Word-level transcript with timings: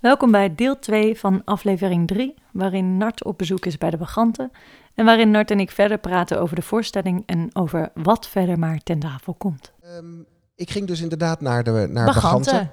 Welkom 0.00 0.30
bij 0.30 0.54
deel 0.54 0.78
2 0.78 1.18
van 1.18 1.42
aflevering 1.44 2.06
3, 2.06 2.34
waarin 2.52 2.96
Nart 2.96 3.24
op 3.24 3.38
bezoek 3.38 3.66
is 3.66 3.78
bij 3.78 3.90
de 3.90 3.96
Baganten 3.96 4.50
en 4.94 5.04
waarin 5.04 5.30
Nart 5.30 5.50
en 5.50 5.60
ik 5.60 5.70
verder 5.70 5.98
praten 5.98 6.40
over 6.40 6.56
de 6.56 6.62
voorstelling 6.62 7.22
en 7.26 7.50
over 7.52 7.90
wat 7.94 8.28
verder 8.28 8.58
maar 8.58 8.78
ten 8.82 8.98
tafel 8.98 9.34
komt. 9.34 9.72
Ehm, 9.82 10.06
ik 10.54 10.70
ging 10.70 10.86
dus 10.86 11.00
inderdaad 11.00 11.40
naar 11.40 11.64
de 11.64 11.86
naar 11.90 12.06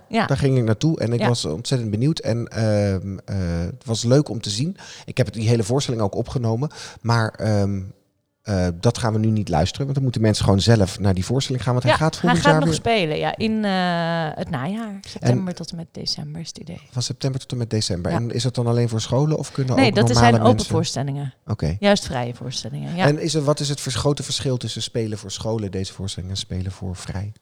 ja. 0.10 0.26
Daar 0.26 0.38
ging 0.38 0.58
ik 0.58 0.64
naartoe 0.64 1.00
en 1.00 1.14
ik 1.14 1.20
Ja. 1.20 1.28
was 1.28 1.46
ontzettend 1.46 1.92
benieuwd. 1.92 2.20
En 2.20 2.48
ehm, 2.48 3.18
eh, 3.26 3.60
het 3.60 3.86
was 3.86 4.04
leuk 4.04 4.30
om 4.30 4.42
te 4.42 4.50
zien. 4.50 4.78
Ik 5.06 5.18
heb 5.18 5.32
die 5.34 5.48
hele 5.48 5.64
voorstelling 5.64 6.02
ook 6.04 6.16
opgenomen. 6.16 6.70
Maar 7.02 7.30
ehm, 7.30 7.82
eh, 8.48 8.68
dat 8.80 8.98
gaan 8.98 9.14
we 9.14 9.20
nu 9.20 9.30
niet 9.30 9.50
luisteren. 9.50 9.82
Want 9.82 9.94
dan 9.94 10.04
moeten 10.04 10.22
mensen 10.22 10.44
gewoon 10.44 10.62
zelf 10.62 11.00
naar 11.00 11.14
die 11.14 11.26
voorstelling 11.26 11.64
gaan. 11.64 11.74
Want 11.74 11.86
hij 11.86 11.94
gaat 11.94 12.22
hij 12.22 12.36
gaat 12.36 12.44
jaar 12.44 12.54
nog 12.54 12.64
weer 12.64 12.74
spelen 12.74 13.18
ja, 13.18 13.38
in 13.38 13.66
eh, 13.66 14.38
het 14.38 14.50
najaar. 14.50 15.00
September 15.02 15.54
tot 15.54 15.72
en 15.72 15.76
met 15.76 15.88
december 15.92 16.42
is 16.42 16.48
het 16.48 16.58
idee. 16.58 16.82
van 16.92 17.02
september 17.02 17.40
tot 17.40 17.52
en 17.52 17.58
met 17.58 17.70
december. 17.70 18.12
Ja. 18.12 18.18
En 18.18 18.32
is 18.32 18.44
dat 18.44 18.56
dan 18.56 18.68
alleen 18.68 18.90
voor 18.90 19.02
scholen 19.02 19.38
of 19.38 19.52
kunnen 19.52 19.76
Nee, 19.76 19.90
ook 19.90 19.96
dat 19.96 20.04
normale 20.08 20.26
zijn 20.26 20.42
open 20.42 20.56
mensen? 20.56 20.72
voorstellingen. 20.72 21.34
Oké. 21.48 21.78
Juist 21.80 22.06
vrije 22.06 22.34
voorstellingen. 22.34 22.96
Ja. 22.96 23.06
En 23.06 23.20
is 23.20 23.34
er, 23.34 23.44
wat 23.44 23.60
is 23.60 23.70
het 23.70 23.82
grote 23.82 24.24
verschil 24.24 24.58
tussen 24.58 24.82
spelen 24.82 25.18
voor 25.18 25.32
scholen, 25.32 25.72
deze 25.72 25.94
voorstelling, 25.94 26.32
en 26.32 26.38
spelen 26.38 26.72
voor 26.72 26.96
vrij? 26.96 27.34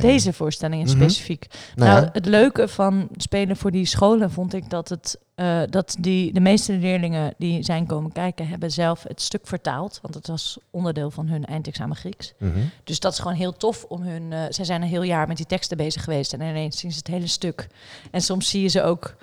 Deze 0.00 0.32
voorstelling 0.32 0.80
in 0.82 0.86
Mhm. 0.88 0.96
specifiek. 0.96 1.46
Nou, 1.74 1.90
Nou, 1.90 2.02
ja. 2.04 2.10
het 2.12 2.26
leuke 2.26 2.68
van 2.68 3.08
spelen 3.16 3.56
voor 3.56 3.70
die 3.70 3.86
scholen 3.86 4.30
vond 4.30 4.54
ik 4.54 4.70
dat, 4.70 4.88
het, 4.88 5.18
eh, 5.34 5.60
dat 5.70 5.96
die, 6.00 6.32
de 6.32 6.40
meeste 6.40 6.72
leerlingen 6.72 7.34
die 7.38 7.62
zijn 7.62 7.86
komen 7.86 8.12
kijken, 8.12 8.48
hebben 8.48 8.70
zelf 8.70 9.02
het 9.02 9.20
stuk 9.20 9.46
vertaald. 9.46 9.98
Want 10.02 10.14
het 10.14 10.26
was 10.26 10.58
onderdeel 10.70 11.10
van 11.10 11.28
hun 11.28 11.44
eindexamen 11.44 11.96
Grieks. 11.96 12.32
Mhm. 12.38 12.58
Dus 12.84 13.00
dat 13.00 13.12
is 13.12 13.18
gewoon 13.18 13.36
heel 13.36 13.52
tof 13.56 13.84
om 13.84 14.02
hun. 14.02 14.32
eh 14.32 14.40
zij 14.48 14.64
zijn 14.64 14.82
een 14.82 14.88
heel 14.88 15.02
jaar 15.02 15.26
met 15.28 15.36
die 15.36 15.46
teksten 15.46 15.76
bezig 15.76 16.04
geweest 16.04 16.32
en 16.32 16.40
ineens 16.40 16.78
zien 16.78 16.92
ze 16.92 16.98
het 16.98 17.06
hele 17.06 17.26
stuk. 17.26 17.66
En 18.10 18.20
soms 18.20 18.48
zie 18.48 18.62
je 18.62 18.68
ze 18.68 18.82
ook 18.82 19.16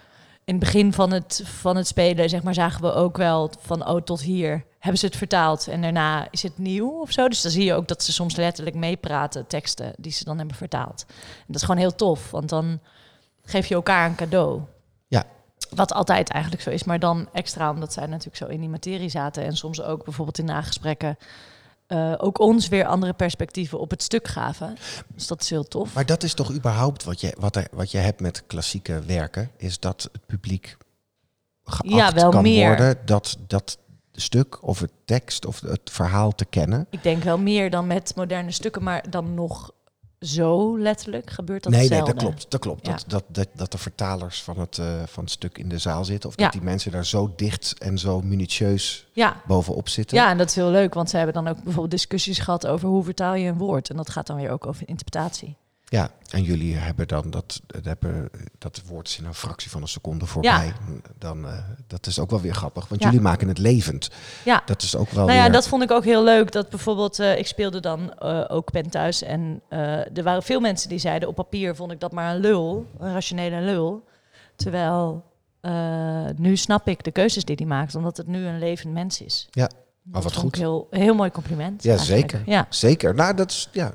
in 0.45 0.55
het 0.55 0.63
begin 0.63 0.93
van 0.93 1.11
het, 1.11 1.41
van 1.45 1.75
het 1.75 1.87
spelen, 1.87 2.29
zeg 2.29 2.43
maar, 2.43 2.53
zagen 2.53 2.81
we 2.81 2.93
ook 2.93 3.17
wel 3.17 3.51
van 3.59 3.87
oh 3.87 4.01
tot 4.01 4.21
hier 4.21 4.65
hebben 4.79 4.99
ze 4.99 5.05
het 5.05 5.15
vertaald 5.15 5.67
en 5.67 5.81
daarna 5.81 6.27
is 6.31 6.43
het 6.43 6.57
nieuw 6.57 6.89
of 6.89 7.11
zo. 7.11 7.27
Dus 7.27 7.41
dan 7.41 7.51
zie 7.51 7.63
je 7.63 7.73
ook 7.73 7.87
dat 7.87 8.03
ze 8.03 8.13
soms 8.13 8.35
letterlijk 8.35 8.75
meepraten 8.75 9.47
teksten 9.47 9.93
die 9.97 10.11
ze 10.11 10.23
dan 10.23 10.37
hebben 10.37 10.55
vertaald. 10.55 11.05
En 11.07 11.45
dat 11.47 11.55
is 11.55 11.61
gewoon 11.61 11.81
heel 11.81 11.95
tof, 11.95 12.31
want 12.31 12.49
dan 12.49 12.79
geef 13.43 13.67
je 13.67 13.75
elkaar 13.75 14.09
een 14.09 14.15
cadeau. 14.15 14.61
Ja. 15.07 15.23
Wat 15.69 15.93
altijd 15.93 16.29
eigenlijk 16.29 16.63
zo 16.63 16.69
is, 16.69 16.83
maar 16.83 16.99
dan 16.99 17.29
extra 17.33 17.69
omdat 17.69 17.93
zij 17.93 18.05
natuurlijk 18.05 18.37
zo 18.37 18.47
in 18.47 18.59
die 18.59 18.69
materie 18.69 19.09
zaten 19.09 19.43
en 19.43 19.57
soms 19.57 19.81
ook 19.81 20.03
bijvoorbeeld 20.03 20.37
in 20.37 20.45
nagesprekken 20.45 21.17
eh, 21.87 22.13
ook 22.17 22.39
ons 22.39 22.67
weer 22.67 22.85
andere 22.85 23.13
perspectieven 23.13 23.79
op 23.79 23.89
het 23.89 24.03
stuk 24.03 24.27
gaven. 24.27 24.75
Dus 25.07 25.27
dat 25.27 25.41
is 25.41 25.49
heel 25.49 25.63
tof. 25.67 25.93
Maar 25.93 26.05
dat 26.05 26.23
is 26.23 26.33
toch 26.33 26.51
überhaupt 26.53 27.03
wat 27.03 27.21
je, 27.21 27.35
wat, 27.39 27.55
er, 27.55 27.67
wat 27.71 27.91
je 27.91 27.97
hebt 27.97 28.19
met 28.21 28.43
klassieke 28.47 29.01
werken, 29.05 29.51
is 29.57 29.79
dat 29.79 30.09
het 30.11 30.25
publiek 30.25 30.77
geacht 31.63 31.93
Ja, 31.95 32.13
wel 32.13 32.29
kan 32.29 32.41
meer. 32.41 32.67
worden 32.67 32.97
dat 33.05 33.37
dat 33.47 33.77
stuk 34.11 34.63
of 34.63 34.79
het 34.79 34.91
tekst 35.05 35.45
of 35.45 35.59
het 35.61 35.81
verhaal 35.91 36.31
te 36.35 36.45
kennen. 36.45 36.87
Ik 36.89 37.03
denk 37.03 37.23
wel 37.23 37.37
meer 37.37 37.69
dan 37.69 37.87
met 37.87 38.15
moderne 38.15 38.51
stukken, 38.51 38.83
maar 38.83 39.09
dan 39.09 39.33
nog 39.33 39.71
zo 40.19 40.79
letterlijk 40.79 41.29
gebeurt 41.29 41.63
dat 41.63 41.71
nee, 41.71 41.89
nee, 41.89 42.03
dat 42.03 42.13
klopt. 42.13 42.45
Dat 42.49 42.59
klopt. 42.59 42.85
Ja. 42.85 42.91
Dat, 42.91 43.05
dat, 43.07 43.23
dat, 43.27 43.47
dat 43.53 43.71
de 43.71 43.77
vertalers 43.77 44.43
van 44.43 44.59
het, 44.59 44.77
eh, 44.77 44.85
van 45.05 45.23
het 45.23 45.33
stuk 45.33 45.57
in 45.57 45.69
de 45.69 45.77
zaal 45.77 46.05
zitten, 46.05 46.29
of 46.29 46.37
Ja. 46.37 46.43
dat 46.43 46.53
die 46.53 46.61
mensen 46.61 46.91
daar 46.91 47.05
zo 47.05 47.33
dicht 47.35 47.73
en 47.79 47.97
zo 47.97 48.21
minutieus 48.21 49.07
Ja. 49.13 49.41
bovenop 49.47 49.89
zitten. 49.89 50.17
ja, 50.17 50.29
en 50.29 50.37
dat 50.37 50.49
is 50.49 50.55
heel 50.55 50.69
leuk, 50.69 50.93
want 50.93 51.09
ze 51.09 51.17
hebben 51.17 51.35
dan 51.35 51.47
ook 51.47 51.55
bijvoorbeeld 51.63 51.91
discussies 51.91 52.39
gehad 52.39 52.67
over 52.67 52.89
hoe 52.89 53.03
vertaal 53.03 53.33
je 53.35 53.49
een 53.49 53.57
woord. 53.57 53.89
En 53.89 53.95
dat 53.95 54.09
gaat 54.09 54.27
dan 54.27 54.35
weer 54.35 54.49
ook 54.49 54.65
over 54.65 54.87
interpretatie. 54.87 55.55
Ja, 55.95 56.09
en 56.29 56.43
jullie 56.43 56.75
hebben 56.75 57.07
dan 57.07 57.29
dat, 57.29 57.61
hebben, 57.83 58.29
dat 58.57 58.81
woord 58.87 59.07
is 59.07 59.17
in 59.17 59.25
een 59.25 59.33
fractie 59.33 59.69
van 59.69 59.81
een 59.81 59.87
seconde 59.87 60.25
voorbij. 60.25 60.73
Dan, 61.17 61.47
eh, 61.47 61.57
dat 61.87 62.07
is 62.07 62.19
ook 62.19 62.29
wel 62.29 62.41
weer 62.41 62.53
grappig, 62.53 62.87
want 62.87 63.01
Ja. 63.01 63.07
jullie 63.07 63.21
maken 63.23 63.47
het 63.47 63.57
levend. 63.57 64.09
Ja. 64.45 64.61
Dat 64.65 64.81
is 64.81 64.95
ook 64.95 65.09
wel 65.09 65.25
Nou 65.25 65.37
ja, 65.37 65.43
weer... 65.43 65.51
dat 65.51 65.67
vond 65.67 65.83
ik 65.83 65.91
ook 65.91 66.03
heel 66.03 66.23
leuk. 66.23 66.51
Dat 66.51 66.69
bijvoorbeeld, 66.69 67.19
eh, 67.19 67.37
ik 67.37 67.47
speelde 67.47 67.79
dan 67.79 68.13
eh, 68.13 68.43
ook 68.47 68.71
pen 68.71 68.89
thuis. 68.89 69.21
En 69.21 69.61
er 70.13 70.23
waren 70.23 70.43
veel 70.43 70.59
mensen 70.59 70.89
die 70.89 70.99
zeiden, 70.99 71.29
op 71.29 71.35
papier 71.35 71.75
vond 71.75 71.91
ik 71.91 71.99
dat 71.99 72.11
maar 72.11 72.35
een 72.35 72.41
lul. 72.41 72.85
Een 72.99 73.13
rationele 73.13 73.61
lul. 73.61 74.03
Terwijl 74.55 75.23
nu 76.35 76.55
snap 76.55 76.87
ik 76.87 77.03
de 77.03 77.11
keuzes 77.11 77.45
die 77.45 77.55
hij 77.55 77.65
maakt. 77.65 77.95
Omdat 77.95 78.17
het 78.17 78.27
nu 78.27 78.45
een 78.45 78.59
levend 78.59 78.93
mens 78.93 79.21
is. 79.21 79.47
Ja, 79.51 79.69
maar 80.01 80.21
wat 80.21 80.33
vond 80.33 80.45
goed. 80.45 80.55
Heel, 80.55 80.87
heel 80.89 81.15
mooi 81.15 81.31
compliment. 81.31 81.83
Ja, 81.83 81.89
eigenlijk. 81.97 82.31
zeker. 82.31 82.41
Ja. 82.45 82.65
Zeker. 82.69 83.15
Nou, 83.15 83.35
dat 83.35 83.51
is 83.51 83.69
ja. 83.71 83.93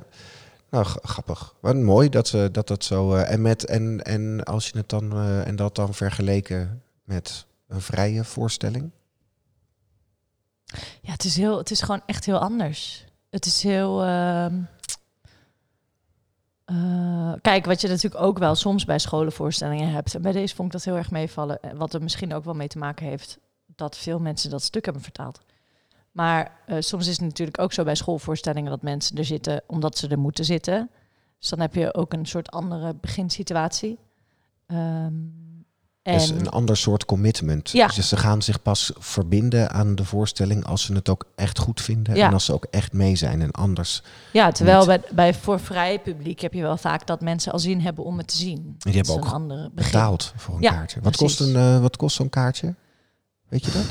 Nou, 0.70 0.86
grappig. 1.02 1.54
Wat 1.60 1.76
mooi 1.76 2.08
dat 2.08 2.28
ze 2.28 2.48
dat 2.52 2.68
dat 2.68 2.84
zo. 2.84 3.14
eh, 3.14 3.32
en 3.32 3.42
met 3.42 3.64
en 3.64 4.02
en 4.04 4.44
als 4.44 4.68
je 4.68 4.78
het 4.78 4.88
dan 4.88 5.12
eh, 5.12 5.46
en 5.46 5.56
dat 5.56 5.74
dan 5.74 5.94
vergeleken 5.94 6.82
met 7.04 7.46
een 7.68 7.80
vrije 7.80 8.24
voorstelling. 8.24 8.90
Ja, 11.00 11.12
het 11.12 11.24
is, 11.24 11.36
heel, 11.36 11.58
het 11.58 11.70
is 11.70 11.80
gewoon 11.80 12.02
echt 12.06 12.24
heel 12.24 12.38
anders. 12.38 13.04
Het 13.30 13.46
is 13.46 13.62
heel. 13.62 14.02
ehm, 14.04 14.60
eh, 16.64 17.32
kijk, 17.40 17.64
wat 17.66 17.80
je 17.80 17.88
natuurlijk 17.88 18.22
ook 18.22 18.38
wel 18.38 18.54
soms 18.54 18.84
bij 18.84 18.98
scholenvoorstellingen 18.98 19.90
hebt. 19.90 20.14
En 20.14 20.22
bij 20.22 20.32
deze 20.32 20.54
vond 20.54 20.66
ik 20.68 20.72
dat 20.74 20.84
heel 20.84 20.96
erg 20.96 21.10
meevallen. 21.10 21.60
eh, 21.62 21.70
Wat 21.74 21.94
er 21.94 22.02
misschien 22.02 22.34
ook 22.34 22.44
wel 22.44 22.54
mee 22.54 22.68
te 22.68 22.78
maken 22.78 23.06
heeft 23.06 23.38
dat 23.76 23.96
veel 23.96 24.18
mensen 24.18 24.50
dat 24.50 24.62
stuk 24.62 24.84
hebben 24.84 25.02
vertaald. 25.02 25.40
Maar 26.12 26.52
eh, 26.66 26.76
soms 26.80 27.06
is 27.06 27.12
het 27.16 27.24
natuurlijk 27.26 27.60
ook 27.60 27.72
zo 27.72 27.84
bij 27.84 27.94
schoolvoorstellingen 27.94 28.70
dat 28.70 28.82
mensen 28.82 29.16
er 29.16 29.24
zitten 29.24 29.62
omdat 29.66 29.98
ze 29.98 30.08
er 30.08 30.18
moeten 30.18 30.44
zitten. 30.44 30.90
Dus 31.38 31.48
dan 31.48 31.60
heb 31.60 31.74
je 31.74 31.94
ook 31.94 32.12
een 32.12 32.26
soort 32.26 32.50
andere 32.50 32.94
beginsituatie. 33.00 33.98
Ehm, 34.66 35.12
en 36.02 36.18
Dus 36.18 36.28
een 36.28 36.48
ander 36.50 36.76
soort 36.76 37.04
commitment. 37.04 37.70
Ja. 37.70 37.86
Dus 37.86 38.08
ze 38.08 38.16
gaan 38.16 38.42
zich 38.42 38.62
pas 38.62 38.92
verbinden 38.98 39.70
aan 39.70 39.94
de 39.94 40.04
voorstelling 40.04 40.64
als 40.64 40.82
ze 40.84 40.92
het 40.94 41.08
ook 41.08 41.24
echt 41.34 41.58
goed 41.58 41.80
vinden 41.80 42.16
Ja. 42.16 42.26
en 42.26 42.32
als 42.32 42.44
ze 42.44 42.52
ook 42.52 42.64
echt 42.70 42.92
mee 42.92 43.16
zijn 43.16 43.42
en 43.42 43.50
anders. 43.50 44.02
Ja, 44.32 44.52
terwijl 44.52 44.78
niet. 44.78 44.86
bij, 44.86 45.02
bij 45.12 45.34
voor 45.34 45.60
vrij 45.60 46.00
publiek 46.00 46.40
heb 46.40 46.52
je 46.52 46.62
wel 46.62 46.76
vaak 46.76 47.06
dat 47.06 47.20
mensen 47.20 47.52
al 47.52 47.58
zin 47.58 47.80
hebben 47.80 48.04
om 48.04 48.18
het 48.18 48.28
te 48.28 48.36
zien. 48.36 48.74
die 48.78 48.94
hebben 48.94 49.14
ook 49.14 49.24
een 49.24 49.30
andere 49.30 49.70
begin. 49.74 49.92
Betaald 49.92 50.32
voor 50.36 50.54
een 50.54 50.62
Ja, 50.62 50.70
kaartje. 50.72 51.00
Wat 51.00 51.16
precies. 51.16 51.36
kost, 51.38 51.48
een, 51.54 51.56
eh, 51.56 51.80
wat 51.80 51.96
kost 51.96 52.16
zo'n 52.16 52.28
kaartje? 52.28 52.74
Weet 53.48 53.64
je 53.64 53.70
dat? 53.70 53.84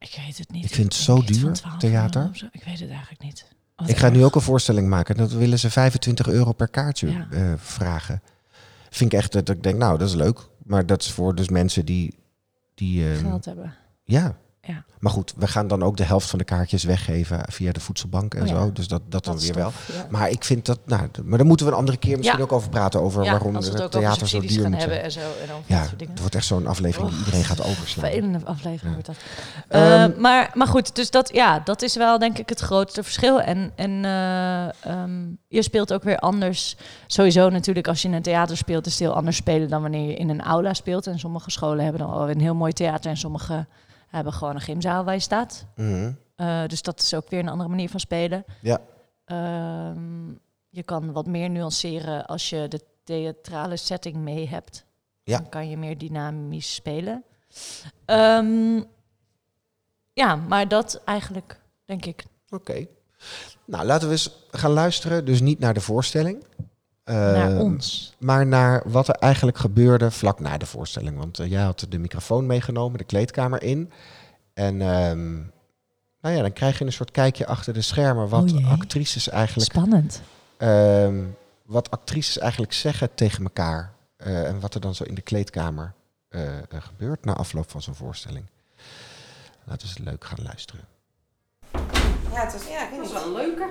Ik 0.00 0.20
weet 0.26 0.38
het 0.38 0.52
niet. 0.52 0.64
Ik 0.64 0.74
vind 0.74 0.92
het 0.92 1.02
zo 1.02 1.22
duur, 1.22 1.52
12 1.52 1.76
theater. 1.78 2.48
Ik 2.52 2.64
weet 2.64 2.80
het 2.80 2.90
eigenlijk 2.90 3.22
niet. 3.22 3.46
Wat 3.76 3.88
Ik 3.88 3.96
ga 3.96 4.08
nu 4.08 4.24
ook 4.24 4.34
een 4.34 4.40
voorstelling 4.40 4.88
maken. 4.88 5.16
Dat 5.16 5.32
willen 5.32 5.58
ze 5.58 5.70
25 5.70 6.28
euro 6.28 6.52
per 6.52 6.68
kaartje 6.68 7.10
Ja. 7.10 7.26
eh, 7.30 7.52
vragen. 7.56 8.22
Vind 8.90 9.12
ik 9.12 9.18
echt 9.18 9.32
dat 9.32 9.48
ik 9.48 9.62
denk, 9.62 9.78
nou, 9.78 9.98
dat 9.98 10.08
is 10.08 10.14
leuk. 10.14 10.48
Maar 10.62 10.86
dat 10.86 11.00
is 11.02 11.10
voor 11.10 11.34
dus 11.34 11.48
mensen 11.48 11.84
die. 11.84 12.14
die 12.74 13.10
ehm, 13.12 13.24
geld 13.24 13.44
hebben. 13.44 13.74
ja. 14.04 14.36
Ja. 14.70 14.84
Maar 14.98 15.12
goed, 15.12 15.34
we 15.36 15.46
gaan 15.46 15.68
dan 15.68 15.82
ook 15.82 15.96
de 15.96 16.04
helft 16.04 16.30
van 16.30 16.38
de 16.38 16.44
kaartjes 16.44 16.84
weggeven 16.84 17.40
via 17.48 17.72
de 17.72 17.80
voedselbank 17.80 18.34
en 18.34 18.42
Oh 18.42 18.48
ja. 18.48 18.54
zo. 18.54 18.72
Dus 18.72 18.88
dat, 18.88 19.02
dat 19.08 19.24
dan 19.24 19.34
Dat 19.34 19.42
weer 19.44 19.54
wel. 19.54 19.72
ja. 19.92 20.06
Maar 20.10 20.30
ik 20.30 20.44
vind 20.44 20.66
dat. 20.66 20.78
Nou, 20.86 21.08
maar 21.24 21.38
daar 21.38 21.46
moeten 21.46 21.66
we 21.66 21.72
een 21.72 21.78
andere 21.78 21.96
keer 21.96 22.16
misschien 22.16 22.40
ook 22.40 22.52
over 22.52 22.68
praten. 22.68 23.00
Over 23.02 23.24
waarom 23.24 23.54
het 23.54 23.72
het 23.72 23.90
theater 23.92 24.28
zo 24.28 24.40
duur 24.40 24.70
moet 24.70 24.78
hebben 24.78 25.02
en 25.02 25.12
zo. 25.12 25.20
En 25.20 25.48
dan 25.48 25.60
Ja, 25.66 25.86
het 26.10 26.20
wordt 26.20 26.34
echt 26.34 26.44
zo'n 26.46 26.66
aflevering 26.66 27.08
die 27.10 27.18
Och, 27.18 27.24
iedereen 27.24 27.44
gaat 27.46 27.60
overslaan. 27.64 28.04
Vervelende 28.04 28.46
aflevering 28.46 28.92
wordt 28.92 29.06
dat. 29.06 29.16
Ehm, 29.68 30.10
Eh, 30.12 30.18
maar, 30.18 30.50
maar 30.54 30.66
goed, 30.66 30.94
dus 30.94 31.10
dat, 31.10 31.30
ja, 31.32 31.60
dat 31.64 31.82
is 31.82 31.96
wel 31.96 32.18
denk 32.18 32.38
ik 32.38 32.48
het 32.48 32.60
grootste 32.60 33.02
verschil. 33.02 33.40
En, 33.40 33.72
en 33.76 34.04
eh, 34.04 34.92
ehm, 34.92 35.26
je 35.48 35.62
speelt 35.62 35.92
ook 35.92 36.02
weer 36.02 36.18
anders. 36.18 36.76
Sowieso 37.06 37.48
natuurlijk 37.48 37.88
als 37.88 38.02
je 38.02 38.08
in 38.08 38.14
een 38.14 38.22
theater 38.22 38.56
speelt 38.56 38.86
is 38.86 38.92
het 38.92 39.00
heel 39.00 39.14
anders 39.14 39.36
spelen 39.36 39.68
dan 39.68 39.82
wanneer 39.82 40.08
je 40.08 40.14
in 40.16 40.28
een 40.28 40.42
aula 40.42 40.74
speelt. 40.74 41.06
En 41.06 41.18
sommige 41.18 41.50
scholen 41.50 41.82
hebben 41.84 42.00
dan 42.00 42.10
wel 42.10 42.30
een 42.30 42.40
heel 42.40 42.54
mooi 42.54 42.72
theater 42.72 43.10
en 43.10 43.16
sommige 43.16 43.66
hebben 44.10 44.32
gewoon 44.32 44.54
een 44.54 44.60
gymzaal 44.60 45.04
waar 45.04 45.14
je 45.14 45.20
staat. 45.20 45.66
mhm. 45.76 46.12
Eh, 46.36 46.66
dus 46.66 46.82
dat 46.82 47.00
is 47.00 47.14
ook 47.14 47.30
weer 47.30 47.40
een 47.40 47.48
andere 47.48 47.68
manier 47.68 47.88
van 47.88 48.00
spelen. 48.00 48.44
Ja. 48.60 48.80
Ehm, 49.24 50.28
je 50.68 50.82
kan 50.84 51.12
wat 51.12 51.26
meer 51.26 51.50
nuanceren 51.50 52.26
als 52.26 52.50
je 52.50 52.68
de 52.68 52.80
theatrale 53.04 53.76
setting 53.76 54.16
mee 54.16 54.48
hebt. 54.48 54.84
Ja. 55.22 55.38
Dan 55.38 55.48
kan 55.48 55.70
je 55.70 55.76
meer 55.76 55.98
dynamisch 55.98 56.74
spelen. 56.74 57.24
Ehm, 58.04 58.82
ja, 60.12 60.36
maar 60.36 60.68
dat 60.68 61.02
eigenlijk, 61.04 61.60
denk 61.84 62.04
ik. 62.04 62.24
Oké. 62.50 62.86
Nou, 63.64 63.84
laten 63.84 64.08
we 64.08 64.14
eens 64.14 64.30
gaan 64.50 64.70
luisteren. 64.70 65.24
Dus 65.24 65.40
niet 65.40 65.58
naar 65.58 65.74
de 65.74 65.80
voorstelling. 65.80 66.44
Naar 67.12 67.50
Ehm, 67.50 67.58
ons. 67.60 68.14
Maar 68.18 68.46
naar 68.46 68.82
wat 68.84 69.08
er 69.08 69.14
eigenlijk 69.14 69.58
gebeurde 69.58 70.10
vlak 70.10 70.40
na 70.40 70.58
de 70.58 70.66
voorstelling. 70.66 71.16
Want 71.18 71.38
eh, 71.38 71.50
jij 71.50 71.62
had 71.62 71.86
de 71.88 71.98
microfoon 71.98 72.46
meegenomen, 72.46 72.98
de 72.98 73.04
kleedkamer 73.04 73.62
in. 73.62 73.92
En 74.54 74.80
ehm, 74.82 75.34
nou 76.20 76.34
ja, 76.36 76.40
dan 76.42 76.52
krijg 76.52 76.78
je 76.78 76.84
een 76.84 76.92
soort 76.92 77.10
kijkje 77.10 77.46
achter 77.46 77.72
de 77.74 77.82
schermen. 77.82 78.28
Wat 78.28 78.52
Oh 78.52 78.70
actrices 78.72 79.28
eigenlijk. 79.28 79.70
Spannend. 79.70 80.22
ehm, 80.56 81.22
wat 81.64 81.90
actrices 81.90 82.38
eigenlijk 82.38 82.72
zeggen 82.72 83.14
tegen 83.14 83.42
elkaar. 83.44 83.92
eh, 84.16 84.48
en 84.48 84.60
wat 84.60 84.74
er 84.74 84.80
dan 84.80 84.94
zo 84.94 85.04
in 85.04 85.14
de 85.14 85.20
kleedkamer 85.20 85.92
eh, 86.28 86.42
gebeurt 86.78 87.24
na 87.24 87.32
afloop 87.34 87.70
van 87.70 87.82
zo'n 87.82 87.94
voorstelling. 87.94 88.44
Laten 89.64 89.88
we 89.88 89.94
eens 89.98 89.98
leuk 90.08 90.24
gaan 90.24 90.38
luisteren. 90.42 90.84
Ja, 92.32 92.40
het 92.44 92.52
was, 92.52 92.66
ja, 92.68 92.84
ik 92.84 92.90
niet. 92.92 93.00
is 93.00 93.12
wel 93.12 93.32
leuker. 93.32 93.68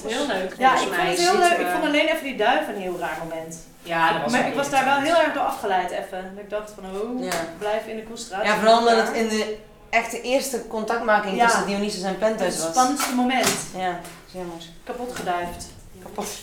Vond 0.00 0.02
het 0.02 0.12
heel 0.12 0.26
leuk. 0.26 0.54
Ja, 0.58 0.72
ik 0.72 0.78
vond 0.78 0.96
het 0.96 1.18
heel 1.18 1.38
leuk. 1.38 1.58
Ik 1.58 1.66
vond 1.72 1.84
alleen 1.84 2.08
even 2.08 2.24
die 2.24 2.36
duif 2.36 2.68
een 2.68 2.76
heel 2.80 2.98
raar 2.98 3.16
moment. 3.28 3.56
Ja, 3.82 4.12
dat 4.12 4.22
was 4.22 4.32
maar 4.32 4.46
ik 4.48 4.54
was 4.54 4.70
daar 4.70 4.84
wel 4.84 4.96
heel 4.98 5.16
erg 5.16 5.32
door 5.32 5.42
afgeleid 5.42 5.90
even. 5.90 6.32
Dat 6.34 6.44
ik 6.44 6.50
dacht 6.50 6.70
van, 6.74 6.84
oh, 7.00 7.24
Ja. 7.24 7.32
blijf 7.58 7.86
in 7.86 7.96
de 7.96 8.04
concentratie. 8.04 8.48
Ja, 8.48 8.56
vooral 8.56 8.78
omdat 8.78 8.96
het 9.06 9.16
in 9.16 9.28
de 9.28 9.56
echte 9.90 10.20
eerste 10.20 10.66
contactmaking 10.66 11.36
Ja. 11.36 11.44
tussen 11.46 11.66
Dionysus 11.66 12.02
en 12.02 12.08
het 12.08 12.18
Pentheus 12.18 12.58
was. 12.58 12.70
spannendste 12.70 13.14
moment. 13.14 13.48
Ja, 13.76 14.00
jammer. 14.26 14.56
Kapot 14.84 15.16
geduifd. 15.16 15.66
Kapot. 16.02 16.26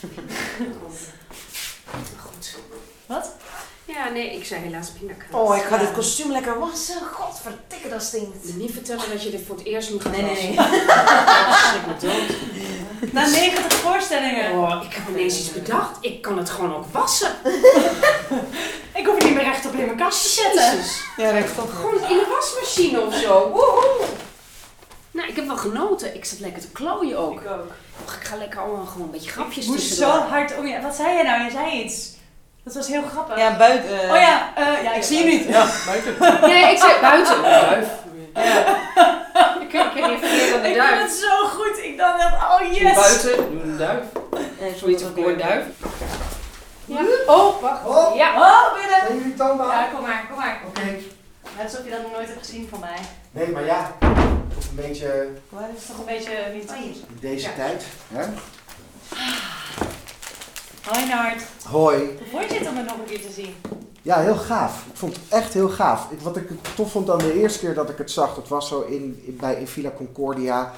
Goed. 2.26 2.58
Wat? 3.06 3.32
Ja, 3.94 4.10
nee, 4.10 4.36
ik 4.36 4.46
zei 4.46 4.62
helaas 4.62 4.90
pindakaas. 4.90 5.32
Oh, 5.32 5.56
ik 5.58 5.64
ga 5.64 5.78
dit 5.78 5.92
kostuum 5.92 6.32
lekker 6.32 6.60
wassen. 6.60 6.96
Godverdikke, 7.12 7.90
dat 7.90 8.04
stinkt. 8.04 8.56
Niet 8.56 8.72
vertellen 8.74 9.10
dat 9.12 9.24
je 9.24 9.30
dit 9.30 9.42
voor 9.48 9.56
het 9.56 9.66
eerst 9.66 9.92
moet 9.92 10.02
gaan 10.02 10.12
Nee, 10.12 10.22
nee, 10.22 10.56
wassen. 10.56 10.72
nee. 10.72 10.86
Dat 10.86 11.58
schrik 11.68 11.86
me 11.88 11.94
dood. 12.00 13.12
Na 13.14 13.28
90 13.28 13.74
voorstellingen. 13.74 14.52
Oh, 14.52 14.84
ik 14.90 14.94
heb 14.94 15.04
ineens 15.10 15.40
iets 15.40 15.52
bedacht. 15.52 15.98
Ik 16.02 16.22
kan 16.22 16.38
het 16.38 16.50
gewoon 16.50 16.76
ook 16.76 16.86
wassen. 16.92 17.32
Ik 19.00 19.06
hoef 19.06 19.16
het 19.16 19.24
niet 19.24 19.34
meer 19.34 19.44
rechtop 19.44 19.72
in 19.74 19.86
mijn 19.86 19.98
kast 19.98 20.22
te 20.24 20.30
zetten. 20.30 20.62
Jezus. 20.78 21.02
Ja, 21.18 21.42
klopt. 21.42 21.72
Gewoon 21.74 21.94
in 21.94 22.18
de 22.18 22.28
wasmachine 22.30 23.02
of 23.02 23.16
zo. 23.16 23.50
Woehoe. 23.50 24.06
Nou, 25.12 25.28
ik 25.30 25.36
heb 25.36 25.48
wel 25.48 25.58
genoten. 25.58 26.16
Ik 26.16 26.26
zat 26.26 26.40
lekker 26.40 26.62
te 26.62 26.68
klooien 26.72 27.18
ook. 27.18 27.42
Ik 27.42 27.48
ook. 27.50 27.72
Och, 28.06 28.14
ik 28.16 28.24
ga 28.24 28.36
lekker 28.36 28.60
allemaal 28.60 28.86
gewoon 28.86 29.06
een 29.06 29.12
beetje 29.12 29.32
grapjes 29.32 29.66
Ik 29.66 29.72
moest 29.72 29.88
tussendoor. 29.88 30.14
zo 30.14 30.20
hard 30.20 30.58
om 30.58 30.68
je. 30.68 30.82
Wat 30.82 30.96
zei 30.96 31.18
je 31.18 31.24
nou? 31.24 31.44
Je 31.44 31.52
zei 31.52 31.84
iets. 31.84 32.10
Dat 32.64 32.74
was 32.74 32.88
heel 32.88 33.04
grappig. 33.12 33.38
Ja, 33.38 33.58
buiten. 33.58 33.90
Oh 34.10 34.16
ja, 34.20 34.52
eh, 34.56 34.84
ja 34.84 34.94
Ik 34.94 35.04
zie 35.04 35.18
je 35.18 35.24
niet. 35.26 35.44
Ja, 35.48 35.66
buiten. 35.86 36.16
Nee, 36.52 36.72
ik 36.72 36.78
zei 36.78 36.94
buiten. 37.02 37.42
Duif. 37.44 37.88
Ik 39.62 39.74
ik 39.74 39.94
heb 39.96 40.08
niet 40.10 40.20
verkeerd 40.20 40.56
aan 40.56 40.62
de 40.62 40.68
Ik 40.70 40.76
duif. 40.76 41.02
het 41.02 41.12
zo 41.12 41.48
goed. 41.48 41.78
Ik 41.84 41.98
dacht, 41.98 42.20
dat, 42.22 42.32
oh 42.32 42.74
yes. 42.74 42.94
Buiten, 42.96 43.36
doe 43.52 43.62
een 43.64 43.78
duif. 43.78 44.04
En 44.60 44.78
Zoiets 44.80 45.04
van 45.04 45.24
een 45.26 45.38
duif. 45.38 45.64
Ja. 46.86 47.00
Oh, 47.28 47.62
wacht. 47.62 47.86
Oh, 47.86 48.16
Ja. 48.16 48.30
Oh, 48.36 48.74
binnen. 48.74 49.00
zijn 49.08 49.18
jullie 49.18 49.34
toonbaar? 49.34 49.68
Ja, 49.68 49.88
kom 49.96 50.02
maar, 50.02 50.26
kom 50.30 50.38
maar. 50.38 50.62
Oké. 50.68 50.82
Net 51.58 51.64
alsof 51.66 51.84
je 51.84 51.90
dat 51.90 52.02
nog 52.02 52.12
nooit 52.12 52.28
hebt 52.28 52.40
gezien 52.40 52.68
van 52.70 52.80
mij. 52.80 52.98
Nee, 53.32 53.48
maar 53.48 53.66
ja, 53.66 53.92
toch 54.00 54.64
een 54.70 54.76
beetje 54.76 55.28
Dat 55.50 55.62
is 55.78 55.86
toch 55.86 55.98
een 55.98 56.06
beetje 56.06 56.32
niet 56.54 56.72
deze 57.22 57.48
Ja. 57.48 57.54
tijd. 57.56 57.84
Hè? 58.14 58.24
Hoi 60.90 61.06
Nart. 61.06 61.44
Hoi. 61.66 61.98
Hoe 61.98 62.28
vond 62.32 62.52
je 62.52 62.58
het 62.58 62.68
om 62.68 62.78
het 62.78 62.86
nog 62.86 62.98
een 62.98 63.06
keer 63.06 63.22
te 63.22 63.32
zien? 63.32 63.56
Ja, 64.02 64.20
heel 64.20 64.36
gaaf. 64.36 64.86
Ik 64.92 64.98
vond 64.98 65.16
het 65.16 65.24
echt 65.30 65.54
heel 65.54 65.70
gaaf. 65.70 66.12
Ik, 66.12 66.20
wat 66.20 66.38
ik 66.38 66.50
tof 66.76 66.92
vond 66.92 67.08
dan 67.08 67.18
de 67.18 67.34
eerste 67.34 67.60
keer 67.60 67.74
dat 67.74 67.90
ik 67.90 67.98
het 67.98 68.12
zag, 68.12 68.36
dat 68.36 68.48
was 68.48 68.68
zo 68.68 68.82
in, 68.82 69.22
in, 69.26 69.38
bij, 69.40 69.56
in 69.56 69.68
Villa 69.68 69.92
Concordia. 69.98 70.72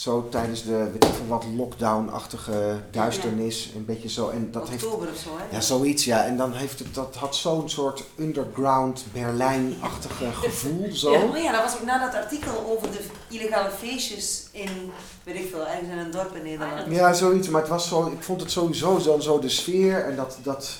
Zo 0.00 0.28
tijdens 0.28 0.62
de, 0.62 0.90
weet 0.92 1.04
ik 1.04 1.14
veel 1.14 1.26
wat, 1.26 1.44
lockdown-achtige 1.56 2.80
duisternis. 2.90 3.70
Een 3.74 3.84
beetje 3.84 4.08
zo. 4.08 4.28
En 4.28 4.50
dat 4.50 4.68
heeft, 4.68 4.84
Oktober 4.84 5.08
of 5.08 5.16
zo, 5.16 5.28
hè? 5.36 5.56
ja, 5.56 5.60
zoiets, 5.60 6.04
ja. 6.04 6.24
En 6.24 6.36
dan 6.36 6.52
heeft 6.52 6.78
het, 6.78 6.94
dat 6.94 7.16
had 7.16 7.36
zo'n 7.36 7.68
soort 7.68 8.04
underground 8.18 9.04
Berlijn-achtige 9.12 10.32
gevoel. 10.42 10.88
Zo. 10.92 11.12
Ja, 11.12 11.36
ja, 11.36 11.52
dat 11.52 11.62
was 11.62 11.74
ook 11.74 11.84
na 11.84 12.10
dat 12.10 12.14
artikel 12.14 12.66
over 12.66 12.90
de 12.90 13.00
illegale 13.28 13.70
feestjes 13.70 14.48
in, 14.50 14.92
weet 15.22 15.34
ik 15.34 15.48
veel, 15.50 15.66
ergens 15.66 15.88
in 15.88 15.98
een 15.98 16.10
dorp 16.10 16.36
in 16.36 16.42
Nederland. 16.42 16.90
Ja, 16.90 17.12
zoiets. 17.12 17.48
Maar 17.48 17.60
het 17.60 17.70
was 17.70 17.88
zo, 17.88 18.06
ik 18.06 18.22
vond 18.22 18.40
het 18.40 18.50
sowieso 18.50 19.02
dan 19.02 19.22
zo 19.22 19.38
de 19.38 19.48
sfeer 19.48 20.04
en 20.04 20.16
dat, 20.16 20.38
dat, 20.42 20.76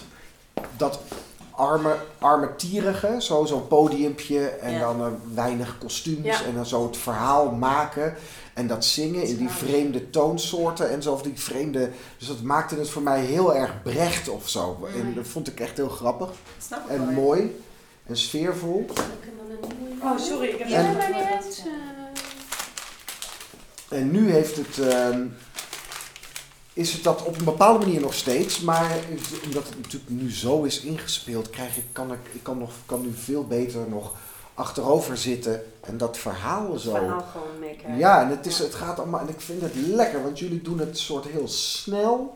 dat 0.77 1.01
arme, 1.61 1.97
armetierige, 2.19 3.17
zo, 3.19 3.45
zo'n 3.45 3.67
podiumpje 3.69 4.47
en 4.49 4.73
Ja. 4.73 4.79
dan 4.79 5.01
eh, 5.01 5.07
weinig 5.35 5.79
kostuums 5.79 6.25
Ja. 6.27 6.45
en 6.45 6.55
dan 6.55 6.67
zo 6.67 6.87
het 6.87 6.97
verhaal 6.97 7.51
maken 7.51 8.15
en 8.55 8.67
dat 8.67 8.85
zingen 8.85 9.23
in 9.23 9.37
die 9.37 9.49
vreemde 9.49 10.11
toonsoorten 10.11 10.91
en 10.91 11.03
zo, 11.03 11.13
of 11.13 11.23
die 11.23 11.39
vreemde, 11.41 11.91
dus 12.19 12.29
dat 12.29 12.43
maakte 12.43 12.75
het 12.77 12.91
voor 12.91 13.03
mij 13.03 13.21
heel 13.25 13.55
erg 13.55 13.83
brecht 13.83 14.29
of 14.29 14.49
zo. 14.49 14.89
En 14.95 15.15
dat 15.15 15.27
vond 15.27 15.49
ik 15.49 15.61
echt 15.61 15.77
heel 15.77 15.89
grappig 15.89 16.31
Snap 16.67 16.89
en 16.89 17.05
wel, 17.07 17.15
mooi 17.25 17.61
en 18.07 18.17
sfeervol. 18.17 18.87
Oh, 20.03 20.19
sorry. 20.19 20.49
Ik 20.49 20.59
heb 20.59 20.69
Ja, 20.69 20.77
En- 20.79 20.97
maar 20.97 21.09
niet 21.09 21.25
uit. 21.33 21.63
En 23.89 24.11
nu 24.11 24.31
heeft 24.31 24.57
het, 24.57 24.79
ehm, 24.79 25.27
is 26.73 26.93
het 26.93 27.03
dat 27.03 27.25
op 27.25 27.39
een 27.39 27.45
bepaalde 27.45 27.87
manier 27.87 28.01
nog 28.01 28.15
steeds, 28.15 28.61
maar 28.61 28.97
omdat 29.45 29.69
het 29.69 29.77
natuurlijk 29.77 30.11
nu 30.11 30.33
zo 30.33 30.63
is 30.63 30.81
ingespeeld, 30.81 31.51
krijg 31.51 31.77
ik, 31.77 31.85
kan 31.93 32.13
ik, 32.13 32.19
ik 32.33 32.43
kan, 32.43 32.59
nog, 32.59 32.71
kan 32.87 33.01
nu 33.01 33.13
veel 33.15 33.47
beter 33.47 33.81
nog 33.89 34.13
achterover 34.55 35.17
zitten 35.17 35.63
en 35.81 35.97
dat 35.97 36.19
verhaal 36.19 36.73
Het 36.73 36.81
zo. 36.81 36.91
verhaal 36.91 37.25
gewoon 37.33 37.59
meekrijgen. 37.59 37.99
Ja, 37.99 38.23
en 38.23 38.29
het, 38.29 38.47
is, 38.47 38.59
het 38.59 38.75
gaat 38.75 38.99
allemaal, 38.99 39.21
en 39.21 39.29
ik 39.29 39.41
vind 39.41 39.63
het 39.63 39.75
lekker, 39.75 40.23
want 40.23 40.39
jullie 40.39 40.63
doen 40.63 40.79
het 40.79 40.99
soort 40.99 41.25
heel 41.27 41.49
snel. 41.49 42.35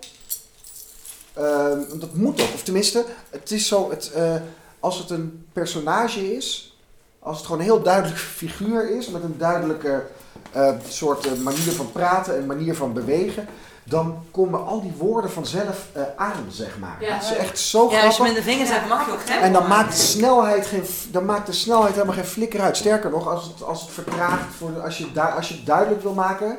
Ehm, 1.32 1.98
dat 1.98 2.14
moet 2.14 2.40
ook, 2.40 2.52
of 2.54 2.62
tenminste, 2.62 3.04
het 3.31 3.50
is 3.50 3.66
zo, 3.66 3.90
het, 3.90 4.12
eh, 4.12 4.34
als 4.81 4.98
het 4.98 5.10
een 5.10 5.46
personage 5.52 6.34
is, 6.36 6.76
als 7.19 7.36
het 7.36 7.46
gewoon 7.46 7.60
een 7.60 7.66
heel 7.66 7.82
duidelijk 7.82 8.19
figuur 8.19 8.96
is, 8.96 9.08
met 9.08 9.22
een 9.22 9.38
duidelijke 9.38 10.06
eh, 10.52 10.75
soort 10.88 11.26
eh, 11.26 11.32
manier 11.32 11.72
van 11.72 11.92
praten 11.92 12.36
en 12.36 12.46
manier 12.46 12.75
van 12.75 12.92
bewegen, 12.92 13.46
dan 13.84 14.16
komen 14.31 14.66
al 14.66 14.81
die 14.82 14.92
woorden 14.98 15.31
vanzelf 15.31 15.86
eh, 15.92 16.02
aan, 16.16 16.44
zeg 16.50 16.78
maar. 16.78 16.96
Ja. 17.00 17.14
het 17.14 17.22
is 17.22 17.36
echt 17.36 17.58
zo 17.58 17.78
Ja, 17.78 17.84
als 17.84 17.92
je 17.94 18.00
grappig. 18.00 18.26
met 18.34 18.44
de 18.44 18.50
vingers 18.50 18.70
hebt, 18.70 18.88
mag 18.88 19.06
je 19.06 19.12
ook 19.12 19.20
tempo 19.20 19.42
En 19.42 19.52
dan 19.52 19.66
maakt, 19.69 19.92
de 19.92 19.98
snelheid 20.02 20.66
geen, 20.66 20.84
dan 21.10 21.25
maakt 21.25 21.46
de 21.46 21.52
snelheid 21.52 21.92
helemaal 21.94 22.14
geen 22.14 22.25
flikker 22.25 22.60
uit. 22.60 22.76
Sterker 22.76 23.10
nog, 23.10 23.28
als 23.28 23.44
het, 23.44 23.62
als 23.62 23.81
het 23.81 23.90
vertraagt, 23.90 24.54
voor 24.58 24.75
de- 24.75 24.81
als, 24.81 24.98
je, 24.98 25.12
du- 25.12 25.20
als 25.20 25.48
je 25.48 25.54
het 25.54 25.66
duidelijk 25.66 26.02
wil 26.02 26.12
maken, 26.14 26.56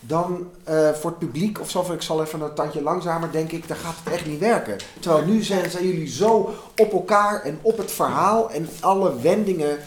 dan 0.00 0.50
eh, 0.64 0.90
voor 0.90 1.10
het 1.10 1.18
publiek 1.18 1.60
of 1.60 1.70
zo, 1.70 1.92
ik 1.92 2.02
zal 2.02 2.22
even 2.22 2.40
een 2.40 2.54
tandje 2.54 2.82
langzamer, 2.82 3.30
denk 3.32 3.52
ik, 3.52 3.68
dan 3.68 3.76
gaat 3.76 3.94
het 4.04 4.12
echt 4.14 4.26
niet 4.26 4.38
werken. 4.40 4.76
Terwijl 5.00 5.24
nu 5.24 5.42
zijn, 5.42 5.70
zijn 5.70 5.86
jullie 5.86 6.08
zo 6.08 6.54
op 6.76 6.92
elkaar 6.92 7.42
en 7.42 7.58
op 7.62 7.78
het 7.78 7.92
verhaal 7.92 8.50
en 8.50 8.68
alle 8.80 9.20
wendingen 9.20 9.78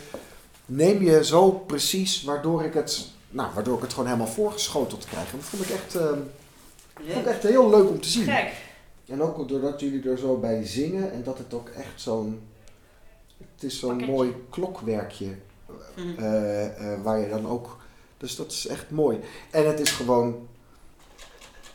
neem 0.66 1.02
je 1.04 1.26
zo 1.26 1.50
precies, 1.52 2.24
waardoor 2.24 2.64
ik 2.64 2.74
het, 2.74 3.06
nou, 3.30 3.50
waardoor 3.54 3.76
ik 3.76 3.82
het 3.82 3.92
gewoon 3.94 4.06
helemaal 4.06 4.28
voorgeschoteld 4.34 5.06
krijg. 5.06 5.32
En 5.32 5.38
dat 5.38 5.46
vond 5.50 5.64
ik 5.64 5.70
echt, 5.70 5.96
eh, 7.08 7.14
vond 7.14 7.26
ik 7.26 7.32
echt 7.32 7.44
heel 7.44 7.70
leuk 7.70 7.90
om 7.90 8.02
te 8.02 8.08
zien. 8.10 8.24
Gek. 8.24 8.52
En 9.08 9.22
ook 9.22 9.48
doordat 9.48 9.80
jullie 9.80 10.10
er 10.10 10.18
zo 10.18 10.38
bij 10.38 10.66
zingen 10.66 11.12
en 11.12 11.24
dat 11.24 11.38
het 11.38 11.54
ook 11.54 11.70
echt 11.70 12.02
zo'n. 12.02 12.42
Het 13.54 13.64
is 13.64 13.80
zo'n 13.80 14.06
mooi 14.06 14.34
klokwerkje 14.50 15.28
Mhm. 15.96 16.20
eh, 16.24 16.66
eh, 16.94 17.02
waar 17.04 17.20
je 17.20 17.30
dan 17.30 17.48
ook. 17.48 17.78
Dus 18.18 18.36
dat 18.36 18.52
is 18.52 18.68
echt 18.68 18.90
mooi. 18.90 19.20
En 19.52 19.68
het 19.68 19.80
is 19.80 19.92
gewoon. 19.92 20.48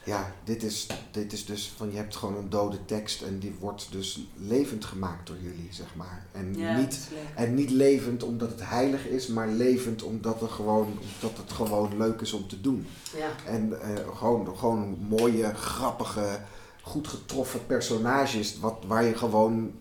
Ja, 0.07 0.33
dit 0.45 0.63
is, 0.63 0.87
dit 1.11 1.33
is 1.33 1.45
dus 1.45 1.73
van 1.77 1.91
je 1.91 1.97
hebt 1.97 2.17
gewoon 2.17 2.37
een 2.37 2.51
dode 2.51 2.85
tekst 2.85 3.23
en 3.23 3.39
die 3.39 3.55
wordt 3.59 3.89
dus 3.91 4.29
levend 4.35 4.85
gemaakt 4.85 5.27
door 5.27 5.37
jullie, 5.41 5.69
zeg 5.71 5.95
maar. 5.95 6.27
En, 6.33 6.55
Ja, 6.59 6.77
niet, 6.77 7.09
en 7.35 7.55
niet 7.55 7.71
levend 7.71 8.23
omdat 8.23 8.51
het 8.51 8.69
heilig 8.69 9.07
is, 9.07 9.27
maar 9.27 9.49
levend 9.49 10.03
omdat, 10.03 10.43
er 10.43 10.49
gewoon, 10.49 10.87
omdat 10.87 11.39
het 11.39 11.53
gewoon 11.53 11.97
leuk 11.97 12.21
is 12.21 12.33
om 12.33 12.49
te 12.49 12.61
doen. 12.61 12.87
Ja. 13.17 13.53
En 13.53 13.81
eh, 13.81 14.17
gewoon, 14.17 14.59
gewoon 14.59 14.97
mooie, 15.09 15.55
grappige, 15.55 16.41
goed 16.83 17.09
getroffen 17.09 17.67
personages. 17.67 18.59
Wat, 18.59 18.77
waar 18.87 19.05
je 19.05 19.15
gewoon, 19.15 19.73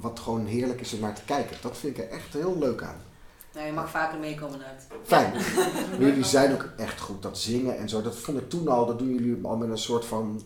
wat 0.00 0.20
gewoon 0.20 0.46
heerlijk 0.46 0.80
is 0.80 0.92
om 0.92 1.00
naar 1.00 1.14
te 1.14 1.24
kijken. 1.24 1.56
Dat 1.62 1.76
vind 1.76 1.98
ik 1.98 2.04
er 2.04 2.10
echt 2.10 2.32
heel 2.32 2.58
leuk 2.58 2.82
aan. 2.82 3.06
Nou, 3.54 3.66
je 3.66 3.72
mag 3.72 3.90
vaker 3.90 4.18
meekomen 4.18 4.60
uit. 4.64 4.86
Fijn. 5.02 5.32
Maar 5.32 6.00
jullie 6.08 6.24
zijn 6.24 6.52
ook 6.52 6.68
echt 6.76 7.00
goed. 7.00 7.22
Dat 7.22 7.38
zingen 7.38 7.78
en 7.78 7.88
zo. 7.88 8.02
Dat 8.02 8.16
vond 8.16 8.38
ik 8.38 8.48
toen 8.48 8.68
al. 8.68 8.86
Dat 8.86 8.98
doen 8.98 9.12
jullie 9.14 9.46
al 9.46 9.56
met 9.56 9.68
een 9.70 9.78
soort 9.78 10.04
van 10.04 10.42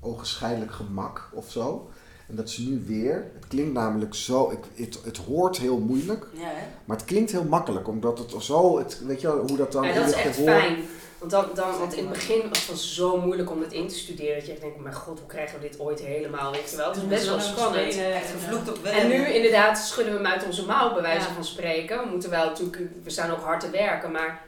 ogenschijnlijk 0.00 0.72
gemak 0.72 1.28
of 1.32 1.50
zo. 1.50 1.90
En 2.30 2.36
dat 2.36 2.48
is 2.48 2.56
nu 2.56 2.82
weer. 2.86 3.14
Het 3.34 3.46
klinkt 3.48 3.72
namelijk 3.72 4.14
zo. 4.14 4.50
Ik, 4.50 4.84
het, 4.86 4.98
het 5.04 5.16
hoort 5.16 5.58
heel 5.58 5.78
moeilijk. 5.78 6.26
Ja, 6.32 6.40
hè? 6.44 6.66
Maar 6.84 6.96
het 6.96 7.06
klinkt 7.06 7.30
heel 7.30 7.44
makkelijk. 7.44 7.88
Omdat 7.88 8.18
het 8.18 8.34
zo. 8.42 8.78
Het, 8.78 9.00
weet 9.06 9.20
je 9.20 9.26
wel, 9.26 9.46
hoe 9.48 9.56
dat 9.56 9.72
dan 9.72 9.86
Ja, 9.86 9.94
dat 9.94 10.08
is 10.08 10.14
het 10.14 10.24
echt 10.24 10.36
gehoor- 10.36 10.50
fijn. 10.60 10.76
Want, 11.18 11.32
dan, 11.32 11.44
dan, 11.54 11.78
want 11.78 11.92
in 11.94 12.04
het 12.04 12.12
begin 12.12 12.48
was 12.48 12.66
het 12.66 12.78
zo 12.78 13.20
moeilijk 13.20 13.50
om 13.50 13.60
dit 13.60 13.72
in 13.72 13.88
te 13.88 13.94
studeren. 13.94 14.34
Dat 14.34 14.46
je 14.46 14.52
echt 14.52 14.60
denkt, 14.60 14.80
mijn 14.80 14.94
god, 14.94 15.18
hoe 15.18 15.28
krijgen 15.28 15.60
we 15.60 15.68
dit 15.68 15.80
ooit 15.80 16.00
helemaal? 16.00 16.52
Weet 16.52 16.70
je 16.70 16.76
wel? 16.76 16.88
Het 16.88 16.96
is 16.96 17.06
best 17.08 17.26
wel 17.26 17.40
spannend. 17.40 17.96
Echt 17.98 18.30
gevloekt 18.30 18.68
op 18.70 18.84
En 18.84 19.08
nu 19.08 19.26
inderdaad 19.26 19.78
schudden 19.78 20.12
we 20.14 20.18
hem 20.22 20.32
uit 20.32 20.44
onze 20.46 20.66
mouw, 20.66 20.92
bij 20.92 21.02
wijze 21.02 21.28
Ja. 21.28 21.34
van 21.34 21.44
spreken. 21.44 21.98
We 22.04 22.10
moeten 22.10 22.30
wel 22.30 22.44
natuurlijk, 22.44 22.78
we 23.02 23.10
staan 23.10 23.30
ook 23.30 23.40
hard 23.42 23.60
te 23.60 23.70
werken, 23.70 24.10
maar 24.10 24.42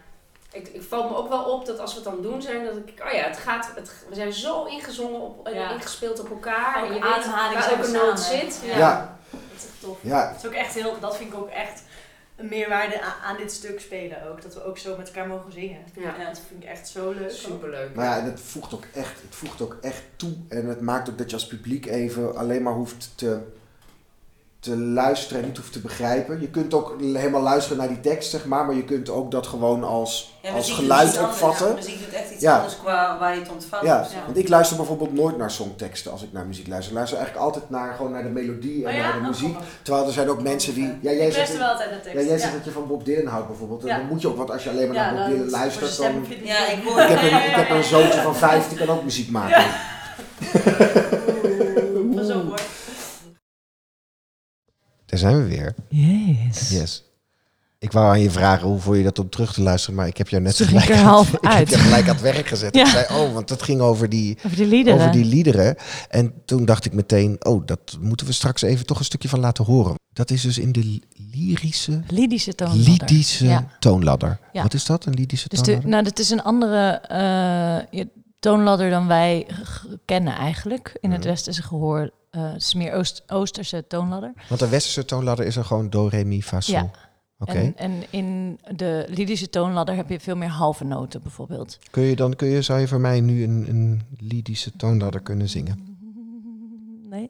ik, 0.53 0.69
ik 0.69 0.83
valt 0.83 1.11
me 1.11 1.17
ook 1.17 1.29
wel 1.29 1.43
op 1.45 1.67
dat 1.67 1.79
als 1.79 1.91
we 1.95 2.01
het 2.01 2.09
dan 2.09 2.23
doen 2.23 2.43
zijn, 2.43 2.65
dat 2.65 2.77
ik, 2.77 3.03
oh 3.07 3.13
ja, 3.13 3.23
het 3.23 3.37
gaat, 3.37 3.71
het, 3.75 3.91
we 4.09 4.15
zijn 4.15 4.33
zo 4.33 4.65
ingezongen 4.65 5.21
op, 5.21 5.47
en 5.47 5.55
Ja. 5.55 5.71
ingespeeld 5.71 6.21
op 6.21 6.31
elkaar. 6.31 6.83
Ook 6.83 6.89
en 6.89 6.95
je 6.95 7.01
weet 7.01 7.11
ademhaling 7.13 7.61
waar 7.61 7.71
elke 7.73 7.91
noot 7.91 8.21
zit. 8.21 8.61
Ja. 8.65 8.79
Ja. 8.79 9.17
Dat 9.31 9.41
is 9.57 9.65
echt 9.65 9.81
tof. 9.81 9.99
ja. 10.01 10.29
Dat 10.33 10.39
is 10.43 10.47
ook 10.47 10.55
echt 10.55 10.75
heel, 10.75 10.97
dat 11.01 11.17
vind 11.17 11.33
ik 11.33 11.39
ook 11.39 11.49
echt 11.49 11.83
een 12.37 12.49
meerwaarde 12.49 13.01
aan, 13.01 13.15
aan 13.25 13.37
dit 13.37 13.53
stuk 13.53 13.81
spelen 13.81 14.31
ook. 14.31 14.43
Dat 14.43 14.55
we 14.55 14.65
ook 14.65 14.79
zo 14.79 14.97
met 14.97 15.07
elkaar 15.07 15.27
mogen 15.27 15.53
zingen. 15.53 15.85
Ja. 15.95 16.15
Ja, 16.19 16.25
dat 16.29 16.41
vind 16.49 16.63
ik 16.63 16.69
echt 16.69 16.89
zo 16.89 17.11
leuk. 17.13 17.31
Superleuk. 17.31 17.95
Maar 17.95 18.05
ja, 18.05 18.19
en 18.19 18.25
het 18.25 18.41
voegt 18.41 18.75
ook 18.75 18.85
echt, 18.95 19.23
het 19.23 19.35
voegt 19.35 19.61
ook 19.61 19.77
echt 19.81 20.03
toe. 20.17 20.33
En 20.49 20.67
het 20.67 20.81
maakt 20.81 21.11
ook 21.11 21.19
dat 21.19 21.31
je 21.31 21.37
als 21.37 21.47
publiek 21.47 21.87
even 21.87 22.37
alleen 22.37 22.63
maar 22.63 22.73
hoeft 22.73 23.11
te 23.15 23.41
te 24.63 24.77
luisteren 24.77 25.43
en 25.43 25.49
niet 25.49 25.57
hoeft 25.57 25.73
te 25.73 25.81
begrijpen. 25.81 26.41
Je 26.41 26.49
kunt 26.49 26.75
ook 26.75 26.97
helemaal 27.01 27.41
luisteren 27.43 27.79
naar 27.79 27.89
die 27.89 28.01
tekst, 28.01 28.31
zeg 28.31 28.45
maar, 28.45 28.65
maar 28.67 28.75
je 28.75 28.85
kunt 28.85 29.11
ook 29.11 29.31
dat 29.31 29.47
gewoon 29.47 29.85
als, 29.85 30.33
Ja, 30.43 30.51
als 30.53 30.71
geluid 30.73 31.19
opvatten. 31.21 31.75
Muziek 31.75 31.99
doet 32.05 32.13
echt 32.15 32.31
iets 32.31 32.43
Ja. 32.43 32.57
anders 32.57 32.77
qua 32.83 33.19
waar 33.19 33.35
je 33.35 33.41
het 33.41 33.51
ontvangt. 33.51 33.87
Ja, 33.87 34.07
want 34.25 34.37
ik 34.39 34.49
luister 34.49 34.77
bijvoorbeeld 34.77 35.13
nooit 35.13 35.37
naar 35.37 35.51
songteksten 35.51 36.13
als 36.13 36.23
ik 36.23 36.33
naar 36.33 36.47
muziek 36.47 36.67
luister. 36.69 36.91
Ik 36.93 36.97
luister 36.97 37.19
eigenlijk 37.19 37.47
altijd 37.49 37.71
naar, 37.71 37.95
gewoon 37.95 38.13
naar 38.13 38.23
de 38.23 38.29
melodie 38.29 38.85
en 38.85 38.91
Oh 38.91 38.97
ja? 38.97 39.03
naar 39.03 39.13
de 39.13 39.19
Oh, 39.19 39.27
muziek. 39.27 39.49
grappig. 39.51 39.69
Terwijl 39.83 40.07
er 40.07 40.13
zijn 40.13 40.29
ook 40.31 40.43
mensen 40.43 40.75
die... 40.75 40.87
Ja, 40.87 40.95
jij 41.01 41.13
Ik 41.15 41.21
zegt, 41.23 41.37
luister 41.37 41.59
wel 41.59 41.69
altijd 41.69 41.91
naar 41.91 42.01
tekst. 42.01 42.19
ja, 42.21 42.27
jij 42.29 42.39
zegt 42.39 42.53
dat 42.53 42.65
je 42.65 42.71
van 42.71 42.87
Bob 42.87 43.05
Dylan 43.05 43.27
houdt 43.33 43.47
bijvoorbeeld. 43.47 43.83
En 43.83 43.89
Ja. 43.89 43.97
Dan 43.97 44.07
moet 44.07 44.21
je 44.21 44.29
ook, 44.29 44.37
want 44.37 44.51
als 44.51 44.65
je 44.65 44.71
alleen 44.71 44.87
maar 44.89 44.97
Ja, 44.97 45.11
naar 45.13 45.27
Bob 45.29 45.35
Dylan 45.37 45.51
luistert, 45.51 45.97
dan... 45.97 46.27
Ja, 46.43 46.69
ik 46.69 46.83
hoor- 46.85 47.01
Ik 47.01 47.09
heb, 47.09 47.19
een, 47.23 47.45
ik 47.49 47.55
heb 47.55 47.71
een 47.77 47.85
zoontje 47.85 48.21
van 48.21 48.37
vijf, 48.37 48.69
die 48.69 48.79
kan 48.79 48.89
ook 48.97 49.03
muziek 49.05 49.31
maken. 49.31 49.65
Pas 52.17 52.31
op 52.31 52.47
hoor. 52.49 52.61
Daar 55.13 55.21
zijn 55.21 55.37
we 55.37 55.49
weer. 55.49 55.75
Yes. 55.89 56.69
Yes. 56.71 57.05
Ik 57.79 57.93
wou 57.93 58.07
aan 58.07 58.21
je 58.21 58.31
vragen 58.31 58.69
hoe 58.69 58.81
vond 58.81 58.97
je 58.97 59.03
dat 59.03 59.19
om 59.19 59.29
terug 59.31 59.53
te 59.53 59.63
luisteren, 59.63 59.97
maar 59.97 60.07
ik 60.07 60.17
heb 60.17 60.29
jou 60.29 60.43
net 60.43 60.57
Ze 60.57 60.65
gelijk, 60.67 60.89
er 60.89 60.97
aan- 60.97 61.27
ik 61.61 61.69
heb 61.71 61.81
gelijk 61.81 62.09
aan 62.09 62.15
het 62.15 62.21
werk 62.21 62.47
gezet. 62.47 62.75
Ja. 62.75 62.81
Ik 62.83 62.87
zei, 62.91 63.07
oh, 63.21 63.33
want 63.35 63.49
het 63.49 63.63
ging 63.63 63.81
over 63.81 64.09
die, 64.09 64.39
Over 64.45 64.57
die 64.57 64.67
liederen. 64.67 64.99
over 65.01 65.13
die 65.13 65.25
liederen. 65.25 65.77
En 66.09 66.33
toen 66.45 66.65
dacht 66.65 66.85
ik 66.85 66.93
meteen, 66.93 67.37
oh, 67.47 67.67
dat 67.67 67.97
moeten 68.01 68.27
we 68.27 68.33
straks 68.33 68.63
even 68.63 68.87
toch 68.87 68.99
een 68.99 69.05
stukje 69.05 69.29
van 69.29 69.41
laten 69.41 69.65
horen. 69.65 69.95
Dat 70.13 70.31
is 70.31 70.43
dus 70.43 70.59
in 70.59 70.73
de 70.73 71.01
lyrische, 71.33 72.03
Lydische 72.09 72.55
toonladder. 72.55 72.85
lydische 72.89 73.45
Ja. 73.47 73.67
toonladder. 73.79 74.39
Ja. 74.53 74.63
Wat 74.63 74.75
is 74.75 74.85
dat, 74.85 75.05
een 75.05 75.15
lydische 75.15 75.49
Dus 75.49 75.59
de, 75.59 75.65
toonladder? 75.65 75.91
nou, 75.91 76.05
dat 76.05 76.19
is 76.19 76.31
een 76.31 76.43
andere 76.43 76.91
eh, 77.93 78.05
toonladder 78.39 78.91
dan 78.91 79.07
wij 79.07 79.47
kennen 80.05 80.35
eigenlijk 80.35 80.97
in 81.01 81.11
het 81.11 81.21
Mhm. 81.21 81.29
westerse 81.29 81.63
gehoor. 81.63 82.11
Eh, 82.33 82.53
het 82.53 82.63
is 82.63 82.75
meer 82.75 82.93
Oost, 82.93 83.23
Oosterse 83.27 83.85
toonladder. 83.89 84.33
Want 84.49 84.61
de 84.61 84.69
westerse 84.69 85.05
toonladder 85.05 85.47
is 85.47 85.57
er 85.57 85.65
gewoon 85.65 85.91
do, 85.91 86.07
re, 86.07 86.25
mi, 86.25 86.43
fa, 86.43 86.61
sol. 86.61 86.75
Ja. 86.75 86.91
Oké. 87.39 87.53
En, 87.59 87.77
en 87.77 88.03
in 88.11 88.59
de 88.77 89.07
Lydische 89.09 89.49
toonladder 89.51 89.95
heb 89.95 90.09
je 90.09 90.21
veel 90.21 90.37
meer 90.37 90.49
halve 90.49 90.85
noten 90.85 91.23
bijvoorbeeld. 91.23 91.79
Kun 91.91 92.03
je 92.03 92.17
dan, 92.17 92.37
kun 92.37 92.49
je, 92.49 92.63
zou 92.63 92.81
je 92.81 92.89
voor 92.89 93.01
mij 93.01 93.21
nu 93.21 93.43
een, 93.43 93.67
een 93.69 94.03
lydische 94.19 94.77
toonladder 94.77 95.21
kunnen 95.21 95.49
zingen? 95.49 95.97
Nee. 97.11 97.29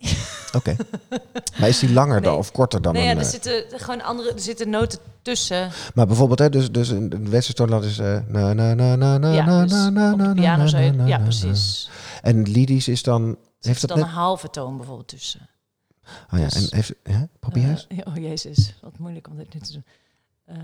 Oké. 0.53 0.77
maar 1.59 1.69
is 1.69 1.79
die 1.79 1.93
langer 1.93 2.21
dan 2.23 2.31
Nee. 2.31 2.41
of 2.41 2.53
korter 2.53 2.83
dan 2.83 2.93
nee, 2.93 3.05
ja, 3.05 3.11
een... 3.11 3.17
er 3.17 3.23
eh, 3.25 3.31
zitten 3.31 3.65
gewoon 3.71 4.03
andere, 4.03 4.33
er 4.33 4.41
zitten 4.41 4.71
noten 4.71 4.99
tussen. 5.23 5.71
Maar 5.95 6.07
bijvoorbeeld, 6.07 6.39
hè, 6.39 6.51
dus, 6.51 6.71
dus 6.71 6.89
een, 6.89 7.11
westerse 7.11 7.53
toonladder 7.53 7.91
is... 7.91 7.99
eh, 7.99 8.19
na, 8.29 8.53
na, 8.53 8.75
na, 8.75 8.97
na, 8.97 9.19
na, 9.19 9.33
Ja, 9.33 9.45
na, 9.45 9.63
dus 9.63 9.73
na, 9.73 9.91
na, 9.91 10.13
op 10.13 10.19
de 10.19 10.25
na, 10.25 10.33
piano 10.33 10.63
na, 10.63 10.69
zou 10.69 10.83
je, 10.83 10.93
na, 10.93 11.07
ja 11.07 11.17
na, 11.17 11.23
precies. 11.23 11.89
na. 12.23 12.29
En 12.31 12.43
lydisch 12.43 12.89
is 12.89 13.03
dan... 13.03 13.29
Er 13.29 13.37
Heeft 13.67 13.81
zit 13.81 13.89
het 13.91 13.99
dan 13.99 13.99
net... 13.99 14.07
een 14.17 14.23
halve 14.23 14.51
toon 14.51 14.77
bijvoorbeeld 14.77 15.09
tussen. 15.09 15.49
Oh 16.33 16.39
ja, 16.39 16.45
en 16.45 16.49
dus- 16.49 16.71
heeft... 16.71 16.93
Ja, 17.05 17.29
probeer 17.41 17.87
ja, 17.89 18.03
oh 18.09 18.17
jezus, 18.17 18.75
wat 18.81 18.99
moeilijk 18.99 19.29
om 19.29 19.37
dit 19.37 19.55
nu 19.55 19.61
te 19.61 19.73
doen. 19.73 19.85
Eh, 20.45 20.57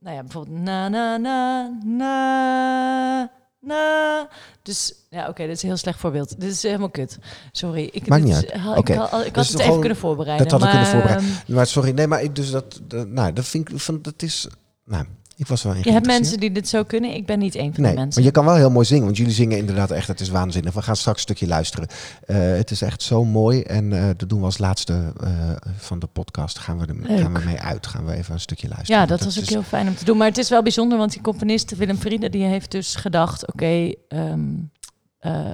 nou 0.00 0.16
ja, 0.16 0.22
bijvoorbeeld 0.22 0.56
na 0.60 0.88
na 0.88 1.16
na 1.16 1.70
na 1.84 3.30
na. 3.60 4.28
Dus 4.62 4.94
ja, 5.10 5.28
oké, 5.28 5.46
dit 5.46 5.56
is 5.56 5.62
een 5.62 5.68
heel 5.68 5.76
slecht 5.78 5.98
voorbeeld. 5.98 6.40
Dit 6.40 6.50
is 6.52 6.62
helemaal 6.62 6.90
kut. 6.90 7.18
Sorry, 7.52 7.88
ik, 7.92 8.06
Maakt 8.08 8.24
niet 8.24 8.34
is- 8.52 8.66
Oké. 8.76 8.92
Ik, 8.92 8.98
had, 8.98 9.26
ik 9.26 9.34
had 9.34 9.44
Dus 9.44 9.48
het 9.48 9.60
even 9.60 9.80
kunnen 9.80 9.98
voorbereiden. 9.98 10.48
dat 10.48 10.60
had 10.60 10.68
ik 10.68 10.76
kunnen 10.76 10.90
maar, 10.92 11.00
voorbereiden. 11.00 11.42
ehm, 11.46 11.54
Maar 11.54 11.66
sorry, 11.66 11.90
nee, 11.90 12.06
maar 12.06 12.22
ik, 12.22 12.36
dus 12.36 12.50
dat, 12.50 12.80
dat... 12.82 13.08
Nou, 13.08 13.32
dat 13.32 13.44
vind 13.44 13.68
ik... 13.70 13.80
Van, 13.80 14.02
dat 14.02 14.22
is... 14.22 14.46
Nou, 14.84 15.06
ik 15.42 15.48
was 15.48 15.62
wel 15.62 15.72
in 15.72 15.80
je 15.84 15.92
hebt 15.92 16.06
mensen 16.06 16.40
die 16.40 16.52
dit 16.52 16.68
zo 16.68 16.84
kunnen. 16.84 17.14
Ik 17.14 17.26
ben 17.26 17.38
niet 17.38 17.54
één 17.54 17.74
van 17.74 17.82
Nee, 17.82 17.90
die 17.92 18.00
mensen. 18.00 18.22
maar 18.22 18.30
je 18.32 18.36
kan 18.36 18.44
wel 18.44 18.54
heel 18.54 18.70
mooi 18.70 18.86
zingen, 18.86 19.04
want 19.04 19.16
jullie 19.16 19.32
zingen 19.32 19.58
inderdaad 19.58 19.90
echt, 19.90 20.08
het 20.08 20.20
is 20.20 20.28
waanzinnig. 20.28 20.74
We 20.74 20.82
gaan 20.82 20.96
straks 20.96 21.16
een 21.16 21.22
stukje 21.22 21.46
luisteren. 21.46 21.88
Eh, 22.26 22.36
het 22.36 22.70
is 22.70 22.82
echt 22.82 23.02
zo 23.02 23.24
mooi 23.24 23.62
en 23.62 23.92
eh, 23.92 24.08
dat 24.16 24.28
doen 24.28 24.38
we 24.38 24.44
als 24.44 24.58
laatste 24.58 25.12
eh, 25.22 25.30
van 25.76 25.98
de 25.98 26.06
podcast. 26.06 26.58
Gaan 26.58 26.78
we, 26.78 26.86
er, 26.86 27.18
gaan 27.18 27.32
we 27.32 27.40
mee 27.44 27.58
uit, 27.60 27.86
gaan 27.86 28.04
we 28.04 28.12
even 28.12 28.34
een 28.34 28.40
stukje 28.40 28.68
luisteren. 28.68 29.00
Ja, 29.00 29.06
dat 29.06 29.24
was 29.24 29.36
ook 29.38 29.42
is- 29.44 29.48
heel 29.50 29.62
fijn 29.62 29.88
om 29.88 29.94
te 29.94 30.04
doen. 30.04 30.16
Maar 30.16 30.28
het 30.28 30.38
is 30.38 30.48
wel 30.48 30.62
bijzonder, 30.62 30.98
want 30.98 31.12
die 31.12 31.22
componist 31.22 31.76
Willem 31.76 31.96
Friede... 31.96 32.30
die 32.30 32.44
heeft 32.44 32.70
dus 32.70 32.94
gedacht, 32.94 33.52
oké, 33.52 33.92
ehm, 34.08 34.40
eh, 35.18 35.46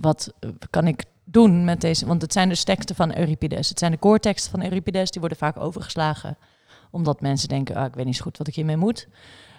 wat 0.00 0.32
kan 0.70 0.86
ik 0.86 1.04
doen 1.24 1.64
met 1.64 1.80
deze... 1.80 2.06
Want 2.06 2.22
het 2.22 2.32
zijn 2.32 2.48
dus 2.48 2.64
teksten 2.64 2.96
van 2.96 3.16
Euripides. 3.16 3.68
Het 3.68 3.78
zijn 3.78 3.90
de 3.92 3.98
koorteksten 3.98 4.50
van 4.50 4.62
Euripides. 4.62 5.10
Die 5.10 5.20
worden 5.20 5.38
vaak 5.38 5.56
overgeslagen. 5.60 6.36
Omdat 6.96 7.20
mensen 7.20 7.48
denken, 7.48 7.76
ah, 7.76 7.84
ik 7.86 7.94
weet 7.94 8.04
niet 8.04 8.16
zo 8.16 8.22
goed 8.22 8.38
wat 8.38 8.46
ik 8.48 8.54
hiermee 8.54 8.76
moet. 8.76 9.08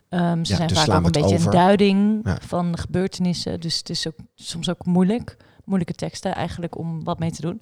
Ehm, 0.09 0.43
ze 0.43 0.51
Ja, 0.51 0.57
zijn 0.57 0.67
dus 0.67 0.77
vaak 0.83 0.97
ook 0.99 1.05
een 1.05 1.11
beetje 1.11 1.35
over. 1.35 1.45
een 1.45 1.51
duiding 1.51 2.19
Ja. 2.23 2.37
van 2.41 2.77
gebeurtenissen. 2.77 3.59
Dus 3.59 3.77
het 3.77 3.89
is 3.89 4.07
ook 4.07 4.15
soms 4.35 4.69
ook 4.69 4.85
moeilijk. 4.85 5.37
Moeilijke 5.65 5.93
teksten 5.93 6.35
eigenlijk 6.35 6.77
om 6.77 7.03
wat 7.03 7.19
mee 7.19 7.31
te 7.31 7.41
doen. 7.41 7.61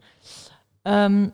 Ehm, 0.82 1.29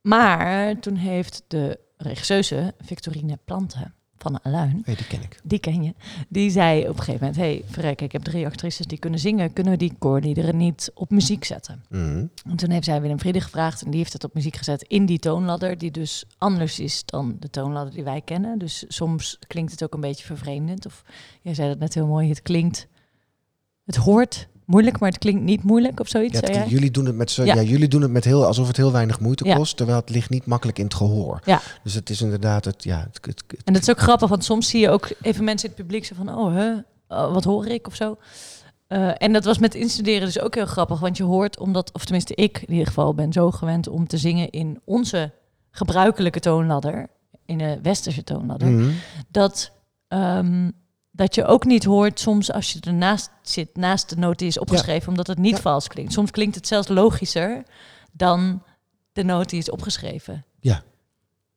maar 0.00 0.78
toen 0.80 0.96
heeft 0.96 1.42
de 1.48 1.78
regisseuse 1.96 2.74
Victorine 2.78 3.38
Planten 3.44 3.94
van 4.22 4.42
Aluin, 4.42 4.82
Hey, 4.84 4.94
die 4.94 5.06
ken 5.06 5.22
ik. 5.22 5.40
die 5.42 5.58
ken 5.58 5.82
je, 5.82 5.94
die 6.28 6.50
zei 6.50 6.82
op 6.82 6.88
een 6.88 7.02
gegeven 7.02 7.20
moment... 7.20 7.36
hey, 7.36 7.62
verrek, 7.66 8.00
ik 8.00 8.12
heb 8.12 8.22
drie 8.22 8.46
actrices 8.46 8.86
die 8.86 8.98
kunnen 8.98 9.18
zingen. 9.18 9.52
Kunnen 9.52 9.72
we 9.72 9.78
die 9.78 9.94
koorliederen 9.98 10.56
niet 10.56 10.90
op 10.94 11.10
muziek 11.10 11.44
zetten? 11.44 11.84
Mhm. 11.88 12.26
En 12.44 12.56
toen 12.56 12.70
heeft 12.70 12.84
zij 12.84 13.00
Willem 13.00 13.18
Friede 13.18 13.40
gevraagd 13.40 13.82
en 13.82 13.90
die 13.90 13.98
heeft 13.98 14.12
het 14.12 14.24
op 14.24 14.34
muziek 14.34 14.56
gezet 14.56 14.82
in 14.82 15.06
die 15.06 15.18
toonladder... 15.18 15.78
die 15.78 15.90
dus 15.90 16.24
anders 16.38 16.80
is 16.80 17.02
dan 17.04 17.36
de 17.38 17.50
toonladder 17.50 17.94
die 17.94 18.04
wij 18.04 18.20
kennen. 18.20 18.58
Dus 18.58 18.84
soms 18.88 19.38
klinkt 19.46 19.70
het 19.70 19.84
ook 19.84 19.94
een 19.94 20.00
beetje 20.00 20.24
vervreemdend. 20.24 20.86
Of 20.86 21.04
jij 21.42 21.54
zei 21.54 21.68
dat 21.68 21.78
net 21.78 21.94
heel 21.94 22.06
mooi, 22.06 22.28
het 22.28 22.42
klinkt... 22.42 22.88
Het 23.84 23.96
hoort 23.96 24.48
moeilijk, 24.72 24.98
maar 24.98 25.08
het 25.08 25.18
klinkt 25.18 25.42
niet 25.42 25.62
moeilijk 25.62 26.00
of 26.00 26.08
zoiets, 26.08 26.40
Ja, 26.40 26.50
het- 26.60 26.70
jullie, 26.70 26.90
doen 26.90 27.06
het 27.06 27.16
met 27.16 27.30
zo, 27.30 27.44
Ja. 27.44 27.54
ja. 27.54 27.62
jullie 27.62 27.88
doen 27.88 28.02
het 28.02 28.10
met 28.10 28.24
heel, 28.24 28.46
alsof 28.46 28.66
het 28.66 28.76
heel 28.76 28.92
weinig 28.92 29.20
moeite 29.20 29.44
Ja. 29.44 29.54
kost, 29.56 29.76
terwijl 29.76 29.98
het 29.98 30.10
ligt 30.10 30.30
niet 30.30 30.46
makkelijk 30.46 30.78
in 30.78 30.84
het 30.84 30.94
gehoor. 30.94 31.40
Ja. 31.44 31.60
Dus 31.82 31.94
het 31.94 32.10
is 32.10 32.22
inderdaad 32.22 32.64
het, 32.64 32.84
ja, 32.84 32.98
het, 32.98 33.18
het- 33.26 33.42
het- 33.46 33.64
En 33.64 33.72
dat 33.72 33.82
is 33.82 33.90
ook 33.90 33.98
grappig, 34.00 34.28
want 34.28 34.44
soms 34.44 34.68
zie 34.68 34.80
je 34.80 34.90
ook 34.90 35.10
even 35.22 35.44
mensen 35.44 35.68
in 35.68 35.74
het 35.76 35.84
publiek 35.84 36.04
zo 36.04 36.14
van, 36.14 36.34
oh, 36.38 36.54
hè, 36.54 36.72
oh, 37.08 37.32
wat 37.32 37.44
hoor 37.44 37.66
ik 37.66 37.86
of 37.86 37.94
zo. 37.94 38.16
Eh, 38.86 39.10
en 39.16 39.32
dat 39.32 39.44
was 39.44 39.58
met 39.58 39.74
instuderen 39.74 40.20
dus 40.26 40.40
ook 40.40 40.54
heel 40.54 40.66
grappig, 40.66 41.00
want 41.00 41.16
je 41.16 41.22
hoort, 41.22 41.58
omdat, 41.58 41.92
of 41.92 42.02
tenminste 42.04 42.34
ik 42.34 42.58
in 42.66 42.70
ieder 42.72 42.86
geval 42.86 43.14
ben 43.14 43.32
zo 43.32 43.50
gewend 43.50 43.88
om 43.88 44.06
te 44.06 44.18
zingen 44.18 44.50
in 44.50 44.80
onze 44.84 45.32
gebruikelijke 45.70 46.40
toonladder, 46.40 47.06
in 47.46 47.58
de 47.58 47.78
westerse 47.82 48.24
toonladder, 48.24 48.68
Mhm. 48.68 48.90
dat, 49.30 49.72
ehm, 50.08 50.70
dat 51.12 51.34
je 51.34 51.44
ook 51.44 51.64
niet 51.64 51.84
hoort 51.84 52.20
soms 52.20 52.52
als 52.52 52.72
je 52.72 52.80
ernaast 52.80 53.30
zit, 53.42 53.76
naast 53.76 54.08
de 54.08 54.16
noot 54.16 54.38
die 54.38 54.48
is 54.48 54.58
opgeschreven, 54.58 55.08
omdat 55.08 55.26
het 55.26 55.38
niet 55.38 55.56
Ja. 55.56 55.60
vals 55.62 55.88
klinkt. 55.88 56.12
Soms 56.12 56.30
klinkt 56.30 56.54
het 56.54 56.66
zelfs 56.66 56.88
logischer 56.88 57.62
dan 58.12 58.62
de 59.12 59.22
noot 59.24 59.50
die 59.50 59.58
is 59.58 59.70
opgeschreven. 59.70 60.44
Ja. 60.60 60.82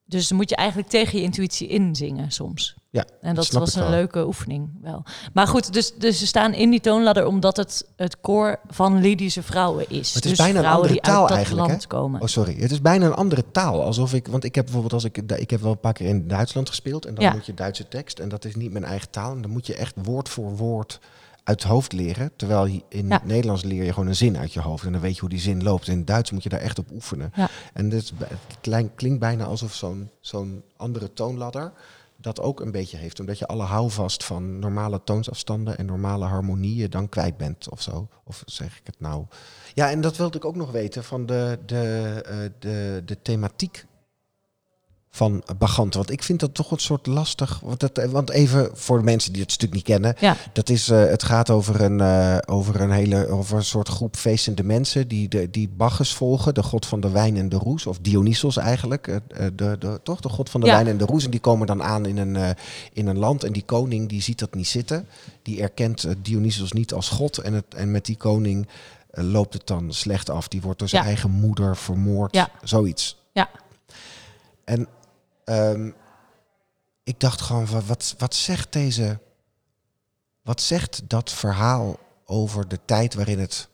Dus 0.06 0.28
dan 0.28 0.38
moet 0.38 0.50
je 0.50 0.56
eigenlijk 0.56 0.90
tegen 0.90 1.18
je 1.18 1.24
intuïtie 1.24 1.68
inzingen 1.68 2.32
soms. 2.32 2.76
Ja, 2.96 3.06
En 3.22 3.36
dat 3.36 3.48
was 3.52 3.76
een 3.76 3.90
leuke 3.90 4.26
oefening 4.26 4.70
wel. 4.82 5.04
Maar 5.34 5.48
goed, 5.48 5.74
dus, 5.74 5.94
dus 5.98 6.20
ze 6.20 6.28
staan 6.28 6.54
in 6.54 6.70
die 6.70 6.80
toonladder 6.80 7.26
omdat 7.26 7.58
het 7.58 7.86
het 7.96 8.22
koor 8.22 8.60
van 8.68 9.02
Lydische 9.02 9.44
vrouwen 9.44 9.90
is. 9.90 10.14
Het 10.14 10.24
is 10.26 10.30
dus 10.30 10.40
bijna 10.40 10.60
een 10.60 10.66
andere 10.66 10.96
taal 11.00 11.30
eigenlijk, 11.30 11.68
land 11.68 11.88
komen. 11.88 12.22
Oh, 12.22 12.28
sorry. 12.28 12.56
Het 12.60 12.72
is 12.72 12.82
bijna 12.82 13.06
een 13.06 13.14
andere 13.14 13.44
taal. 13.52 13.84
Alsof 13.84 14.14
ik, 14.14 14.28
want 14.28 14.44
ik 14.44 14.56
heb 14.56 14.64
bijvoorbeeld 14.64 14.94
als 14.94 15.04
ik, 15.04 15.18
ik 15.18 15.50
heb 15.50 15.62
wel 15.62 15.72
een 15.72 15.80
paar 15.80 15.94
keer 15.94 16.08
in 16.08 16.28
Duitsland 16.28 16.70
gespeeld 16.70 17.06
en 17.06 17.16
dan 17.16 17.24
Ja. 17.24 17.32
moet 17.34 17.46
je 17.46 17.54
Duitse 17.54 17.88
tekst 17.88 18.20
en 18.20 18.30
dat 18.30 18.46
is 18.46 18.56
niet 18.56 18.72
mijn 18.72 18.86
eigen 18.86 19.10
taal 19.10 19.32
en 19.32 19.42
dan 19.42 19.52
moet 19.52 19.68
je 19.68 19.76
echt 19.76 19.96
woord 20.04 20.30
voor 20.30 20.56
woord 20.56 21.00
uit 21.44 21.62
het 21.64 21.72
hoofd 21.72 21.94
leren. 21.94 22.32
Terwijl 22.36 22.66
in 22.90 23.08
Ja. 23.08 23.14
het 23.16 23.26
Nederlands 23.26 23.64
leer 23.64 23.84
je 23.84 23.94
gewoon 23.94 24.08
een 24.08 24.16
zin 24.16 24.38
uit 24.38 24.54
je 24.54 24.62
hoofd 24.62 24.86
en 24.86 24.92
dan 24.92 25.02
weet 25.02 25.14
je 25.14 25.20
hoe 25.20 25.30
die 25.30 25.40
zin 25.40 25.64
loopt. 25.64 25.88
In 25.88 25.98
het 25.98 26.08
Duits 26.08 26.32
moet 26.32 26.44
je 26.44 26.50
daar 26.50 26.60
echt 26.60 26.80
op 26.80 26.92
oefenen. 26.92 27.32
Ja. 27.36 27.50
En 27.74 27.90
dus, 27.90 28.12
het 28.62 28.90
klinkt 28.96 29.20
bijna 29.20 29.44
alsof 29.44 29.74
zo'n 29.74 30.10
zo'n 30.20 30.64
andere 30.78 31.14
toonladder 31.14 31.72
dat 32.26 32.42
ook 32.42 32.60
een 32.60 32.72
beetje 32.72 32.98
heeft. 32.98 33.20
Omdat 33.20 33.40
je 33.40 33.48
alle 33.48 33.64
houvast 33.64 34.24
van 34.24 34.60
normale 34.60 35.04
toonsafstanden 35.04 35.78
en 35.78 35.86
normale 35.86 36.26
harmonieën 36.26 36.90
dan 36.90 37.10
kwijt 37.10 37.38
bent 37.38 37.70
of 37.70 37.82
zo. 37.82 38.08
Of 38.24 38.44
zeg 38.46 38.78
ik 38.78 38.86
het 38.86 39.00
nou? 39.00 39.26
Ja, 39.74 39.90
en 39.90 40.02
dat 40.02 40.18
wilde 40.18 40.38
ik 40.38 40.46
ook 40.46 40.56
nog 40.56 40.72
weten 40.72 41.04
van 41.04 41.26
de, 41.26 41.60
de, 41.66 42.22
eh, 42.26 42.38
de, 42.60 43.02
de 43.06 43.22
thematiek 43.22 43.86
van 45.16 45.44
Bagante. 45.58 45.98
Want 45.98 46.12
ik 46.12 46.24
vind 46.24 46.40
dat 46.40 46.54
toch 46.54 46.72
een 46.72 46.78
soort 46.80 47.06
lastig. 47.08 47.60
Want, 47.64 47.80
dat, 47.80 48.06
want 48.12 48.30
even 48.30 48.70
voor 48.74 48.98
de 48.98 49.04
mensen 49.04 49.34
die 49.34 49.42
het 49.42 49.52
stuk 49.52 49.74
niet 49.74 49.84
kennen. 49.84 50.16
Ja. 50.20 50.36
Dat 50.54 50.70
is, 50.70 50.90
eh, 50.90 51.06
het 51.06 51.24
gaat 51.24 51.50
over 51.50 51.82
een, 51.82 52.02
eh, 52.02 52.38
over 52.46 52.82
een 52.82 52.92
hele 52.92 53.28
over 53.28 53.58
een 53.58 53.64
soort 53.64 53.88
groep 53.88 54.16
feestende 54.16 54.64
mensen 54.64 55.08
die, 55.08 55.28
de, 55.28 55.50
die 55.50 55.70
Bacchus 55.70 56.14
volgen, 56.14 56.54
de 56.54 56.64
god 56.64 56.86
van 56.86 57.00
de 57.00 57.10
wijn 57.10 57.38
en 57.38 57.50
de 57.50 57.56
roes, 57.56 57.86
of 57.86 57.98
Dionysos 58.00 58.58
eigenlijk, 58.58 59.08
eh, 59.08 59.16
de, 59.56 59.76
de, 59.80 60.00
toch 60.04 60.20
de 60.22 60.30
god 60.30 60.50
van 60.50 60.62
de 60.62 60.68
Ja. 60.68 60.74
wijn 60.74 60.88
en 60.88 60.98
de 60.98 61.06
roes. 61.06 61.24
En 61.26 61.32
die 61.32 61.40
komen 61.40 61.68
dan 61.68 61.84
aan 61.84 62.06
in 62.06 62.18
een, 62.18 62.56
in 62.94 63.08
een 63.08 63.18
land 63.18 63.44
en 63.44 63.54
die 63.54 63.66
koning 63.66 64.10
die 64.10 64.22
ziet 64.22 64.40
dat 64.40 64.54
niet 64.56 64.68
zitten. 64.68 65.08
Die 65.42 65.62
erkent 65.62 66.06
Dionysos 66.22 66.72
niet 66.72 66.94
als 66.94 67.10
god 67.10 67.38
en, 67.38 67.54
het, 67.54 67.74
en 67.76 67.92
met 67.92 68.06
die 68.06 68.18
koning 68.18 68.68
loopt 69.12 69.54
het 69.54 69.68
dan 69.68 69.94
slecht 69.94 70.30
af. 70.30 70.48
Die 70.48 70.62
wordt 70.62 70.80
door 70.80 70.90
zijn 70.90 71.02
Ja. 71.02 71.08
eigen 71.08 71.32
moeder 71.32 71.78
vermoord, 71.78 72.34
Ja. 72.36 72.50
zoiets. 72.64 73.18
Ja. 73.34 73.50
En 74.64 74.88
ehm, 75.46 75.92
ik 77.04 77.20
dacht 77.20 77.42
gewoon, 77.42 77.66
wa- 77.66 77.82
wat, 77.82 78.16
wat 78.18 78.36
zegt 78.36 78.74
deze... 78.74 79.20
Wat 80.42 80.62
zegt 80.62 81.10
dat 81.10 81.32
verhaal 81.32 82.00
over 82.26 82.68
de 82.68 82.80
tijd 82.86 83.14
waarin 83.14 83.40
het 83.40 83.68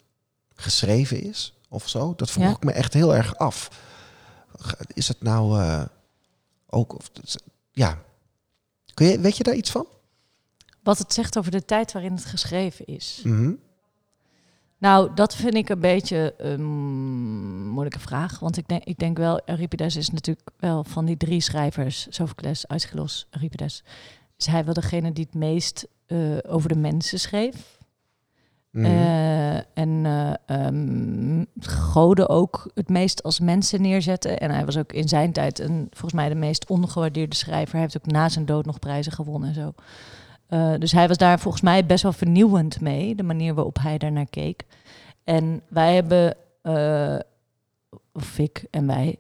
geschreven 0.56 1.22
is? 1.24 1.54
Of 1.70 1.90
zo? 1.90 2.14
Dat 2.16 2.32
vroeg 2.32 2.44
Ja. 2.46 2.50
ik 2.52 2.64
me 2.64 2.72
echt 2.72 2.94
heel 2.94 3.16
erg 3.16 3.36
af. 3.38 3.70
is 4.94 5.08
het 5.08 5.22
nou 5.22 5.62
eh, 5.62 5.84
ook... 6.68 6.96
Of, 6.96 7.12
ja, 7.72 8.02
Kun 8.94 9.06
je, 9.08 9.20
weet 9.20 9.38
je 9.38 9.44
daar 9.44 9.56
iets 9.56 9.72
van? 9.72 9.88
Wat 10.84 10.98
het 10.98 11.14
zegt 11.14 11.38
over 11.38 11.52
de 11.52 11.66
tijd 11.66 11.92
waarin 11.92 12.14
het 12.14 12.26
geschreven 12.26 12.86
is. 12.86 13.22
Mhm. 13.24 13.54
Nou, 14.78 15.14
dat 15.16 15.36
vind 15.36 15.54
ik 15.54 15.70
een 15.70 15.80
beetje 15.80 16.34
een 16.38 16.62
moeilijke 17.72 18.00
vraag. 18.00 18.40
Want 18.40 18.58
ik 18.58 18.68
denk, 18.68 18.84
ik 18.84 18.98
denk 18.98 19.18
wel, 19.18 19.42
Euripides 19.46 19.96
is 19.96 20.10
natuurlijk 20.10 20.50
wel 20.58 20.84
van 20.84 21.06
die 21.06 21.18
drie 21.18 21.42
schrijvers, 21.42 22.08
Sophocles, 22.10 22.68
Aeschylus, 22.68 23.28
Euripides, 23.32 23.84
is 24.38 24.46
hij 24.46 24.66
wel 24.66 24.74
degene 24.74 25.12
die 25.12 25.26
het 25.26 25.34
meest 25.34 25.88
eh, 26.06 26.18
over 26.48 26.70
de 26.70 26.78
mensen 26.78 27.20
schreef. 27.20 27.80
Mhm. 28.72 28.86
Eh, 28.86 29.56
en 29.78 30.06
ehm, 30.46 31.44
goden 31.60 32.30
ook 32.30 32.72
het 32.74 32.90
meest 32.90 33.24
als 33.24 33.40
mensen 33.40 33.82
neerzetten. 33.82 34.40
En 34.40 34.52
hij 34.52 34.66
was 34.66 34.78
ook 34.78 34.94
in 34.94 35.08
zijn 35.08 35.32
tijd 35.32 35.60
een, 35.60 35.88
volgens 35.90 36.14
mij 36.14 36.30
de 36.30 36.36
meest 36.36 36.70
ongewaardeerde 36.70 37.36
schrijver. 37.36 37.72
Hij 37.72 37.82
heeft 37.82 37.98
ook 37.98 38.12
na 38.12 38.30
zijn 38.30 38.46
dood 38.46 38.66
nog 38.66 38.80
prijzen 38.80 39.12
gewonnen 39.12 39.50
en 39.50 39.56
zo. 39.56 39.74
Dus 40.78 40.92
hij 40.92 41.08
was 41.08 41.18
daar 41.18 41.40
volgens 41.40 41.64
mij 41.64 41.86
best 41.86 42.04
wel 42.04 42.14
vernieuwend 42.14 42.82
mee, 42.82 43.16
de 43.16 43.24
manier 43.24 43.54
waarop 43.54 43.78
hij 43.82 43.98
daarnaar 43.98 44.30
keek. 44.30 44.66
En 45.24 45.62
wij 45.68 45.94
hebben, 45.96 46.36
of 48.14 48.24
Vic 48.24 48.64
en 48.70 48.88
wij, 48.88 49.20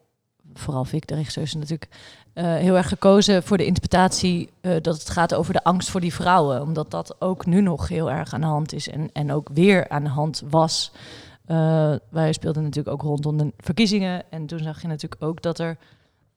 vooral 0.54 0.86
Vic, 0.86 1.08
de 1.08 1.16
regisseur, 1.16 1.44
is 1.44 1.54
natuurlijk 1.54 1.90
eh, 2.34 2.56
heel 2.56 2.76
erg 2.76 2.88
gekozen 2.88 3.44
voor 3.44 3.58
de 3.58 3.66
interpretatie 3.66 4.50
eh, 4.62 4.76
dat 4.82 5.00
het 5.00 5.10
gaat 5.10 5.34
over 5.34 5.54
de 5.54 5.64
angst 5.64 5.90
voor 5.90 6.02
die 6.02 6.14
vrouwen. 6.14 6.62
Omdat 6.62 6.92
dat 6.92 7.22
ook 7.22 7.46
nu 7.46 7.62
nog 7.62 7.88
heel 7.88 8.12
erg 8.12 8.34
aan 8.34 8.42
de 8.42 8.48
hand 8.48 8.74
is 8.74 8.90
en, 8.90 9.10
en 9.14 9.32
ook 9.32 9.50
weer 9.54 9.90
aan 9.90 10.04
de 10.04 10.10
hand 10.10 10.44
was. 10.50 10.92
Eh, 11.46 11.94
wij 12.10 12.34
speelden 12.34 12.64
natuurlijk 12.64 12.96
ook 12.96 13.02
rondom 13.02 13.38
de 13.38 13.54
verkiezingen. 13.58 14.24
En 14.30 14.46
toen 14.46 14.60
zag 14.60 14.82
je 14.82 14.88
natuurlijk 14.88 15.24
ook 15.24 15.42
dat 15.42 15.60
er 15.60 15.78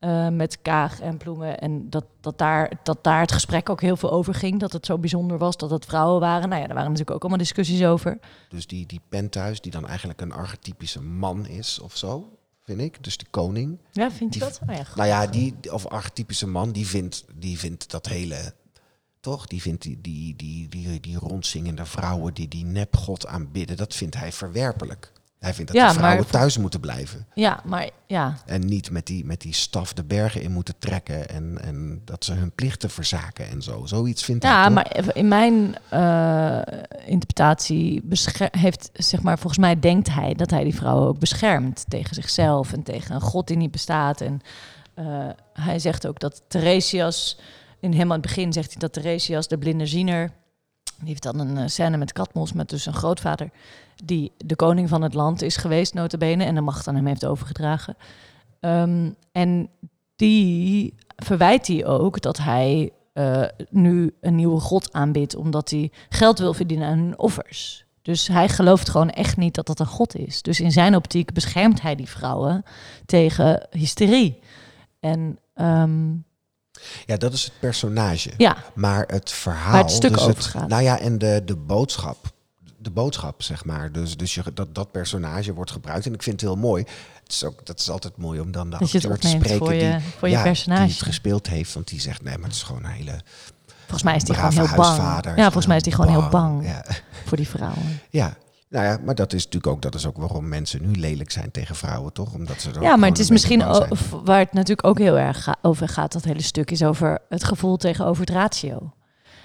eh, 0.04 0.28
met 0.28 0.62
Kaag 0.62 1.00
en 1.00 1.16
Ploemen... 1.16 1.58
en 1.58 1.90
dat, 1.90 2.04
dat, 2.20 2.38
daar, 2.38 2.72
dat 2.82 3.04
daar 3.04 3.20
het 3.20 3.32
gesprek 3.32 3.68
ook 3.68 3.80
heel 3.80 3.96
veel 3.96 4.10
over 4.12 4.34
ging. 4.34 4.60
Dat 4.60 4.72
het 4.72 4.86
zo 4.86 4.98
bijzonder 4.98 5.38
was 5.38 5.56
dat 5.56 5.70
het 5.70 5.84
vrouwen 5.84 6.20
waren. 6.20 6.48
Nou 6.48 6.60
ja, 6.60 6.66
daar 6.66 6.74
waren 6.76 6.90
natuurlijk 6.90 7.16
ook 7.16 7.20
allemaal 7.22 7.38
discussies 7.44 7.84
over. 7.84 8.18
Dus 8.48 8.66
die, 8.66 8.86
die 8.86 9.00
penthuis, 9.08 9.60
die 9.60 9.72
dan 9.72 9.86
eigenlijk 9.86 10.20
een 10.20 10.32
archetypische 10.32 11.02
man 11.02 11.46
is 11.46 11.78
of 11.78 11.96
zo, 11.96 12.38
vind 12.64 12.80
ik. 12.80 13.04
Dus 13.04 13.16
de 13.16 13.26
koning. 13.30 13.78
Ja, 13.92 14.10
vind 14.10 14.34
je 14.34 14.40
Die- 14.40 14.48
dat? 14.48 14.60
Oh 14.68 14.74
ja. 14.76 14.82
Nou 14.94 15.08
ja, 15.08 15.26
die, 15.26 15.54
of 15.72 15.86
archetypische 15.86 16.46
man, 16.46 16.72
die 16.72 16.86
vindt, 16.86 17.24
die 17.34 17.58
vindt 17.58 17.90
dat 17.90 18.06
hele... 18.06 18.54
Toch? 19.20 19.46
Die 19.46 19.62
vindt 19.62 19.82
die, 19.82 20.00
die, 20.00 20.36
die, 20.36 20.68
die, 20.68 21.00
die 21.00 21.16
rondzingende 21.18 21.84
vrouwen 21.86 22.34
die 22.34 22.48
die 22.48 22.64
nepgod 22.64 23.26
aanbidden, 23.26 23.76
dat 23.76 23.94
vindt 23.94 24.16
hij 24.16 24.32
verwerpelijk. 24.32 25.12
Hij 25.44 25.54
vindt 25.54 25.72
dat 25.72 25.80
Ja, 25.80 25.88
de 25.88 25.94
vrouwen 25.94 26.22
maar- 26.22 26.30
thuis 26.30 26.58
moeten 26.58 26.80
blijven. 26.80 27.26
ja 27.34 27.60
maar 27.64 27.90
ja, 28.06 28.36
En 28.46 28.66
niet 28.66 28.90
met 28.90 29.06
die, 29.06 29.24
met 29.24 29.40
die 29.40 29.54
staf 29.54 29.92
de 29.92 30.04
bergen 30.04 30.42
in 30.42 30.52
moeten 30.52 30.74
trekken. 30.78 31.28
En, 31.28 31.58
en 31.62 32.00
dat 32.04 32.24
ze 32.24 32.32
hun 32.32 32.52
plichten 32.52 32.90
verzaken 32.90 33.48
en 33.48 33.62
zo. 33.62 33.86
Zoiets 33.86 34.24
vindt 34.24 34.42
hij 34.44 34.52
Ja, 34.52 34.68
maar 34.68 35.16
in 35.16 35.28
mijn 35.28 35.74
eh, 35.88 36.60
interpretatie 37.06 38.02
heeft, 38.50 38.90
zeg 38.92 39.22
maar, 39.22 39.38
volgens 39.38 39.58
mij 39.60 39.80
denkt 39.80 40.10
hij 40.10 40.34
dat 40.34 40.50
hij 40.50 40.64
die 40.64 40.74
vrouwen 40.74 41.08
ook 41.08 41.18
beschermt 41.18 41.84
tegen 41.88 42.14
zichzelf 42.14 42.72
en 42.72 42.82
tegen 42.82 43.14
een 43.14 43.20
god 43.20 43.46
die 43.46 43.56
niet 43.56 43.70
bestaat. 43.70 44.20
En 44.20 44.40
eh, 44.94 45.28
hij 45.52 45.78
zegt 45.78 46.06
ook 46.06 46.20
dat 46.20 46.42
Theresias, 46.48 47.38
in 47.80 47.92
helemaal 47.92 48.16
het 48.18 48.26
begin 48.26 48.52
zegt 48.52 48.70
hij 48.70 48.78
dat 48.80 48.92
Theresias, 48.92 49.48
de 49.48 49.58
blinde 49.58 49.86
ziener, 49.86 50.30
die 50.98 51.08
heeft 51.08 51.22
dan 51.22 51.38
een 51.38 51.56
eh, 51.56 51.66
scène 51.66 51.96
met 51.96 52.12
Katmos, 52.12 52.52
met 52.52 52.68
dus 52.68 52.86
een 52.86 52.94
grootvader, 52.94 53.50
die 54.04 54.32
de 54.36 54.56
koning 54.56 54.88
van 54.88 55.02
het 55.02 55.14
land 55.14 55.42
is 55.42 55.56
geweest, 55.56 55.94
notabene, 55.94 56.44
en 56.44 56.54
de 56.54 56.60
macht 56.60 56.88
aan 56.88 56.94
hem 56.94 57.06
heeft 57.06 57.26
overgedragen. 57.26 57.96
Ehm, 58.60 59.10
en 59.32 59.68
die 60.16 60.94
verwijt 61.16 61.66
hij 61.66 61.86
ook 61.86 62.20
dat 62.20 62.38
hij 62.38 62.92
eh, 63.12 63.42
nu 63.70 64.14
een 64.20 64.34
nieuwe 64.34 64.60
god 64.60 64.92
aanbidt, 64.92 65.36
omdat 65.36 65.70
hij 65.70 65.92
geld 66.08 66.38
wil 66.38 66.54
verdienen 66.54 66.88
aan 66.88 66.98
hun 66.98 67.18
offers. 67.18 67.84
Dus 68.02 68.28
hij 68.28 68.48
gelooft 68.48 68.88
gewoon 68.88 69.10
echt 69.10 69.36
niet 69.36 69.54
dat 69.54 69.66
dat 69.66 69.80
een 69.80 69.86
god 69.86 70.16
is. 70.16 70.42
Dus 70.42 70.60
in 70.60 70.72
zijn 70.72 70.96
optiek 70.96 71.32
beschermt 71.32 71.82
hij 71.82 71.94
die 71.94 72.08
vrouwen 72.08 72.62
tegen 73.06 73.66
hysterie. 73.70 74.38
En 75.00 75.38
ehm, 75.54 76.10
Ja, 77.06 77.16
dat 77.16 77.32
is 77.32 77.44
het 77.44 77.52
personage. 77.60 78.32
ja, 78.36 78.56
Maar 78.74 79.04
het 79.06 79.30
verhaal. 79.32 79.72
Waar 79.72 79.82
het 79.82 79.90
stuk 79.90 80.12
dus 80.12 80.22
over 80.22 80.42
gaat. 80.42 80.68
Nou 80.68 80.82
ja, 80.82 80.98
en 80.98 81.18
de, 81.18 81.42
de 81.44 81.56
boodschap. 81.56 82.32
De 82.78 82.90
boodschap, 82.90 83.42
zeg 83.42 83.64
maar. 83.64 83.92
Dus, 83.92 84.16
dus 84.16 84.34
je, 84.34 84.42
dat, 84.54 84.74
dat 84.74 84.90
personage 84.92 85.54
wordt 85.54 85.70
gebruikt. 85.70 86.06
En 86.06 86.14
ik 86.14 86.22
vind 86.22 86.40
het 86.40 86.50
heel 86.50 86.58
mooi. 86.58 86.84
Het 87.22 87.32
is 87.32 87.44
ook, 87.44 87.66
dat 87.66 87.80
is 87.80 87.90
altijd 87.90 88.16
mooi 88.16 88.40
om 88.40 88.52
dan 88.52 88.70
de 88.70 88.76
dat 88.78 88.90
het 88.90 89.04
acteur 89.04 89.18
te 89.18 89.28
spreken 89.28 89.58
voor 89.58 89.74
je, 89.74 89.90
die, 89.90 90.00
voor 90.18 90.28
je 90.28 90.34
ja, 90.34 90.42
die 90.42 90.52
personage. 90.52 90.82
het 90.92 91.02
gespeeld 91.02 91.46
heeft. 91.46 91.74
Want 91.74 91.88
die 91.88 92.00
zegt, 92.00 92.22
nee, 92.22 92.34
maar 92.36 92.46
het 92.46 92.56
is 92.56 92.62
gewoon 92.62 92.84
een 92.84 92.90
hele 92.90 93.20
Volgens 93.78 94.02
mij 94.02 94.16
is 94.16 94.22
hij 94.28 94.36
gewoon 94.36 94.66
heel 94.66 94.76
bang. 94.76 95.36
Ja, 95.36 95.42
volgens 95.42 95.66
mij 95.66 95.76
is 95.76 95.84
hij 95.84 95.92
gewoon 95.92 96.10
heel 96.10 96.28
bang 96.28 96.64
Ja. 96.66 96.84
voor 97.24 97.36
die 97.36 97.48
vrouwen. 97.48 98.00
ja. 98.10 98.36
Nou 98.74 98.86
ja, 98.86 98.98
maar 99.04 99.14
dat 99.14 99.32
is 99.32 99.44
natuurlijk 99.44 99.72
ook, 99.72 99.82
dat 99.82 99.94
is 99.94 100.06
ook 100.06 100.16
waarom 100.16 100.48
mensen 100.48 100.82
nu 100.82 100.90
lelijk 100.92 101.30
zijn 101.30 101.50
tegen 101.50 101.74
vrouwen, 101.74 102.12
toch? 102.12 102.34
Omdat 102.34 102.60
ze 102.60 102.70
Ja, 102.80 102.96
maar 102.96 103.08
het 103.08 103.18
is 103.18 103.30
misschien 103.30 103.58
waar 104.24 104.38
het 104.38 104.52
natuurlijk 104.52 104.86
ook 104.86 104.98
heel 104.98 105.18
erg 105.18 105.42
ga- 105.42 105.56
over 105.62 105.88
gaat, 105.88 106.12
dat 106.12 106.24
hele 106.24 106.42
stuk, 106.42 106.70
is 106.70 106.82
over 106.84 107.18
het 107.28 107.44
gevoel 107.44 107.76
tegenover 107.76 108.20
het 108.20 108.30
ratio. 108.30 108.92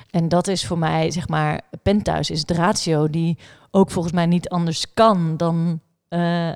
En 0.10 0.30
dat 0.30 0.48
is 0.48 0.66
voor 0.66 0.78
mij, 0.78 1.12
zeg 1.12 1.28
maar, 1.28 1.62
penthuis 1.84 2.30
is 2.30 2.40
het 2.40 2.52
ratio 2.52 3.10
die 3.10 3.38
ook 3.72 3.92
volgens 3.92 4.14
mij 4.14 4.26
niet 4.26 4.50
anders 4.50 4.94
kan 4.94 5.38
dan 5.38 5.82
eh, 6.08 6.54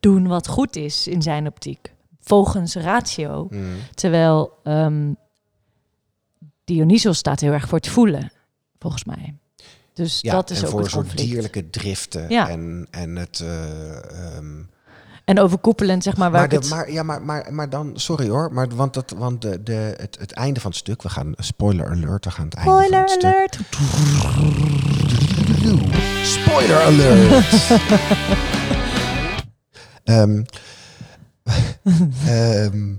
doen 0.00 0.26
wat 0.26 0.48
goed 0.48 0.76
is 0.76 1.06
in 1.06 1.22
zijn 1.22 1.46
optiek. 1.46 1.94
Volgens 2.20 2.74
ratio. 2.74 3.46
Mm. 3.50 3.74
Terwijl 3.94 4.52
ehm, 4.62 5.12
Dionysos 6.64 7.18
staat 7.18 7.40
heel 7.40 7.52
erg 7.52 7.68
voor 7.68 7.78
het 7.78 7.88
voelen, 7.88 8.32
volgens 8.78 9.04
mij. 9.04 9.34
Dus 9.96 10.18
Ja, 10.20 10.32
dat 10.32 10.50
is 10.50 10.58
en 10.58 10.64
ook 10.64 10.70
voor 10.70 10.80
het 10.80 10.92
een 10.92 11.04
soort 11.04 11.16
dierlijke 11.16 11.70
driften 11.70 12.28
Ja. 12.28 12.48
en, 12.48 12.86
en 12.90 13.16
het... 13.16 13.40
eh, 13.40 14.36
ehm, 14.36 14.46
En 15.24 15.40
overkoepelend, 15.40 16.02
zeg 16.02 16.16
maar, 16.16 16.30
waar 16.30 16.40
maar, 16.40 16.48
de, 16.48 16.56
het... 16.56 16.68
maar, 16.68 16.90
ja, 16.92 17.02
maar, 17.02 17.22
maar, 17.22 17.46
maar 17.54 17.70
dan, 17.70 17.92
sorry 17.94 18.28
hoor, 18.28 18.52
maar, 18.52 18.68
want, 18.74 18.94
dat, 18.94 19.14
want 19.16 19.42
de, 19.42 19.62
de, 19.62 19.94
het, 19.96 20.16
het 20.20 20.32
einde 20.32 20.60
van 20.60 20.70
het 20.70 20.78
stuk, 20.80 21.02
we 21.02 21.08
gaan, 21.08 21.32
spoiler 21.36 21.90
alert, 21.90 22.24
we 22.24 22.30
gaan 22.30 22.44
het 22.44 22.54
einde 22.54 22.70
van 22.72 22.82
Spoiler 22.82 23.00
het 23.00 23.10
stuk. 23.10 23.24
alert! 23.24 23.58
Spoiler 26.26 26.82
alert! 26.82 27.46
Ehm, 30.04 30.42
ehm, 32.26 32.94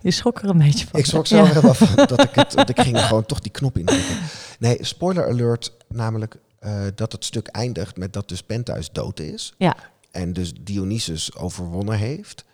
Je 0.00 0.10
schrok 0.10 0.38
er 0.42 0.48
een 0.48 0.58
beetje 0.58 0.86
van. 0.86 1.00
ik 1.00 1.06
schrok 1.06 1.26
Ja. 1.26 1.44
zelf 1.44 1.56
even 1.56 1.68
af 1.68 1.78
dat 2.06 2.22
ik 2.24 2.34
het, 2.34 2.68
ik 2.68 2.80
ging 2.80 3.00
gewoon 3.06 3.26
toch 3.26 3.40
die 3.40 3.52
knop 3.52 3.78
indrukken. 3.78 4.16
Nee, 4.58 4.78
spoiler 4.80 5.28
alert, 5.28 5.72
namelijk 5.94 6.38
eh, 6.58 6.84
dat 6.94 7.12
het 7.12 7.24
stuk 7.24 7.46
eindigt 7.46 7.96
met 7.96 8.12
dat 8.12 8.28
dus 8.28 8.42
Penthuis 8.42 8.90
dood 8.90 9.20
is. 9.20 9.54
Ja. 9.58 9.76
En 10.10 10.32
dus 10.32 10.52
Dionysus 10.60 11.34
overwonnen 11.34 11.98
heeft. 11.98 12.44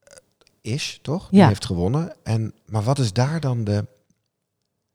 Eh, 0.00 0.16
Is, 0.60 0.98
toch? 1.02 1.22
Ja. 1.22 1.28
Die 1.30 1.46
heeft 1.46 1.64
gewonnen. 1.64 2.16
En, 2.22 2.54
maar 2.66 2.82
wat 2.82 2.98
is 2.98 3.12
daar 3.12 3.40
dan 3.40 3.64
de... 3.64 3.86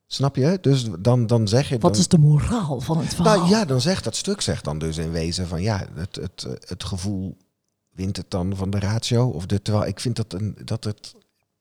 Snap 0.07 0.35
je? 0.35 0.57
Dus 0.61 0.87
dan, 0.99 1.27
dan 1.27 1.47
zeg 1.47 1.69
je... 1.69 1.77
Wat 1.77 1.91
dan, 1.91 2.01
is 2.01 2.07
de 2.07 2.17
moraal 2.17 2.81
van 2.81 2.97
het 2.97 3.13
verhaal? 3.13 3.37
nou 3.37 3.49
ja, 3.49 3.65
dan 3.65 3.81
zegt 3.81 4.03
dat 4.03 4.15
stuk 4.15 4.41
zegt 4.41 4.63
dan 4.63 4.79
dus 4.79 4.97
in 4.97 5.11
wezen 5.11 5.47
van 5.47 5.61
ja, 5.61 5.87
het, 5.93 6.15
het, 6.15 6.47
het 6.65 6.83
gevoel 6.83 7.37
wint 7.89 8.17
het 8.17 8.31
dan 8.31 8.55
van 8.55 8.69
de 8.69 8.79
ratio. 8.79 9.27
Of 9.27 9.45
de, 9.45 9.61
terwijl 9.61 9.87
ik 9.87 9.99
vind 9.99 10.15
dat, 10.15 10.33
een, 10.33 10.57
dat 10.63 10.83
het 10.83 11.15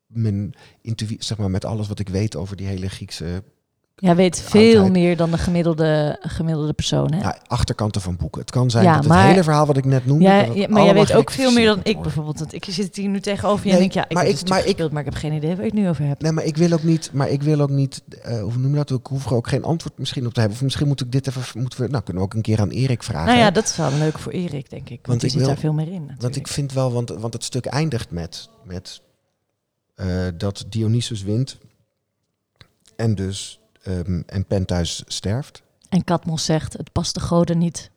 mijn 0.06 0.54
intuïtie, 0.80 1.24
zeg 1.24 1.38
maar 1.38 1.50
met 1.50 1.64
alles 1.64 1.88
wat 1.88 1.98
ik 1.98 2.08
weet 2.08 2.36
over 2.36 2.56
die 2.56 2.66
hele 2.66 2.88
Griekse 2.88 3.42
Jij 3.96 4.16
weet 4.16 4.40
veel 4.40 4.60
Oudheid. 4.72 4.92
meer 4.92 5.16
dan 5.16 5.30
de 5.30 5.38
gemiddelde, 5.38 6.16
gemiddelde 6.20 6.72
persoon, 6.72 7.12
hè? 7.12 7.20
ja, 7.20 7.38
achterkanten 7.46 8.00
van 8.00 8.16
boeken. 8.16 8.40
Het 8.40 8.50
kan 8.50 8.70
zijn 8.70 8.84
Ja, 8.84 8.96
dat 8.96 9.06
maar- 9.06 9.18
het 9.18 9.28
hele 9.30 9.42
verhaal 9.42 9.66
wat 9.66 9.76
ik 9.76 9.84
net 9.84 10.06
noemde. 10.06 10.24
Ja, 10.24 10.40
ja, 10.42 10.68
maar 10.68 10.84
jij 10.84 10.94
weet 10.94 11.12
ook 11.12 11.30
veel 11.30 11.52
meer 11.52 11.66
dan 11.66 11.80
ik 11.82 12.00
bijvoorbeeld. 12.02 12.38
Want 12.38 12.52
ik 12.54 12.64
zit 12.68 12.96
hier 12.96 13.08
nu 13.08 13.20
tegenover 13.20 13.66
je 13.66 13.72
Nee, 13.72 13.74
en 13.74 13.80
denk, 13.80 13.92
ja, 13.92 14.04
ik 14.08 14.12
maar 14.14 14.22
heb 14.22 14.32
ik- 14.32 14.38
het 14.38 14.48
maar 14.48 14.66
ik- 14.66 14.90
maar 14.90 14.98
ik 15.00 15.04
heb 15.04 15.14
geen 15.14 15.32
idee 15.32 15.50
waar 15.50 15.58
je 15.64 15.70
het 15.70 15.74
nu 15.74 15.88
over 15.88 16.04
hebt. 16.06 16.22
Nee, 16.22 16.32
maar 16.32 16.44
ik 16.44 16.56
wil 16.56 16.72
ook 16.72 16.82
niet, 16.82 17.10
maar 17.12 17.28
ik 17.28 17.42
wil 17.42 17.60
ook 17.60 17.70
niet, 17.70 18.02
eh, 18.22 18.42
hoe 18.42 18.56
noem 18.56 18.70
je 18.70 18.76
dat? 18.76 18.90
Ik 18.90 19.06
hoef 19.06 19.26
er 19.26 19.34
ook 19.34 19.48
geen 19.48 19.64
antwoord 19.64 19.98
misschien 19.98 20.26
op 20.26 20.34
te 20.34 20.40
hebben. 20.40 20.58
Of 20.58 20.64
misschien 20.64 20.86
moet 20.88 21.00
ik 21.00 21.12
dit 21.12 21.26
even, 21.26 21.60
moeten 21.60 21.80
we, 21.80 21.88
nou 21.88 22.02
kunnen 22.02 22.22
we 22.22 22.28
ook 22.28 22.34
een 22.34 22.42
keer 22.42 22.60
aan 22.60 22.70
Erik 22.70 23.02
vragen. 23.02 23.26
nou 23.26 23.38
ja, 23.38 23.44
hè? 23.44 23.50
dat 23.52 23.64
is 23.64 23.76
wel 23.76 23.92
leuk 23.92 24.18
voor 24.18 24.32
Erik, 24.32 24.70
denk 24.70 24.88
ik. 24.88 24.88
Want, 24.88 25.06
Want 25.06 25.20
die 25.20 25.28
ik 25.28 25.34
zit 25.36 25.40
wil- 25.44 25.50
daar 25.50 25.60
veel 25.60 25.72
meer 25.72 25.86
in 25.86 25.92
natuurlijk. 25.92 26.22
Want 26.22 26.36
ik 26.36 26.48
vind 26.48 26.72
wel, 26.72 26.92
want, 26.92 27.08
want 27.10 27.32
het 27.32 27.44
stuk 27.44 27.66
eindigt 27.66 28.10
met, 28.10 28.48
met 28.64 29.00
eh, 29.94 30.06
dat 30.36 30.64
Dionysus 30.68 31.22
wint 31.22 31.58
en 32.96 33.14
dus 33.14 33.58
ehm, 33.84 34.22
en 34.26 34.44
Penthuis 34.46 35.02
sterft. 35.06 35.62
En 35.88 36.04
Katmos 36.04 36.44
zegt, 36.44 36.72
het 36.72 36.92
past 36.92 37.14
de 37.14 37.20
goden 37.20 37.58
niet 37.58 37.90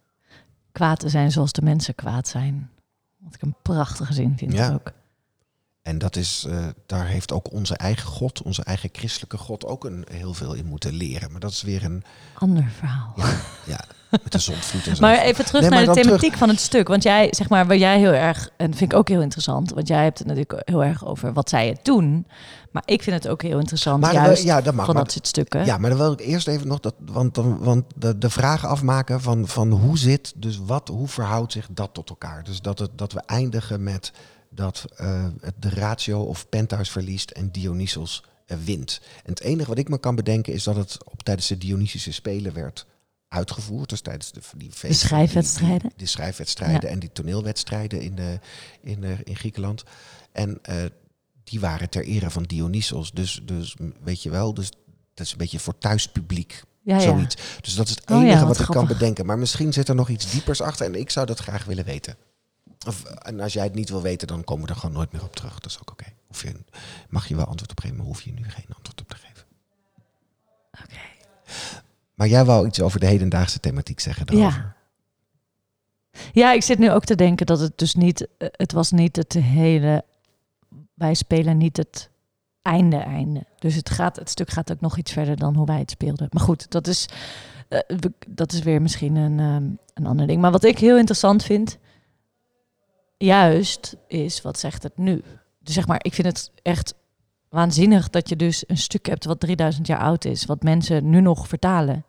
kwaad 0.71 0.99
te 0.99 1.09
zijn 1.09 1.31
zoals 1.31 1.51
de 1.51 1.61
mensen 1.61 1.95
kwaad 1.95 2.27
zijn. 2.27 2.69
Wat 3.17 3.33
ik 3.33 3.41
een 3.41 3.55
prachtige 3.61 4.13
zin 4.13 4.37
vind 4.37 4.53
Ja. 4.53 4.73
ook. 4.73 4.91
En 5.81 5.97
dat 5.97 6.15
is, 6.15 6.45
eh, 6.49 6.67
daar 6.85 7.05
heeft 7.07 7.31
ook 7.31 7.51
onze 7.51 7.75
eigen 7.77 8.07
God, 8.07 8.41
onze 8.41 8.63
eigen 8.63 8.89
christelijke 8.91 9.37
God, 9.37 9.65
ook 9.65 9.85
een, 9.85 10.05
heel 10.11 10.33
veel 10.33 10.53
in 10.53 10.65
moeten 10.65 10.93
leren. 10.93 11.31
Maar 11.31 11.39
dat 11.39 11.51
is 11.51 11.61
weer 11.61 11.83
een, 11.83 12.03
Ander 12.33 12.69
verhaal. 12.69 13.13
ja, 13.65 13.85
Met 14.09 14.31
de 14.31 14.39
zondvloed 14.39 14.87
en 14.87 14.95
zo. 14.95 15.01
Maar 15.01 15.19
even 15.19 15.45
terug 15.45 15.61
Nee, 15.61 15.69
maar 15.69 15.85
naar 15.85 15.95
de 15.95 16.01
thematiek 16.01 16.37
van 16.37 16.49
het 16.49 16.59
stuk. 16.59 16.87
Want 16.87 17.03
jij, 17.03 17.27
zeg 17.31 17.49
maar, 17.49 17.67
waar 17.67 17.77
jij 17.77 17.99
heel 17.99 18.11
erg, 18.11 18.49
en 18.57 18.69
dat 18.69 18.77
vind 18.77 18.91
ik 18.91 18.97
ook 18.97 19.07
heel 19.07 19.21
interessant, 19.21 19.71
want 19.73 19.87
jij 19.87 20.03
hebt 20.03 20.17
het 20.17 20.27
natuurlijk 20.27 20.61
heel 20.69 20.83
erg 20.83 21.05
over 21.05 21.33
wat 21.33 21.49
zij 21.49 21.67
het 21.67 21.79
doen. 21.85 22.27
Maar 22.71 22.83
ik 22.85 23.03
vind 23.03 23.15
het 23.23 23.27
ook 23.27 23.41
heel 23.41 23.59
interessant, 23.59 24.01
Maar 24.01 24.13
juist 24.13 24.43
ja, 24.43 24.61
dat 24.61 24.73
mag, 24.73 24.85
van 24.85 24.93
maar- 24.93 25.03
dat 25.03 25.13
soort 25.13 25.27
stukken. 25.27 25.65
Ja, 25.65 25.77
maar 25.77 25.89
dan 25.89 25.99
wil 25.99 26.11
ik 26.11 26.19
eerst 26.19 26.47
even 26.47 26.67
nog 26.67 26.79
dat, 26.79 26.93
want, 27.05 27.35
dan, 27.35 27.57
want 27.59 27.83
de, 27.95 28.17
de 28.17 28.29
vraag 28.29 28.65
afmaken 28.65 29.21
van, 29.21 29.47
van 29.47 29.71
hoe 29.71 29.97
zit, 29.97 30.33
dus 30.35 30.59
wat, 30.65 30.87
hoe 30.87 31.07
verhoudt 31.07 31.51
zich 31.51 31.67
dat 31.71 31.93
tot 31.93 32.09
elkaar? 32.09 32.43
Dus 32.43 32.61
dat, 32.61 32.79
het, 32.79 32.91
dat 32.95 33.13
we 33.13 33.21
eindigen 33.25 33.83
met 33.83 34.11
dat 34.49 34.85
eh, 34.95 35.25
de 35.59 35.69
ratio 35.69 36.21
of 36.21 36.49
Penthouse 36.49 36.91
verliest 36.91 37.31
en 37.31 37.51
Dionysos 37.51 38.23
eh, 38.45 38.57
wint. 38.63 39.01
En 39.23 39.29
het 39.29 39.41
enige 39.41 39.69
wat 39.69 39.77
ik 39.77 39.89
me 39.89 39.97
kan 39.97 40.15
bedenken 40.15 40.53
is 40.53 40.63
dat 40.63 40.75
het 40.75 40.97
op, 41.05 41.23
tijdens 41.23 41.47
de 41.47 41.57
Dionysische 41.57 42.13
Spelen 42.13 42.53
werd 42.53 42.85
uitgevoerd. 43.27 43.89
Dus 43.89 44.01
tijdens 44.01 44.31
de, 44.31 44.41
die 44.57 44.71
feesten, 44.71 45.07
schrijfwedstrijden. 45.07 45.79
Die, 45.79 45.89
die, 45.89 45.97
de 45.97 46.05
schrijfwedstrijden 46.05 46.89
en 46.89 46.99
die 46.99 47.11
toneelwedstrijden 47.11 48.01
in, 48.01 48.15
de, 48.15 48.39
in, 48.81 49.01
de, 49.01 49.17
in 49.23 49.35
Griekenland. 49.35 49.83
En 50.31 50.59
eh, 50.61 50.75
die 51.43 51.59
waren 51.59 51.89
ter 51.89 52.03
ere 52.03 52.29
van 52.29 52.43
Dionysos. 52.43 53.11
Dus, 53.11 53.41
dus 53.43 53.75
weet 54.03 54.23
je 54.23 54.29
wel, 54.29 54.53
dus 54.53 54.71
dat 55.13 55.25
is 55.25 55.31
een 55.31 55.37
beetje 55.37 55.59
voor 55.59 55.77
thuispubliek. 55.77 56.61
ja, 56.81 56.95
ja. 56.95 57.01
Zoiets. 57.01 57.35
Dus 57.61 57.75
dat 57.75 57.87
is 57.87 57.95
het 57.95 58.11
Oh 58.11 58.21
enige 58.21 58.45
wat 58.45 58.57
wat 58.57 58.67
ik 58.67 58.73
kan 58.73 58.87
bedenken. 58.87 59.25
Maar 59.25 59.37
misschien 59.37 59.73
zit 59.73 59.89
er 59.89 59.95
nog 59.95 60.09
iets 60.09 60.31
diepers 60.31 60.61
achter 60.61 60.85
en 60.85 60.95
ik 60.95 61.09
zou 61.09 61.25
dat 61.25 61.39
graag 61.39 61.65
willen 61.65 61.85
weten. 61.85 62.17
Of, 62.87 63.03
en 63.03 63.39
als 63.39 63.53
jij 63.53 63.63
het 63.63 63.75
niet 63.75 63.89
wil 63.89 64.01
weten, 64.01 64.27
dan 64.27 64.43
komen 64.43 64.65
we 64.65 64.73
er 64.73 64.79
gewoon 64.79 64.95
nooit 64.95 65.11
meer 65.11 65.23
op 65.23 65.35
terug. 65.35 65.59
Dat 65.59 65.71
is 65.71 65.79
ook 65.79 65.91
oké. 65.91 66.05
Je, 66.41 66.55
mag 67.09 67.27
je 67.27 67.35
wel 67.35 67.45
antwoord 67.45 67.71
op 67.71 67.79
geven, 67.79 67.97
maar 67.97 68.05
hoef 68.05 68.21
je 68.21 68.33
nu 68.33 68.43
geen 68.43 68.75
antwoord 68.75 69.01
op 69.01 69.09
te 69.09 69.15
geven. 69.15 69.45
Oké. 70.83 70.99
Maar 72.17 72.27
jij 72.27 72.45
wou 72.45 72.67
iets 72.67 72.81
over 72.81 72.99
de 72.99 73.05
hedendaagse 73.05 73.59
thematiek 73.59 73.99
zeggen 73.99 74.25
daarover. 74.25 74.75
Ja, 76.31 76.51
ik 76.51 76.63
zit 76.63 76.79
nu 76.79 76.91
ook 76.91 77.05
te 77.05 77.15
denken 77.15 77.45
dat 77.45 77.59
het 77.59 77.77
dus 77.77 77.95
niet, 77.95 78.27
eh, 78.37 78.47
het 78.51 78.71
was 78.71 78.91
niet 78.91 79.15
het 79.15 79.33
hele, 79.33 80.03
wij 80.93 81.13
spelen 81.13 81.57
niet 81.57 81.77
het 81.77 82.09
einde 82.61 82.97
einde. 82.97 83.45
Dus 83.59 83.75
het, 83.75 83.89
gaat, 83.89 84.15
het 84.15 84.29
stuk 84.29 84.49
gaat 84.49 84.71
ook 84.71 84.81
nog 84.81 84.97
iets 84.97 85.11
verder 85.11 85.37
dan 85.37 85.55
hoe 85.55 85.65
wij 85.65 85.79
het 85.79 85.91
speelden. 85.91 86.27
Maar 86.31 86.43
goed, 86.43 86.71
dat 86.71 86.87
is, 86.87 87.05
eh, 87.67 87.79
dat 88.27 88.51
is 88.51 88.59
weer 88.59 88.81
misschien 88.81 89.15
een, 89.15 89.39
ehm, 89.39 89.69
een 89.93 90.07
ander 90.07 90.27
ding. 90.27 90.41
Maar 90.41 90.51
wat 90.51 90.63
ik 90.63 90.79
heel 90.79 90.97
interessant 90.97 91.43
vind, 91.43 91.77
juist, 93.17 93.95
is 94.07 94.41
wat 94.41 94.59
zegt 94.59 94.83
het 94.83 94.97
nu? 94.97 95.21
Dus 95.59 95.73
zeg 95.73 95.87
maar, 95.87 95.99
ik 96.01 96.13
vind 96.13 96.27
het 96.27 96.51
echt 96.61 96.93
waanzinnig 97.49 98.09
dat 98.09 98.29
je 98.29 98.35
dus 98.35 98.63
een 98.67 98.77
stuk 98.77 99.05
hebt 99.05 99.25
wat 99.25 99.39
3000 99.39 99.87
jaar 99.87 99.99
oud 99.99 100.25
is, 100.25 100.45
wat 100.45 100.63
mensen 100.63 101.09
nu 101.09 101.21
nog 101.21 101.47
vertalen. 101.47 102.05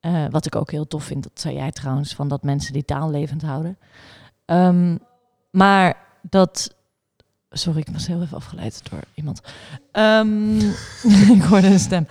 Eh, 0.00 0.24
wat 0.30 0.46
ik 0.46 0.56
ook 0.56 0.70
heel 0.70 0.86
tof 0.86 1.04
vind, 1.04 1.22
dat 1.22 1.40
zei 1.40 1.54
jij 1.54 1.70
trouwens, 1.70 2.14
van 2.14 2.28
dat 2.28 2.42
mensen 2.42 2.72
die 2.72 2.84
taal 2.84 3.10
levend 3.10 3.42
houden. 3.42 3.78
Ehm, 4.44 4.96
maar 5.50 5.96
dat. 6.22 6.74
Sorry, 7.50 7.80
ik 7.80 7.88
was 7.92 8.06
heel 8.06 8.22
even 8.22 8.36
afgeleid 8.36 8.90
door 8.90 9.00
iemand. 9.14 9.40
Ehm, 9.92 10.58
ik 11.36 11.42
hoorde 11.42 11.66
een 11.66 11.78
stem. 11.78 12.06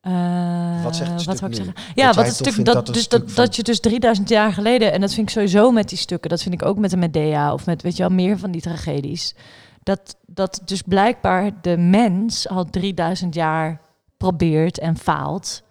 Eh, 0.00 0.82
Wat 0.82 0.96
zegt 0.96 1.10
het 1.10 1.20
ik 1.20 1.54
zeggen? 1.54 1.74
Dat 1.74 1.84
Ja, 1.94 2.04
jij 2.04 2.12
wat 2.12 2.26
het 2.26 2.36
tof 2.36 2.52
stuk 2.52 2.64
dat, 2.64 2.74
dat 2.74 2.94
dus 2.94 3.08
dat, 3.08 3.20
stuk 3.22 3.36
dat 3.36 3.56
je 3.56 3.62
dus 3.62 3.80
3000 3.80 4.28
jaar 4.28 4.52
geleden, 4.52 4.92
en 4.92 5.00
dat 5.00 5.14
vind 5.14 5.28
ik 5.28 5.34
sowieso 5.34 5.70
met 5.70 5.88
die 5.88 5.98
stukken, 5.98 6.30
dat 6.30 6.42
vind 6.42 6.54
ik 6.54 6.64
ook 6.64 6.78
met 6.78 6.90
de 6.90 6.96
Medea 6.96 7.52
of 7.52 7.66
met, 7.66 7.82
weet 7.82 7.96
je 7.96 8.02
wel, 8.02 8.12
meer 8.12 8.38
van 8.38 8.50
die 8.50 8.60
tragedies. 8.60 9.34
Dat, 9.82 10.16
dat 10.26 10.60
dus 10.64 10.82
blijkbaar 10.82 11.50
de 11.60 11.76
mens 11.76 12.48
al 12.48 12.64
3000 12.64 13.34
jaar 13.34 13.80
probeert 14.16 14.78
en 14.78 14.96
faalt 14.96 15.62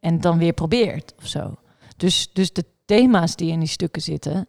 en 0.00 0.20
dan 0.20 0.38
weer 0.38 0.52
probeert 0.52 1.14
of 1.18 1.26
zo. 1.26 1.54
Dus, 1.96 2.30
dus 2.32 2.52
de 2.52 2.64
thema's 2.84 3.36
die 3.36 3.52
in 3.52 3.58
die 3.58 3.68
stukken 3.68 4.02
zitten, 4.02 4.48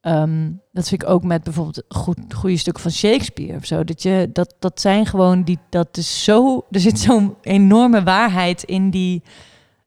ehm, 0.00 0.50
dat 0.72 0.88
vind 0.88 1.02
ik 1.02 1.08
ook 1.08 1.24
met 1.24 1.42
bijvoorbeeld 1.42 1.82
goed, 1.88 2.18
goede 2.34 2.56
stukken 2.56 2.82
van 2.82 2.92
Shakespeare 2.92 3.56
of 3.56 3.64
zo. 3.64 3.84
Dat, 3.84 4.02
je, 4.02 4.30
dat, 4.32 4.54
dat 4.58 4.80
zijn 4.80 5.06
gewoon 5.06 5.42
die, 5.42 5.58
dat 5.68 5.96
is 5.96 6.24
zo, 6.24 6.66
er 6.70 6.80
zit 6.80 6.98
zo'n 6.98 7.34
enorme 7.42 8.02
waarheid 8.02 8.62
in 8.62 8.90
die, 8.90 9.22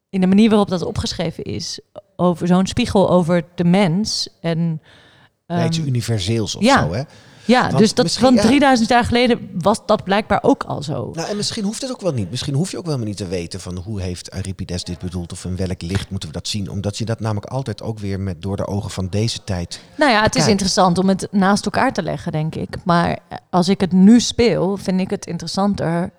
in 0.10 0.22
de 0.22 0.28
manier 0.28 0.50
waarop 0.50 0.70
dat 0.70 0.84
opgeschreven 0.84 1.44
is. 1.44 1.80
Over 2.16 2.48
zo'n 2.48 2.68
spiegel 2.68 3.10
over 3.10 3.46
de 3.56 3.64
mens. 3.64 4.30
En, 4.42 4.82
Ja, 5.48 5.66
iets 5.66 5.78
ehm, 5.78 5.88
universeels 5.88 6.56
of 6.56 6.64
ja. 6.64 6.84
zo, 6.84 6.94
hè? 6.94 7.02
Ja, 7.46 7.68
want 7.68 7.78
dus 7.78 7.94
dat 7.94 8.12
van 8.12 8.34
ja. 8.34 8.42
3000 8.42 8.90
jaar 8.90 9.04
geleden 9.04 9.50
was 9.54 9.86
dat 9.86 10.04
blijkbaar 10.04 10.40
ook 10.42 10.64
al 10.64 10.84
zo. 10.84 11.12
Nou, 11.14 11.30
en 11.30 11.36
misschien 11.36 11.64
hoeft 11.64 11.82
het 11.82 11.92
ook 11.92 12.02
wel 12.02 12.14
niet. 12.14 12.30
Misschien 12.30 12.54
hoef 12.54 12.72
je 12.72 12.78
ook 12.78 12.86
wel 12.86 12.98
niet 12.98 13.18
te 13.18 13.28
weten 13.28 13.60
van 13.60 13.78
hoe 13.78 14.02
heeft 14.02 14.34
Euripides 14.34 14.84
dit 14.84 15.00
bedoeld 15.00 15.32
of 15.32 15.46
in 15.46 15.56
welk 15.56 15.82
licht 15.82 16.10
moeten 16.10 16.30
we 16.30 16.36
dat 16.36 16.48
zien. 16.48 16.70
Omdat 16.70 16.98
je 16.98 17.06
dat 17.06 17.20
namelijk 17.20 17.46
altijd 17.46 17.82
ook 17.82 18.00
weer 18.00 18.20
met, 18.20 18.42
door 18.42 18.58
de 18.58 18.68
ogen 18.68 18.90
van 18.90 19.08
deze 19.10 19.44
tijd. 19.44 19.82
Nou 19.98 20.12
ja, 20.12 20.22
het 20.22 20.36
is 20.36 20.48
interessant 20.48 20.98
om 20.98 21.08
het 21.10 21.28
naast 21.32 21.66
elkaar 21.66 21.94
te 21.94 22.04
leggen, 22.04 22.32
denk 22.32 22.56
ik. 22.56 22.76
Maar 22.84 23.20
als 23.50 23.70
ik 23.70 23.82
het 23.82 23.92
nu 23.92 24.20
speel, 24.20 24.78
vind 24.78 25.00
ik 25.00 25.10
het 25.10 25.26
interessanter 25.26 26.12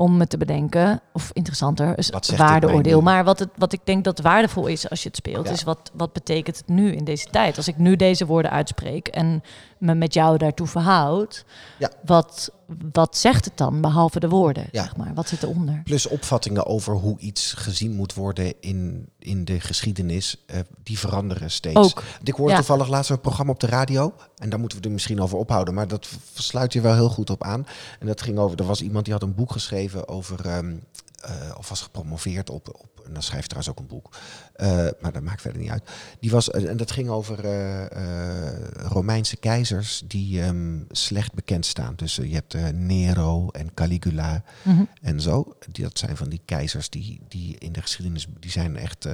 om 0.00 0.16
me 0.16 0.26
te 0.26 0.36
bedenken. 0.36 1.00
Of 1.12 1.30
interessanter, 1.32 1.98
is 1.98 2.10
waardeoordeel. 2.36 3.00
Maar 3.00 3.24
wat, 3.24 3.38
het, 3.38 3.48
wat 3.56 3.72
ik 3.72 3.80
denk 3.84 4.04
dat 4.04 4.20
waardevol 4.20 4.66
is 4.66 4.90
als 4.90 5.02
je 5.02 5.08
het 5.08 5.16
speelt, 5.16 5.46
Ja. 5.46 5.52
is 5.52 5.62
wat, 5.62 5.90
wat 5.94 6.12
betekent 6.12 6.56
het 6.56 6.68
nu 6.68 6.92
in 6.92 7.04
deze 7.04 7.26
tijd? 7.30 7.56
Als 7.56 7.68
ik 7.68 7.78
nu 7.78 7.96
deze 7.96 8.26
woorden 8.26 8.50
uitspreek 8.50 9.08
en 9.08 9.42
me 9.80 9.94
met 9.94 10.14
jou 10.14 10.38
daartoe 10.38 10.66
verhoud, 10.66 11.44
Ja. 11.78 11.90
wat, 12.04 12.50
wat 12.92 13.16
zegt 13.16 13.44
het 13.44 13.56
dan, 13.56 13.80
behalve 13.80 14.20
de 14.20 14.28
woorden? 14.28 14.68
Ja. 14.72 14.82
Zeg 14.82 14.96
maar? 14.96 15.14
Wat 15.14 15.28
zit 15.28 15.42
eronder? 15.42 15.80
Plus 15.84 16.06
opvattingen 16.06 16.66
over 16.66 16.94
hoe 16.94 17.18
iets 17.18 17.52
gezien 17.52 17.92
moet 17.94 18.14
worden 18.14 18.54
in, 18.60 19.08
in 19.18 19.44
de 19.44 19.60
geschiedenis. 19.60 20.36
eh, 20.46 20.58
die 20.82 20.98
veranderen 20.98 21.50
steeds. 21.50 21.76
Ook. 21.78 22.02
Ik 22.22 22.34
hoorde 22.34 22.50
Ja. 22.52 22.58
toevallig 22.58 22.88
laatst 22.88 23.10
een 23.10 23.20
programma 23.20 23.52
op 23.52 23.60
de 23.60 23.66
radio. 23.66 24.12
En 24.36 24.50
daar 24.50 24.60
moeten 24.60 24.78
we 24.78 24.84
er 24.84 24.90
misschien 24.90 25.20
over 25.20 25.38
ophouden. 25.38 25.74
Maar 25.74 25.88
dat 25.88 26.08
sluit 26.34 26.72
je 26.72 26.80
wel 26.80 26.94
heel 26.94 27.08
goed 27.08 27.30
op 27.30 27.42
aan. 27.44 27.66
En 28.00 28.06
dat 28.06 28.22
ging 28.22 28.38
over. 28.38 28.58
Er 28.58 28.64
was 28.66 28.82
iemand 28.82 29.04
die 29.04 29.14
had 29.14 29.22
een 29.22 29.34
boek 29.34 29.52
geschreven 29.52 30.08
over. 30.08 30.46
ehm, 30.46 30.74
eh, 31.20 31.54
of 31.58 31.68
was 31.68 31.80
gepromoveerd 31.80 32.50
op. 32.50 32.68
op 32.68 33.00
en 33.06 33.12
dan 33.12 33.22
schrijft 33.22 33.48
trouwens 33.48 33.72
ook 33.72 33.78
een 33.78 33.96
boek. 33.96 34.16
Eh, 34.52 34.86
maar 35.00 35.12
dat 35.12 35.22
maakt 35.22 35.40
verder 35.40 35.60
niet 35.60 35.70
uit. 35.70 35.90
Die 36.20 36.30
was, 36.30 36.50
en 36.50 36.76
dat 36.76 36.90
ging 36.90 37.08
over 37.08 37.44
eh, 37.44 38.64
Romeinse 38.72 39.36
keizers 39.36 40.02
die 40.06 40.42
ehm, 40.42 40.78
slecht 40.90 41.32
bekend 41.34 41.66
staan. 41.66 41.92
Dus 41.96 42.16
je 42.16 42.34
hebt 42.34 42.72
Nero 42.72 43.48
en 43.50 43.74
Caligula 43.74 44.42
Mhm. 44.62 44.82
en 45.02 45.20
zo. 45.20 45.56
Die, 45.72 45.84
dat 45.84 45.98
zijn 45.98 46.16
van 46.16 46.28
die 46.28 46.42
keizers 46.44 46.90
die, 46.90 47.20
die 47.28 47.58
in 47.58 47.72
de 47.72 47.82
geschiedenis, 47.82 48.26
die 48.40 48.50
zijn 48.50 48.76
echt, 48.76 49.08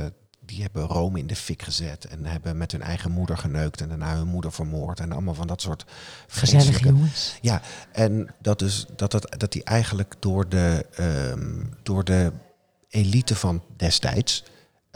die 0.46 0.62
hebben 0.62 0.86
Rome 0.86 1.18
in 1.18 1.26
de 1.26 1.36
fik 1.36 1.62
gezet 1.62 2.04
en 2.04 2.24
hebben 2.24 2.56
met 2.56 2.72
hun 2.72 2.82
eigen 2.82 3.10
moeder 3.10 3.38
geneukt 3.38 3.80
en 3.80 3.88
daarna 3.88 4.16
hun 4.16 4.26
moeder 4.26 4.52
vermoord 4.52 5.00
en 5.00 5.12
allemaal 5.12 5.34
van 5.34 5.46
dat 5.46 5.60
soort 5.60 5.84
Gezellige 6.26 6.84
jongens. 6.84 7.38
Ja, 7.40 7.62
en 7.92 8.34
dat 8.40 8.62
is 8.62 8.86
dat, 8.96 9.10
dat, 9.10 9.34
dat 9.38 9.52
die 9.52 9.64
eigenlijk 9.64 10.14
door 10.18 10.48
de, 10.48 10.86
ehm, 10.94 11.64
door 11.82 12.04
de 12.04 12.32
elite 12.88 13.34
van 13.34 13.62
destijds. 13.76 14.44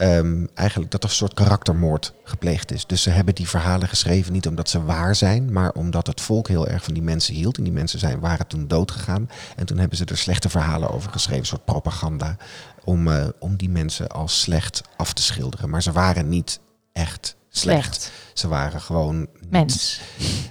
Ehm, 0.00 0.46
eigenlijk 0.54 0.90
dat 0.90 1.02
er 1.04 1.08
een 1.08 1.14
soort 1.14 1.34
karaktermoord 1.34 2.12
gepleegd 2.24 2.72
is. 2.72 2.86
Dus 2.86 3.02
ze 3.02 3.10
hebben 3.10 3.34
die 3.34 3.48
verhalen 3.48 3.88
geschreven 3.88 4.32
niet 4.32 4.46
omdat 4.46 4.68
ze 4.68 4.84
waar 4.84 5.14
zijn, 5.14 5.52
maar 5.52 5.70
omdat 5.72 6.06
het 6.06 6.20
volk 6.20 6.48
heel 6.48 6.68
erg 6.68 6.84
van 6.84 6.94
die 6.94 7.02
mensen 7.02 7.34
hield. 7.34 7.56
En 7.58 7.64
die 7.64 7.72
mensen 7.72 7.98
zijn, 7.98 8.20
waren 8.20 8.46
toen 8.46 8.68
doodgegaan. 8.68 9.30
En 9.56 9.66
toen 9.66 9.78
hebben 9.78 9.96
ze 9.98 10.04
er 10.04 10.16
slechte 10.18 10.48
verhalen 10.48 10.90
over 10.90 11.10
geschreven, 11.10 11.40
een 11.40 11.46
soort 11.46 11.64
propaganda. 11.64 12.36
Om, 12.84 13.08
eh, 13.08 13.26
om 13.38 13.56
die 13.56 13.70
mensen 13.70 14.08
als 14.08 14.40
slecht 14.40 14.82
af 14.96 15.12
te 15.12 15.22
schilderen. 15.22 15.70
Maar 15.70 15.82
ze 15.82 15.92
waren 15.92 16.28
niet 16.28 16.60
echt 16.92 17.36
slecht. 17.50 17.94
Slecht. 17.94 18.10
Ze 18.34 18.48
waren 18.48 18.80
gewoon 18.80 19.26
Mens. 19.50 20.00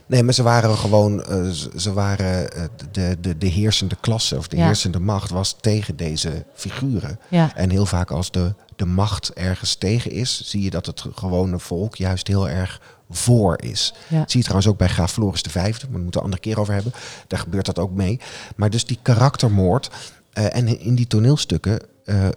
Nee, 0.06 0.24
maar 0.24 0.34
ze 0.34 0.44
waren 0.44 0.78
gewoon, 0.78 1.24
eh, 1.24 1.50
ze- 1.76 1.94
waren 1.94 2.52
eh, 2.52 2.64
de, 2.92 3.18
de, 3.22 3.38
de 3.38 3.48
heersende 3.48 3.96
klasse 4.02 4.38
of 4.38 4.48
de 4.48 4.58
Ja. 4.58 4.66
heersende 4.66 5.00
macht 5.00 5.30
was 5.30 5.56
tegen 5.62 5.96
deze 5.96 6.46
figuren. 6.54 7.20
Ja. 7.30 7.56
En 7.56 7.70
heel 7.70 7.86
vaak 7.86 8.12
als 8.12 8.32
de, 8.32 8.54
de 8.80 8.86
macht 8.86 9.34
ergens 9.34 9.76
tegen 9.76 10.12
is, 10.12 10.42
zie 10.46 10.62
je 10.62 10.70
dat 10.70 10.86
het 10.86 11.06
gewone 11.15 11.60
volk 11.60 11.96
juist 11.96 12.28
heel 12.28 12.50
erg 12.50 12.82
voor 13.10 13.62
is. 13.62 13.94
Ja. 14.08 14.24
Zie 14.28 14.38
je 14.39 14.44
trouwens 14.44 14.68
ook 14.68 14.78
bij 14.78 14.88
graaf 14.88 15.12
Floris 15.12 15.42
V, 15.42 15.56
maar 15.56 15.63
daar 15.63 15.72
moeten 15.72 16.00
we 16.00 16.06
het 16.06 16.15
een 16.15 16.22
andere 16.22 16.42
keer 16.42 16.60
over 16.60 16.74
hebben. 16.74 16.94
Daar 17.28 17.39
gebeurt 17.39 17.65
dat 17.65 17.80
ook 17.80 17.92
mee. 17.92 18.20
Maar 18.56 18.70
dus 18.70 18.86
die 18.86 19.00
karaktermoord, 19.02 19.89
eh, 20.34 20.56
en 20.56 20.80
in 20.80 20.96
die 20.96 21.08
toneelstukken 21.08 21.80
eh, 22.06 22.28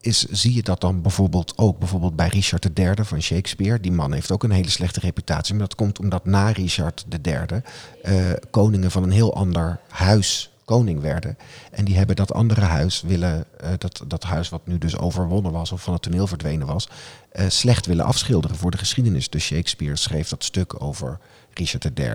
is, 0.00 0.24
zie 0.24 0.54
je 0.54 0.62
dat 0.62 0.80
dan 0.80 1.02
bijvoorbeeld 1.02 1.58
ook 1.58 1.78
bijvoorbeeld 1.78 2.16
bij 2.16 2.28
Richard 2.28 2.78
III 2.78 2.94
van 3.00 3.22
Shakespeare. 3.22 3.80
Die 3.80 3.92
man 3.92 4.12
heeft 4.12 4.32
ook 4.32 4.42
een 4.42 4.50
hele 4.50 4.70
slechte 4.70 5.00
reputatie. 5.00 5.54
Maar 5.54 5.66
dat 5.66 5.74
komt 5.74 5.98
omdat 5.98 6.24
na 6.24 6.50
Richard 6.50 7.04
III 7.22 7.62
eh, 8.02 8.14
koningen 8.50 8.90
van 8.90 9.02
een 9.02 9.10
heel 9.10 9.34
ander 9.34 9.80
huis 9.88 10.50
koning 10.66 11.00
werden. 11.00 11.38
En 11.70 11.84
die 11.84 11.96
hebben 11.96 12.16
dat 12.16 12.32
andere 12.32 12.60
huis 12.60 13.02
willen, 13.02 13.44
eh, 13.60 13.70
dat, 13.78 14.02
dat 14.06 14.22
huis 14.22 14.48
wat 14.48 14.66
nu 14.66 14.78
dus 14.78 14.98
overwonnen 14.98 15.52
was 15.52 15.72
of 15.72 15.82
van 15.82 15.92
het 15.92 16.02
toneel 16.02 16.26
verdwenen 16.26 16.66
was, 16.66 16.88
eh, 17.30 17.44
slecht 17.48 17.86
willen 17.86 18.04
afschilderen 18.04 18.56
voor 18.56 18.70
de 18.70 18.78
geschiedenis. 18.78 19.30
Dus 19.30 19.44
Shakespeare 19.44 19.96
schreef 19.96 20.28
dat 20.28 20.44
stuk 20.44 20.82
over 20.82 21.18
Richard 21.54 21.98
III, 21.98 22.08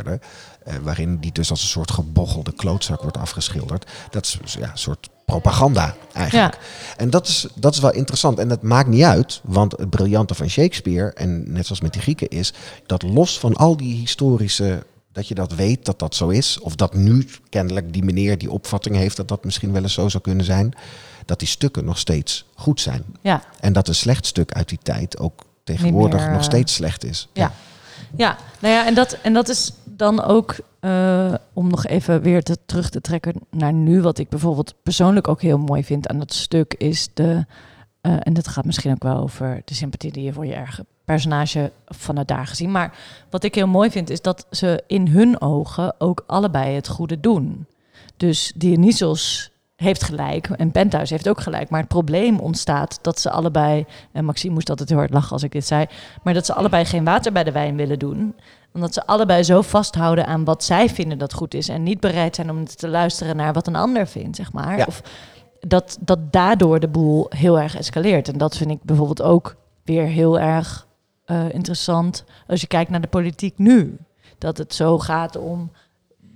eh, 0.63 0.75
waarin 0.81 1.17
die 1.17 1.31
dus 1.31 1.49
als 1.49 1.61
een 1.61 1.67
soort 1.67 1.91
gebochelde 1.91 2.53
klootzak 2.53 3.01
wordt 3.01 3.17
afgeschilderd. 3.17 3.91
Dat 4.09 4.25
is 4.25 4.53
ja, 4.53 4.71
een 4.71 4.77
soort 4.77 5.09
propaganda 5.25 5.95
eigenlijk. 6.13 6.57
En 6.97 7.09
dat 7.09 7.27
is, 7.27 7.47
dat 7.55 7.73
is 7.73 7.79
wel 7.79 7.93
interessant. 7.93 8.39
En 8.39 8.47
dat 8.47 8.61
maakt 8.61 8.89
niet 8.89 9.03
uit, 9.03 9.41
want 9.43 9.71
het 9.71 9.89
briljante 9.89 10.35
van 10.35 10.49
Shakespeare, 10.49 11.13
en 11.13 11.51
net 11.51 11.65
zoals 11.65 11.81
met 11.81 11.93
die 11.93 12.01
Grieken, 12.01 12.29
is 12.29 12.53
dat 12.85 13.03
los 13.03 13.39
van 13.39 13.55
al 13.55 13.77
die 13.77 13.95
historische, 13.95 14.85
dat 15.11 15.27
je 15.27 15.35
dat 15.35 15.53
weet 15.53 15.85
dat 15.85 15.99
dat 15.99 16.15
zo 16.15 16.29
is, 16.29 16.59
of 16.59 16.75
dat 16.75 16.93
nu 16.93 17.27
kennelijk 17.49 17.93
die 17.93 18.03
meneer 18.03 18.37
die 18.37 18.51
opvatting 18.51 18.95
heeft 18.95 19.17
dat 19.17 19.27
dat 19.27 19.43
misschien 19.43 19.71
wel 19.71 19.81
eens 19.81 19.93
zo 19.93 20.09
zou 20.09 20.23
kunnen 20.23 20.45
zijn, 20.45 20.73
dat 21.25 21.39
die 21.39 21.47
stukken 21.47 21.85
nog 21.85 21.97
steeds 21.97 22.45
goed 22.55 22.81
zijn. 22.81 23.03
Ja. 23.21 23.43
En 23.59 23.73
dat 23.73 23.87
een 23.87 23.95
slecht 23.95 24.25
stuk 24.25 24.51
uit 24.51 24.69
die 24.69 24.79
tijd 24.83 25.19
ook 25.19 25.45
tegenwoordig 25.63 26.19
meer, 26.19 26.29
nog 26.29 26.37
eh, 26.39 26.45
steeds 26.45 26.73
slecht 26.73 27.03
is. 27.03 27.27
Ja. 27.33 27.51
Ja, 28.15 28.37
nou 28.59 28.73
ja, 28.73 28.85
en 28.85 28.93
dat, 28.93 29.17
en 29.21 29.33
dat 29.33 29.49
is 29.49 29.73
dan 29.85 30.23
ook 30.23 30.55
eh, 30.79 31.33
om 31.53 31.69
nog 31.69 31.85
even 31.85 32.21
weer 32.21 32.43
te, 32.43 32.57
terug 32.65 32.89
te 32.89 33.01
trekken 33.01 33.33
naar 33.49 33.73
nu. 33.73 34.01
Wat 34.01 34.17
ik 34.17 34.29
bijvoorbeeld 34.29 34.73
persoonlijk 34.83 35.27
ook 35.27 35.41
heel 35.41 35.57
mooi 35.57 35.83
vind 35.83 36.07
aan 36.07 36.19
dat 36.19 36.33
stuk 36.33 36.73
is 36.73 37.09
de. 37.13 37.45
eh, 38.01 38.17
en 38.19 38.33
dat 38.33 38.47
gaat 38.47 38.65
misschien 38.65 38.91
ook 38.91 39.03
wel 39.03 39.17
over 39.17 39.61
de 39.65 39.73
sympathie 39.73 40.11
die 40.11 40.23
je 40.23 40.33
voor 40.33 40.45
je 40.45 40.53
eigen 40.53 40.85
personage 41.05 41.71
vanuit 41.85 42.27
daar 42.27 42.47
gezien. 42.47 42.71
Maar 42.71 42.93
wat 43.29 43.43
ik 43.43 43.55
heel 43.55 43.67
mooi 43.67 43.91
vind 43.91 44.09
is 44.09 44.21
dat 44.21 44.45
ze 44.51 44.83
in 44.87 45.07
hun 45.07 45.41
ogen 45.41 45.95
ook 45.97 46.23
allebei 46.27 46.75
het 46.75 46.87
goede 46.87 47.19
doen. 47.19 47.65
Dus 48.17 48.53
Dionysos 48.55 49.51
heeft 49.81 50.03
gelijk 50.03 50.49
en 50.49 50.71
Penthouse 50.71 51.13
heeft 51.13 51.29
ook 51.29 51.41
gelijk. 51.41 51.69
Maar 51.69 51.79
het 51.79 51.89
probleem 51.89 52.39
ontstaat 52.39 52.99
dat 53.01 53.19
ze 53.19 53.29
allebei... 53.29 53.85
En 54.11 54.25
Maxime 54.25 54.53
moest 54.53 54.69
altijd 54.69 54.89
heel 54.89 54.97
hard 54.97 55.13
lachen 55.13 55.31
als 55.31 55.43
ik 55.43 55.51
dit 55.51 55.65
zei... 55.65 55.85
maar 56.23 56.33
dat 56.33 56.45
ze 56.45 56.53
allebei 56.53 56.85
geen 56.85 57.03
water 57.03 57.31
bij 57.31 57.43
de 57.43 57.51
wijn 57.51 57.75
willen 57.75 57.99
doen. 57.99 58.35
Omdat 58.73 58.93
ze 58.93 59.05
allebei 59.05 59.43
zo 59.43 59.61
vasthouden 59.61 60.25
aan 60.25 60.43
wat 60.43 60.63
zij 60.63 60.89
vinden 60.89 61.17
dat 61.17 61.33
goed 61.33 61.53
is... 61.53 61.69
en 61.69 61.83
niet 61.83 61.99
bereid 61.99 62.35
zijn 62.35 62.49
om 62.49 62.65
te 62.65 62.87
luisteren 62.87 63.35
naar 63.35 63.53
wat 63.53 63.67
een 63.67 63.75
ander 63.75 64.07
vindt, 64.07 64.35
zeg 64.35 64.53
maar. 64.53 64.77
Ja. 64.77 64.85
Of 64.87 65.01
dat, 65.59 65.97
dat 65.99 66.33
daardoor 66.33 66.79
de 66.79 66.87
boel 66.87 67.25
heel 67.29 67.59
erg 67.59 67.77
escaleert. 67.77 68.27
En 68.27 68.37
dat 68.37 68.57
vind 68.57 68.71
ik 68.71 68.83
bijvoorbeeld 68.83 69.21
ook 69.21 69.55
weer 69.83 70.05
heel 70.05 70.39
erg 70.39 70.87
interessant... 71.49 72.23
als 72.47 72.61
je 72.61 72.67
kijkt 72.67 72.89
naar 72.91 73.01
de 73.01 73.07
politiek 73.07 73.57
nu. 73.57 73.97
Dat 74.37 74.57
het 74.57 74.73
zo 74.73 74.99
gaat 74.99 75.35
om 75.35 75.71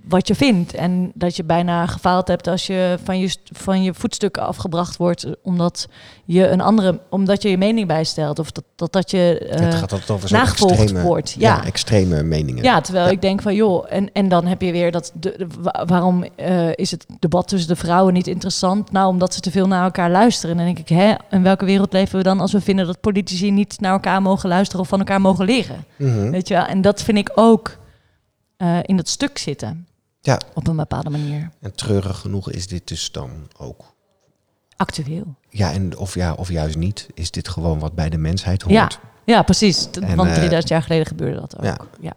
wat 0.08 0.28
je 0.28 0.34
vindt. 0.34 0.74
En 0.74 1.10
dat 1.14 1.36
je 1.36 1.44
bijna 1.44 1.86
gefaald 1.86 2.28
hebt 2.28 2.46
als 2.46 2.66
je 2.66 2.98
van 3.04 3.18
je, 3.18 3.36
van 3.52 3.82
je 3.82 3.94
voetstukken 3.94 4.42
afgebracht 4.42 4.96
wordt. 4.96 5.26
Omdat 5.42 5.88
je 6.24 6.48
een 6.48 6.60
andere, 6.60 7.00
omdat 7.10 7.42
je 7.42 7.48
je 7.50 7.58
mening 7.58 7.86
bijstelt. 7.86 8.38
Of 8.38 8.50
dat 8.52 8.64
dat, 8.76 8.92
dat 8.92 9.10
je 9.10 9.38
eh, 9.38 9.60
het 9.60 9.74
gaat 9.74 9.92
altijd 9.92 10.10
over 10.10 10.32
nagevolgd 10.32 10.80
extreme, 10.80 11.02
wordt. 11.02 11.30
ja. 11.38 11.54
Ja. 11.56 11.64
extreme 11.64 12.22
meningen. 12.22 12.62
Ja, 12.62 12.80
terwijl 12.80 13.06
Ja. 13.06 13.12
ik 13.12 13.20
denk 13.22 13.42
van 13.42 13.54
joh, 13.54 13.86
en, 13.88 14.12
en 14.12 14.28
dan 14.28 14.46
heb 14.46 14.62
je 14.62 14.72
weer 14.72 14.92
dat. 14.92 15.12
De, 15.14 15.34
de- 15.36 15.46
wa- 15.60 15.84
waarom 15.86 16.24
eh, 16.36 16.68
is 16.74 16.90
het 16.90 17.06
debat 17.18 17.48
tussen 17.48 17.68
de 17.68 17.76
vrouwen 17.76 18.12
niet 18.14 18.26
interessant? 18.26 18.92
Nou, 18.92 19.08
omdat 19.08 19.34
ze 19.34 19.40
te 19.40 19.50
veel 19.50 19.66
naar 19.66 19.84
elkaar 19.84 20.10
luisteren. 20.10 20.50
En 20.50 20.64
dan 20.64 20.74
denk 20.74 20.88
ik, 20.88 20.96
hè, 20.96 21.14
in 21.30 21.42
welke 21.42 21.64
wereld 21.64 21.92
leven 21.92 22.16
we 22.18 22.22
dan 22.22 22.40
als 22.40 22.52
we 22.52 22.60
vinden 22.60 22.86
dat 22.86 23.00
politici 23.00 23.50
niet 23.50 23.80
naar 23.80 23.92
elkaar 23.92 24.22
mogen 24.22 24.48
luisteren 24.48 24.80
of 24.82 24.88
van 24.88 24.98
elkaar 24.98 25.20
mogen 25.20 25.44
leren? 25.44 25.84
Mhm. 25.96 26.30
Weet 26.30 26.48
je 26.48 26.54
wel? 26.54 26.64
En 26.66 26.80
dat 26.80 27.02
vind 27.02 27.18
ik 27.18 27.30
ook 27.34 27.76
eh, 28.56 28.78
in 28.82 28.96
dat 28.96 29.08
stuk 29.08 29.38
zitten. 29.38 29.86
Ja. 30.26 30.40
Op 30.54 30.66
een 30.66 30.76
bepaalde 30.76 31.10
manier. 31.10 31.50
En 31.60 31.74
treurig 31.74 32.18
genoeg 32.18 32.50
is 32.50 32.66
dit 32.66 32.88
dus 32.88 33.12
dan 33.12 33.30
ook. 33.56 33.94
Actueel. 34.76 35.34
Ja, 35.48 35.72
en 35.72 35.96
of, 35.96 36.14
ja, 36.14 36.32
of 36.32 36.48
juist 36.48 36.76
niet, 36.76 37.06
is 37.14 37.30
dit 37.30 37.48
gewoon 37.48 37.78
wat 37.78 37.94
bij 37.94 38.08
de 38.08 38.18
mensheid 38.18 38.62
hoort. 38.62 38.74
Ja, 38.74 38.90
ja, 39.24 39.42
precies. 39.42 39.90
En, 39.90 40.16
Want 40.16 40.28
eh, 40.28 40.34
3000 40.34 40.68
jaar 40.68 40.82
geleden 40.82 41.06
gebeurde 41.06 41.40
dat 41.40 41.56
ook. 41.56 41.64
ja. 41.64 41.78
Ja. 42.00 42.12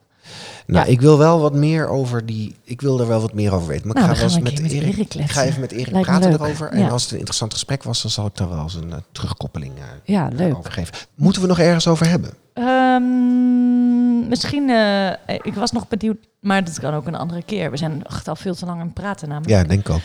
Nou, 0.65 0.85
Ja. 0.85 0.91
ik 0.91 1.01
wil 1.01 1.17
wel 1.17 1.39
wat 1.39 1.53
meer 1.53 1.87
over 1.87 2.25
die. 2.25 2.55
Ik 2.63 2.81
wil 2.81 2.99
er 2.99 3.07
wel 3.07 3.21
wat 3.21 3.33
meer 3.33 3.53
over 3.53 3.67
weten. 3.67 3.87
Maar 3.87 3.95
Nou, 3.95 4.09
ik 4.09 4.15
ga 4.17 4.25
wel 4.25 4.35
eens 4.35 4.43
met, 4.43 4.71
Erik. 4.71 4.93
Erik 4.97 5.13
Ik 5.13 5.31
ga 5.31 5.43
even 5.43 5.61
met 5.61 5.71
Erik 5.71 5.91
Lijkt 5.91 6.07
praten 6.07 6.31
erover. 6.33 6.69
En 6.69 6.79
Ja. 6.79 6.87
als 6.89 7.01
het 7.01 7.11
een 7.11 7.17
interessant 7.17 7.53
gesprek 7.53 7.83
was, 7.83 8.01
dan 8.01 8.11
zal 8.11 8.25
ik 8.25 8.35
daar 8.35 8.49
wel 8.49 8.61
eens 8.63 8.75
een 8.75 8.91
eh, 8.91 8.97
terugkoppeling 9.11 9.73
eh, 9.77 9.83
Ja, 10.03 10.29
leuk. 10.33 10.57
over 10.57 10.71
geven. 10.71 10.93
Moeten 11.15 11.41
we 11.41 11.47
nog 11.47 11.59
ergens 11.59 11.87
over 11.87 12.07
hebben? 12.09 12.31
Ehm, 12.53 14.27
misschien, 14.27 14.69
eh, 14.69 15.35
ik 15.41 15.53
was 15.53 15.71
nog 15.71 15.87
benieuwd, 15.87 16.17
maar 16.39 16.63
dat 16.63 16.79
kan 16.79 16.93
ook 16.93 17.07
een 17.07 17.15
andere 17.15 17.43
keer. 17.43 17.71
We 17.71 17.77
zijn 17.77 18.03
echt 18.05 18.27
al 18.27 18.35
veel 18.35 18.55
te 18.55 18.65
lang 18.65 18.79
aan 18.79 18.85
het 18.85 18.93
praten 18.93 19.27
namelijk. 19.29 19.51
Ja, 19.53 19.63
denk 19.63 19.79
ik 19.87 19.89
ook. 19.89 20.01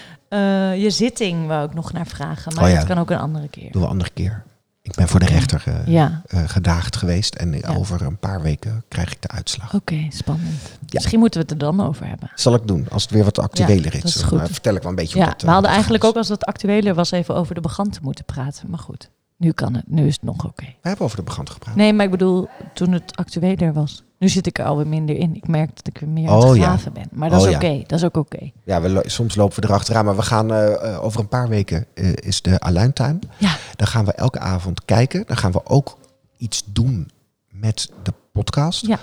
Je 0.79 0.91
zitting 0.91 1.47
wou 1.47 1.67
ik 1.67 1.75
nog 1.75 1.93
naar 1.93 2.07
vragen, 2.07 2.55
maar 2.55 2.65
Oh 2.71 2.75
dat 2.77 2.85
kan 2.85 2.99
ook 2.99 3.11
een 3.11 3.19
andere 3.19 3.49
keer. 3.49 3.63
Doen 3.73 3.81
we 3.81 3.87
een 3.87 3.93
andere 3.93 4.11
keer. 4.15 4.43
Ik 4.85 4.95
ben 4.95 5.09
voor 5.09 5.21
de 5.21 5.27
rechter 5.27 5.63
eh, 5.67 5.87
Ja, 5.87 6.23
eh, 6.27 6.43
gedaagd 6.47 6.97
geweest. 6.97 7.35
En 7.35 7.53
Ja. 7.53 7.75
over 7.75 8.03
een 8.03 8.19
paar 8.19 8.43
weken 8.43 8.85
krijg 8.89 9.13
ik 9.13 9.23
de 9.23 9.29
uitslag. 9.29 9.75
oké, 9.75 10.07
spannend. 10.09 10.61
Misschien 10.93 11.19
moeten 11.19 11.41
we 11.41 11.47
het 11.53 11.63
er 11.63 11.67
dan 11.67 11.87
over 11.87 12.07
hebben. 12.07 12.31
Zal 12.35 12.55
ik 12.55 12.67
doen, 12.67 12.87
als 12.91 13.03
het 13.03 13.11
weer 13.13 13.25
wat 13.25 13.39
actueler 13.39 13.85
Ja, 13.85 13.93
is. 13.93 14.01
dat 14.03 14.05
is 14.05 14.15
Dan, 14.15 14.29
goed. 14.29 14.41
eh, 14.41 14.47
vertel 14.47 14.75
ik 14.75 14.81
wel 14.83 14.91
een 14.91 14.97
beetje 14.97 15.19
Ja, 15.19 15.25
dat, 15.25 15.35
eh, 15.35 15.41
we 15.41 15.47
hadden 15.47 15.63
dat 15.65 15.73
eigenlijk 15.73 16.05
ook 16.05 16.17
als 16.17 16.29
het 16.29 16.45
actueler 16.45 16.95
was 16.95 17.11
even 17.11 17.35
over 17.35 17.55
de 17.55 17.61
beganten 17.61 18.03
moeten 18.03 18.25
praten. 18.25 18.71
Maar 18.71 18.79
goed, 18.79 19.11
nu 19.37 19.53
kan 19.53 19.75
het. 19.75 19.85
Nu 19.87 20.07
is 20.07 20.13
het 20.15 20.23
nog 20.23 20.45
oké. 20.45 20.65
We 20.65 20.89
hebben 20.89 21.05
over 21.05 21.17
de 21.17 21.23
brand 21.23 21.51
gepraat. 21.51 21.75
Nee, 21.77 21.93
maar 21.93 22.05
ik 22.05 22.11
bedoel 22.11 22.49
toen 22.75 22.93
het 22.93 23.17
actueler 23.17 23.73
was. 23.73 24.03
Nu 24.19 24.29
zit 24.29 24.47
ik 24.47 24.59
er 24.59 24.65
alweer 24.65 24.87
minder 24.87 25.17
in. 25.17 25.35
Ik 25.37 25.49
merk 25.49 25.77
dat 25.77 25.87
ik 25.87 25.99
weer 25.99 26.09
meer 26.09 26.29
aan 26.29 26.37
Oh, 26.37 26.49
het 26.49 26.57
ja. 26.57 26.63
graven 26.63 26.93
ben. 26.93 27.09
Maar 27.13 27.31
dat 27.31 27.41
Oh, 27.41 27.47
is 27.47 27.51
ja. 27.53 27.57
oké. 27.57 27.83
Dat 27.87 27.99
is 27.99 28.05
ook 28.05 28.17
oké. 28.17 28.51
Ja, 28.65 28.81
we 28.81 29.03
soms 29.07 29.35
lopen 29.35 29.61
we 29.61 29.67
erachteraan. 29.69 30.05
Maar 30.05 30.17
we 30.17 30.23
gaan 30.23 30.53
eh, 30.53 30.93
eh, 30.93 31.05
over 31.05 31.21
een 31.21 31.29
paar 31.29 31.49
weken 31.49 31.87
eh, 31.95 32.13
is 32.13 32.43
de 32.43 32.61
Aluintuin. 32.61 33.19
Ja. 33.37 33.57
Dan 33.77 33.87
gaan 33.87 34.05
we 34.05 34.13
elke 34.13 34.39
avond 34.39 34.85
kijken. 34.85 35.25
Dan 35.27 35.37
gaan 35.37 35.53
we 35.53 35.67
ook 35.67 35.99
iets 36.37 36.63
doen 36.67 37.11
met 37.51 37.91
de 38.03 38.13
podcast. 38.33 38.87
Ja. 38.87 38.99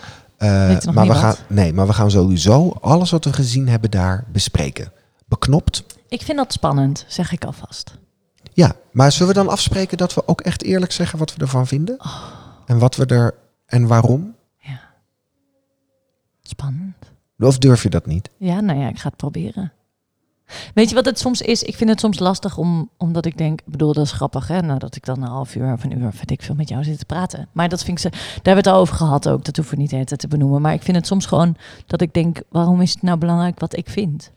Nog 0.85 0.93
maar, 0.93 1.07
we 1.07 1.13
gaan, 1.15 1.35
nee, 1.47 1.73
maar 1.73 1.87
we 1.87 1.93
gaan 1.93 2.11
sowieso 2.11 2.69
alles 2.81 3.11
wat 3.11 3.25
we 3.25 3.33
gezien 3.33 3.67
hebben 3.67 3.91
daar 3.91 4.25
bespreken. 4.31 4.91
Beknopt. 5.25 5.83
Ik 6.09 6.21
vind 6.21 6.37
dat 6.37 6.53
spannend, 6.53 7.05
zeg 7.07 7.31
ik 7.31 7.45
alvast. 7.45 7.93
Ja, 8.53 8.75
maar 8.91 9.11
zullen 9.11 9.27
we 9.27 9.39
dan 9.39 9.49
afspreken 9.49 9.97
dat 9.97 10.13
we 10.13 10.27
ook 10.27 10.41
echt 10.41 10.63
eerlijk 10.63 10.91
zeggen 10.91 11.19
wat 11.19 11.35
we 11.35 11.41
ervan 11.41 11.67
vinden? 11.67 11.99
Oh. 11.99 12.23
En 12.65 12.79
wat 12.79 12.95
we 12.95 13.05
er 13.05 13.35
en 13.65 13.87
waarom? 13.87 14.35
Ja. 14.57 14.79
Spannend. 16.41 16.95
Of 17.39 17.57
durf 17.57 17.83
je 17.83 17.89
dat 17.89 18.05
niet? 18.05 18.29
Ja, 18.37 18.59
nou 18.59 18.79
ja, 18.79 18.87
ik 18.87 18.99
ga 18.99 19.07
het 19.07 19.17
proberen. 19.17 19.71
Weet 20.73 20.89
je 20.89 20.95
wat 20.95 21.05
het 21.05 21.19
soms 21.19 21.41
is? 21.41 21.63
Ik 21.63 21.75
vind 21.75 21.89
het 21.89 21.99
soms 21.99 22.19
lastig 22.19 22.57
om, 22.57 22.89
omdat 22.97 23.25
ik 23.25 23.37
denk, 23.37 23.59
ik 23.59 23.71
bedoel, 23.71 23.93
dat 23.93 24.05
is 24.05 24.11
grappig, 24.11 24.47
hè? 24.47 24.61
Nou, 24.61 24.79
dat 24.79 24.95
ik 24.95 25.05
dan 25.05 25.21
een 25.21 25.29
half 25.29 25.55
uur 25.55 25.73
of 25.73 25.83
een 25.83 25.97
uur, 25.97 26.11
weet 26.11 26.31
ik 26.31 26.41
veel, 26.41 26.55
met 26.55 26.69
jou 26.69 26.83
zit 26.83 26.99
te 26.99 27.05
praten. 27.05 27.47
Maar 27.51 27.69
dat 27.69 27.83
vind 27.83 27.97
ik 27.97 28.03
ze, 28.03 28.09
daar 28.09 28.21
hebben 28.33 28.53
we 28.53 28.59
het 28.59 28.67
al 28.67 28.79
over 28.79 28.95
gehad 28.95 29.29
ook. 29.29 29.45
Dat 29.45 29.55
hoeven 29.55 29.75
we 29.75 29.81
niet 29.81 29.89
de 29.89 29.95
hele 29.95 30.07
tijd 30.07 30.19
te 30.19 30.27
benoemen. 30.27 30.61
Maar 30.61 30.73
ik 30.73 30.81
vind 30.81 30.97
het 30.97 31.07
soms 31.07 31.25
gewoon 31.25 31.55
dat 31.85 32.01
ik 32.01 32.13
denk, 32.13 32.41
waarom 32.49 32.81
is 32.81 32.93
het 32.93 33.01
nou 33.01 33.17
belangrijk 33.17 33.59
wat 33.59 33.77
ik 33.77 33.89
vind? 33.89 34.31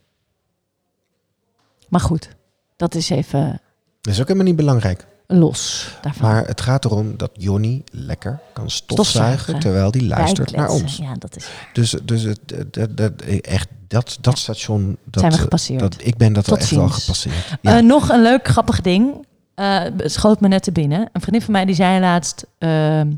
Maar 1.89 2.01
goed, 2.01 2.29
dat 2.77 2.95
is 2.95 3.11
even 3.11 3.61
Dat 4.05 4.13
is 4.13 4.21
ook 4.21 4.27
helemaal 4.27 4.47
niet 4.49 4.57
belangrijk. 4.57 5.07
los 5.27 5.89
daarvan. 6.03 6.29
Maar 6.31 6.47
het 6.47 6.61
gaat 6.61 6.85
erom 6.85 7.17
dat 7.17 7.31
Jonny 7.33 7.83
lekker 7.91 8.41
kan 8.53 8.71
stofzuigen, 8.71 9.39
Stofzuigen. 9.39 9.59
terwijl 9.61 9.91
hij 9.91 10.01
luistert 10.01 10.57
naar 10.57 10.69
ons. 10.69 10.97
Ja, 10.97 11.15
dat 11.19 11.37
is. 11.37 11.47
Dus, 11.73 11.91
dus 12.03 12.23
het, 12.23 12.39
dat, 12.71 12.97
dat, 12.97 13.13
echt, 13.41 13.69
dat, 13.89 14.19
dat 14.21 14.39
station, 14.39 14.97
dat, 15.05 15.21
Zijn 15.21 15.33
we 15.33 15.39
gepasseerd. 15.39 15.81
dat, 15.81 15.97
ik 15.99 16.17
ben 16.17 16.33
dat 16.33 16.45
Tot 16.45 16.59
echt 16.59 16.71
wel 16.71 16.89
gepasseerd. 16.89 17.35
Ja. 17.61 17.77
Eh, 17.77 17.83
nog 17.83 18.09
een 18.09 18.23
leuk 18.23 18.49
grappig 18.49 18.81
ding. 18.81 19.27
Eh, 19.55 19.79
het 19.97 20.13
schoot 20.13 20.41
me 20.41 20.49
net 20.49 20.63
te 20.63 20.73
binnen. 20.73 21.09
Een 21.13 21.21
vriendin 21.21 21.43
van 21.43 21.53
mij 21.53 21.65
die 21.65 21.75
zei 21.75 22.01
laatst 22.01 22.47
ehm, 22.59 23.11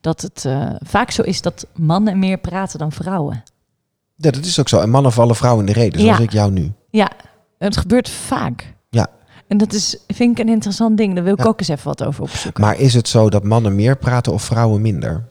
dat 0.00 0.20
het 0.22 0.44
eh, 0.44 0.70
vaak 0.80 1.10
zo 1.10 1.22
is 1.22 1.42
dat 1.42 1.66
mannen 1.74 2.18
meer 2.18 2.38
praten 2.38 2.78
dan 2.78 2.92
vrouwen. 2.92 3.42
ja, 4.16 4.30
dat 4.30 4.44
is 4.44 4.60
ook 4.60 4.68
zo. 4.68 4.80
En 4.80 4.90
mannen 4.90 5.12
vallen 5.12 5.36
vrouwen 5.36 5.66
in 5.66 5.72
de 5.72 5.78
reden, 5.80 6.00
zoals 6.00 6.18
Ja. 6.18 6.22
ik 6.24 6.32
jou 6.32 6.52
nu. 6.52 6.72
Ja, 6.90 7.10
het 7.58 7.76
gebeurt 7.76 8.08
vaak. 8.08 8.74
En 9.48 9.56
dat 9.58 9.72
is, 9.72 9.96
vind 10.06 10.38
ik 10.38 10.44
een 10.46 10.52
interessant 10.52 10.96
ding. 10.96 11.14
Daar 11.14 11.24
wil 11.24 11.32
ik 11.32 11.38
Ja. 11.38 11.44
ook 11.46 11.58
eens 11.58 11.68
even 11.68 11.84
wat 11.84 12.04
over 12.04 12.22
opzoeken. 12.22 12.62
Maar 12.62 12.78
is 12.80 12.94
het 12.94 13.08
zo 13.08 13.30
dat 13.30 13.44
mannen 13.44 13.74
meer 13.74 13.96
praten 13.96 14.32
of 14.32 14.42
vrouwen 14.42 14.80
minder? 14.82 15.24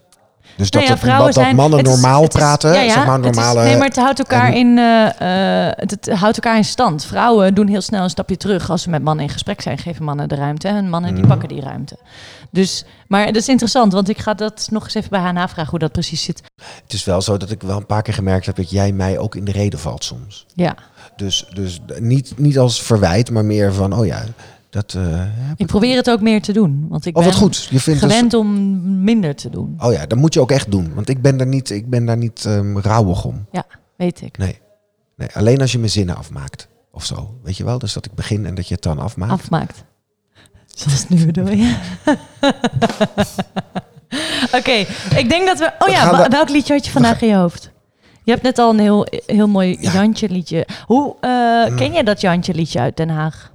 Dus 0.58 0.70
dat, 0.70 0.82
Nou 0.82 0.86
ja, 0.86 0.92
het- 0.92 1.00
vrouwen 1.00 1.26
dat, 1.26 1.36
dat 1.36 1.44
zijn- 1.44 1.56
mannen 1.56 1.80
het 1.80 1.88
is- 1.88 1.94
normaal 1.94 2.22
het 2.22 2.34
is- 2.34 2.40
praten, 2.40 2.74
ja, 2.74 2.82
ja, 2.82 2.94
zeg 2.94 3.06
maar 3.06 3.16
het 3.18 3.26
is- 3.26 3.36
normale... 3.36 3.64
nee, 3.64 3.78
maar 3.78 3.88
het 3.88 3.96
houdt 3.96 4.20
elkaar 4.20 4.48
en- 4.48 4.54
in, 4.54 4.78
eh, 4.78 5.68
eh, 5.68 5.74
het, 5.76 5.92
het 5.92 6.10
houdt 6.10 6.36
elkaar 6.38 6.58
in 6.58 6.64
stand. 6.66 7.06
Vrouwen 7.06 7.54
doen 7.54 7.68
heel 7.68 7.82
snel 7.82 8.04
een 8.04 8.10
stapje 8.10 8.38
terug 8.38 8.70
als 8.70 8.82
ze 8.82 8.90
met 8.90 9.04
mannen 9.04 9.26
in 9.26 9.32
gesprek 9.32 9.62
zijn. 9.62 9.78
Geven 9.78 10.04
mannen 10.04 10.30
de 10.30 10.36
ruimte 10.36 10.68
en 10.68 10.90
mannen 10.90 11.10
die 11.14 11.20
Mhm. 11.24 11.30
pakken 11.32 11.50
die 11.50 11.62
ruimte. 11.62 11.98
Dus, 12.52 12.86
maar 13.08 13.26
dat 13.26 13.36
is 13.36 13.48
interessant, 13.48 13.94
want 13.94 14.10
ik 14.10 14.18
ga 14.18 14.34
dat 14.34 14.68
nog 14.72 14.84
eens 14.84 14.94
even 14.94 15.10
bij 15.10 15.20
haar 15.20 15.34
navragen 15.34 15.70
hoe 15.70 15.80
dat 15.80 15.92
precies 15.92 16.24
zit. 16.24 16.42
Het 16.84 16.94
is 16.94 17.04
wel 17.04 17.22
zo 17.22 17.38
dat 17.38 17.50
ik 17.52 17.62
wel 17.62 17.78
een 17.78 17.86
paar 17.86 18.02
keer 18.02 18.14
gemerkt 18.14 18.46
heb 18.46 18.56
dat 18.56 18.70
jij 18.70 18.92
mij 18.92 19.18
ook 19.18 19.36
in 19.36 19.46
de 19.46 19.52
reden 19.52 19.80
valt 19.80 20.04
soms. 20.04 20.46
Ja, 20.54 20.76
Dus, 21.16 21.46
dus 21.54 21.80
niet, 22.00 22.34
niet 22.38 22.60
als 22.60 22.82
verwijt, 22.82 23.32
maar 23.32 23.46
meer 23.46 23.74
van, 23.74 23.94
oh 23.94 24.06
ja, 24.06 24.24
dat... 24.76 24.94
eh, 24.94 25.22
ik 25.56 25.66
probeer 25.66 25.96
het 25.96 26.10
ook 26.10 26.22
meer 26.22 26.42
te 26.42 26.54
doen, 26.54 26.86
want 26.90 27.06
ik 27.06 27.18
Oh, 27.18 27.24
ben 27.24 27.34
goed. 27.34 27.68
Je 27.70 27.80
vindt 27.80 28.02
dus- 28.02 28.12
gewend 28.12 28.34
om 28.34 29.04
minder 29.04 29.36
te 29.36 29.50
doen. 29.50 29.76
Oh 29.78 29.94
ja, 29.94 30.06
dat 30.06 30.18
moet 30.18 30.34
je 30.34 30.42
ook 30.42 30.52
echt 30.52 30.72
doen. 30.72 30.94
Want 30.94 31.10
ik 31.10 31.22
ben 31.22 31.38
daar 31.38 31.48
niet, 31.48 31.70
ik 31.70 31.90
ben 31.90 32.06
daar 32.06 32.18
niet 32.18 32.46
ehm 32.46 32.78
rauwig 32.78 33.26
om. 33.26 33.46
Weet 33.98 34.22
ik. 34.22 34.38
Nee. 34.38 34.60
nee. 35.16 35.28
Alleen 35.34 35.62
als 35.62 35.72
je 35.72 35.80
mijn 35.80 35.92
zinnen 35.92 36.16
afmaakt. 36.18 36.68
Of 36.92 37.06
zo. 37.06 37.38
Weet 37.44 37.58
je 37.58 37.64
wel? 37.64 37.80
Dus 37.80 37.94
dat 37.94 38.06
ik 38.06 38.14
begin 38.14 38.46
en 38.46 38.56
dat 38.56 38.68
je 38.68 38.74
het 38.74 38.84
dan 38.84 39.00
afmaakt. 39.00 39.32
Afmaakt. 39.32 39.84
Zoals 40.66 41.10
nu 41.10 41.26
bedoel 41.26 41.50
je. 41.50 41.76
Oké, 44.60 44.86
ik 45.18 45.30
denk 45.30 45.46
dat 45.48 45.60
we... 45.60 45.72
Oh 45.80 45.90
ja, 45.90 46.28
welk 46.30 46.50
liedje 46.50 46.74
had 46.74 46.86
je 46.86 46.92
vandaag 46.92 47.22
in 47.22 47.28
je 47.28 47.36
hoofd? 47.36 47.72
Je 48.24 48.32
hebt 48.32 48.44
net 48.44 48.60
al 48.60 48.70
een 48.70 48.80
heel, 48.80 49.08
heel 49.26 49.48
mooi 49.48 49.78
Ja. 49.80 49.92
Jantje 49.92 50.30
liedje. 50.30 50.68
Hoe, 50.86 51.16
eh, 51.22 51.70
Mm. 51.70 51.76
ken 51.76 51.94
je 51.94 52.04
dat 52.04 52.22
Jantje 52.22 52.54
liedje 52.54 52.80
uit 52.80 52.98
Den 52.98 53.10
Haag? 53.10 53.54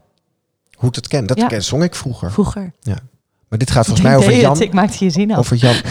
Hoe 0.81 0.89
ik 0.89 0.95
dat 0.95 1.09
ken. 1.09 1.27
Dat 1.27 1.39
Ja. 1.39 1.47
ken, 1.47 1.65
zong 1.65 1.83
ik 1.83 1.95
vroeger. 1.95 2.33
Vroeger. 2.33 2.73
Maar 3.49 3.59
dit 3.59 3.71
gaat 3.71 3.85
volgens 3.87 4.07
mij 4.07 4.17
over 4.17 4.29
Deed 4.31 4.43
het, 4.43 4.59
Jan. 4.59 4.61
Ik 4.67 4.73
maakte 4.73 5.05
je 5.05 5.11
zin 5.11 5.31
af. 5.33 5.39
Over 5.39 5.57
Jan. 5.57 5.75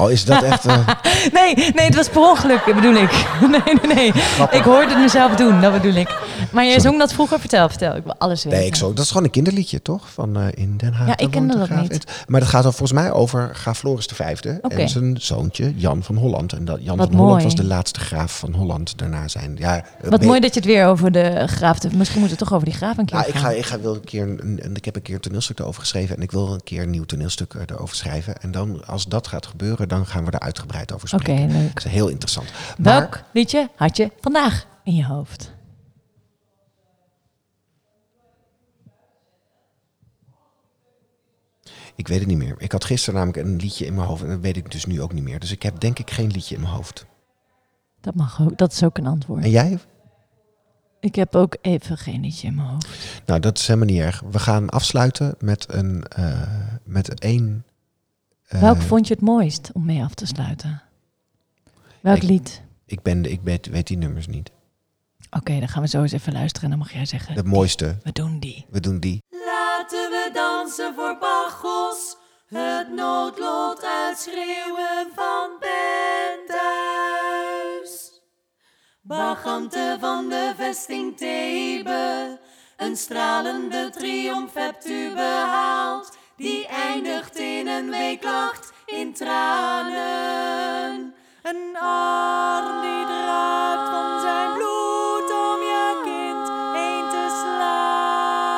Oh, 0.00 0.10
is 0.10 0.24
dat 0.24 0.42
echt... 0.42 0.64
eh, 0.66 0.88
Nee, 1.32 1.54
nee, 1.54 1.86
het 1.86 1.94
was 1.94 2.08
per 2.08 2.20
ongeluk, 2.20 2.64
bedoel 2.74 2.94
ik. 2.94 3.10
Nee, 3.50 3.60
nee, 3.82 3.94
nee. 3.94 4.06
Ik 4.50 4.62
hoorde 4.62 4.88
het 4.88 4.98
mezelf 4.98 5.34
doen, 5.36 5.60
dat 5.60 5.72
bedoel 5.72 5.94
ik. 5.94 6.08
Maar 6.52 6.64
jij 6.64 6.72
Sorry. 6.72 6.88
zong 6.88 6.98
dat 6.98 7.12
vroeger? 7.12 7.40
Vertel, 7.40 7.68
vertel. 7.68 7.96
Ik 7.96 8.04
wil 8.04 8.14
alles 8.18 8.44
weten. 8.44 8.58
Nee, 8.58 8.66
ik 8.68 8.74
zo, 8.76 8.92
dat 8.92 9.04
is 9.04 9.08
gewoon 9.10 9.24
een 9.24 9.30
kinderliedje, 9.30 9.82
toch? 9.82 10.10
Van 10.10 10.36
eh, 10.36 10.46
in 10.54 10.76
Den 10.76 10.92
Haag. 10.92 11.06
Ja, 11.06 11.16
ik 11.16 11.30
kende 11.30 11.52
de 11.52 11.58
dat 11.58 11.68
graaf. 11.68 11.88
niet. 11.88 12.04
Maar 12.26 12.40
dat 12.40 12.48
gaat 12.48 12.62
dan 12.62 12.72
volgens 12.72 13.00
mij 13.00 13.12
over 13.12 13.50
graaf 13.54 13.78
Floris 13.78 14.08
V 14.12 14.20
Oké. 14.62 14.74
en 14.76 14.88
zijn 14.88 15.16
zoontje 15.20 15.72
Jan 15.76 16.02
van 16.02 16.16
Holland. 16.16 16.52
En 16.52 16.64
dat 16.64 16.78
Jan 16.82 16.96
Wat 16.96 17.08
van 17.10 17.16
Holland 17.18 17.42
was 17.42 17.54
de 17.54 17.64
laatste 17.64 18.00
graaf 18.00 18.38
van 18.38 18.54
Holland. 18.54 18.98
Daarna 18.98 19.28
zijn... 19.28 19.54
Ja, 19.58 19.76
eh, 19.76 20.10
Wat 20.10 20.22
mooi 20.24 20.40
dat 20.40 20.54
je 20.54 20.60
het 20.60 20.68
weer 20.68 20.86
over 20.86 21.12
de 21.12 21.42
graaf... 21.46 21.78
Misschien 21.92 22.20
moeten 22.20 22.38
we 22.38 22.44
toch 22.44 22.52
over 22.54 22.64
die 22.66 22.74
graaf 22.76 22.98
een 22.98 23.04
keer 23.04 23.16
Nou, 23.16 23.28
ik, 23.28 23.34
ga, 23.34 23.40
gaan. 23.40 23.54
ik, 23.56 23.64
ga, 23.66 23.80
wil 23.80 23.94
een 23.94 24.04
keer 24.04 24.22
een, 24.22 24.60
een- 24.62 24.76
ik 24.76 24.84
heb 24.84 24.96
een 24.96 25.02
keer 25.02 25.14
een 25.14 25.20
toneelstuk 25.20 25.58
erover 25.58 25.80
geschreven 25.80 26.16
en 26.16 26.22
ik 26.22 26.30
wil 26.30 26.52
een 26.52 26.62
keer 26.64 26.82
een 26.82 26.90
nieuw 26.90 27.04
toneelstuk 27.04 27.54
erover 27.66 27.96
schrijven. 27.96 28.40
En 28.40 28.50
dan, 28.50 28.82
als 28.86 29.06
dat 29.06 29.26
gaat 29.26 29.46
gebeuren, 29.46 29.88
dan 29.90 30.06
gaan 30.06 30.24
we 30.24 30.30
er 30.30 30.38
uitgebreid 30.40 30.92
over 30.92 31.14
Oké, 31.14 31.22
spreken. 31.22 31.52
leuk. 31.52 31.74
Dat 31.74 31.84
is 31.84 31.90
heel 31.90 32.08
interessant. 32.08 32.50
Maar 32.78 33.00
Welk 33.00 33.22
liedje 33.32 33.70
had 33.76 33.96
je 33.96 34.10
vandaag 34.20 34.66
in 34.84 34.94
je 34.94 35.04
hoofd? 35.06 35.52
ik 42.00 42.08
weet 42.08 42.18
het 42.18 42.28
niet 42.28 42.38
meer. 42.38 42.54
Ik 42.58 42.72
had 42.72 42.84
gisteren 42.84 43.20
namelijk 43.20 43.46
een 43.46 43.56
liedje 43.56 43.86
in 43.86 43.94
mijn 43.94 44.06
hoofd 44.06 44.22
en 44.22 44.28
dat 44.28 44.40
weet 44.40 44.56
ik 44.56 44.70
dus 44.70 44.86
nu 44.86 45.02
ook 45.02 45.12
niet 45.12 45.22
meer. 45.22 45.38
Dus 45.40 45.50
ik 45.50 45.62
heb 45.62 45.80
denk 45.80 45.98
ik 45.98 46.10
geen 46.10 46.30
liedje 46.30 46.54
in 46.54 46.60
mijn 46.60 46.72
hoofd. 46.72 47.06
Dat 48.00 48.14
mag 48.14 48.40
ook. 48.40 48.58
Dat 48.58 48.72
is 48.72 48.84
ook 48.84 48.98
een 48.98 49.06
antwoord. 49.06 49.44
En 49.44 49.50
jij? 49.50 49.78
Ik 51.00 51.14
heb 51.14 51.34
ook 51.34 51.56
even 51.60 51.98
geen 51.98 52.20
liedje 52.20 52.46
in 52.46 52.54
mijn 52.54 52.68
hoofd. 52.68 52.88
Nou, 53.26 53.40
dat 53.40 53.58
is 53.58 53.66
helemaal 53.66 53.88
niet 53.88 54.00
erg. 54.00 54.22
We 54.30 54.38
gaan 54.38 54.68
afsluiten 54.68 55.34
met 55.38 55.72
een 55.72 56.04
eh, 56.04 56.42
met 56.84 57.20
één. 57.20 57.64
Eh, 58.50 58.60
Welk 58.60 58.80
vond 58.80 59.06
je 59.08 59.14
het 59.14 59.22
mooist 59.22 59.70
om 59.72 59.84
mee 59.84 60.02
af 60.02 60.14
te 60.14 60.26
sluiten? 60.26 60.82
Welk 62.00 62.16
Ik- 62.16 62.22
lied? 62.22 62.62
Ik, 62.86 63.02
ben, 63.02 63.24
ik 63.30 63.40
weet, 63.42 63.66
weet 63.66 63.86
die 63.86 63.96
nummers 63.96 64.26
niet. 64.26 64.50
Oké, 65.30 65.58
dan 65.58 65.68
gaan 65.68 65.82
we 65.82 65.88
zo 65.88 66.02
eens 66.02 66.12
even 66.12 66.32
luisteren 66.32 66.70
en 66.70 66.76
dan 66.76 66.78
mag 66.86 66.92
jij 66.92 67.06
zeggen... 67.06 67.34
De 67.34 67.44
mooiste. 67.44 67.96
We 68.02 68.12
doen 68.12 68.38
die. 68.40 68.66
We 68.70 68.80
doen 68.80 69.00
die. 69.00 69.22
Laten 69.30 70.10
we 70.10 70.30
dansen 70.32 70.94
voor 70.94 71.18
Bacchus, 71.20 72.16
het 72.46 72.88
noodlot 72.94 73.84
uitschreeuwen 73.84 75.06
van 75.14 75.50
Pentheus. 76.90 78.20
Bacchanten 79.02 80.00
van 80.00 80.28
de 80.28 80.52
vesting 80.56 81.16
Thebe, 81.16 82.38
een 82.76 82.96
stralende 82.96 83.90
triomf 83.90 84.54
hebt 84.54 84.86
u 84.88 85.14
behaald, 85.14 86.16
die 86.40 86.66
eindigt 86.66 87.36
in 87.38 87.68
een 87.68 87.90
weeklacht 87.90 88.72
in 88.86 89.12
tranen. 89.14 89.94
Een 91.42 91.76
arm 91.80 92.80
die 92.80 93.04
druipt 93.04 93.88
van 93.90 94.20
zijn 94.20 94.52
bloed 94.54 95.30
om 95.30 95.60
je 95.70 96.00
kind 96.04 96.48
heen 96.76 97.06
te 97.10 97.24
slaan. 97.40 98.52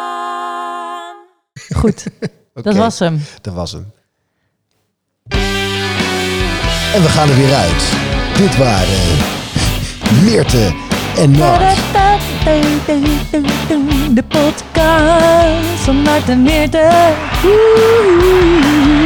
Goed, 1.81 2.07
dat 2.66 2.77
was 2.77 2.99
hem. 2.99 3.23
Dat 3.40 3.55
was 3.55 3.73
hem. 3.73 3.92
En 6.95 7.03
we 7.03 7.09
gaan 7.09 7.29
er 7.29 7.37
weer 7.37 7.55
uit. 7.55 7.92
Dit 8.37 8.57
waren 8.57 9.18
Meerte 10.25 10.75
en 11.16 11.31
Nat. 11.31 11.91
De 12.44 14.22
podcast 14.28 15.85
van 15.85 16.02
Mart 16.02 16.28
en 16.28 16.42
Meerte. 16.42 16.90
Woehoe. 17.42 19.02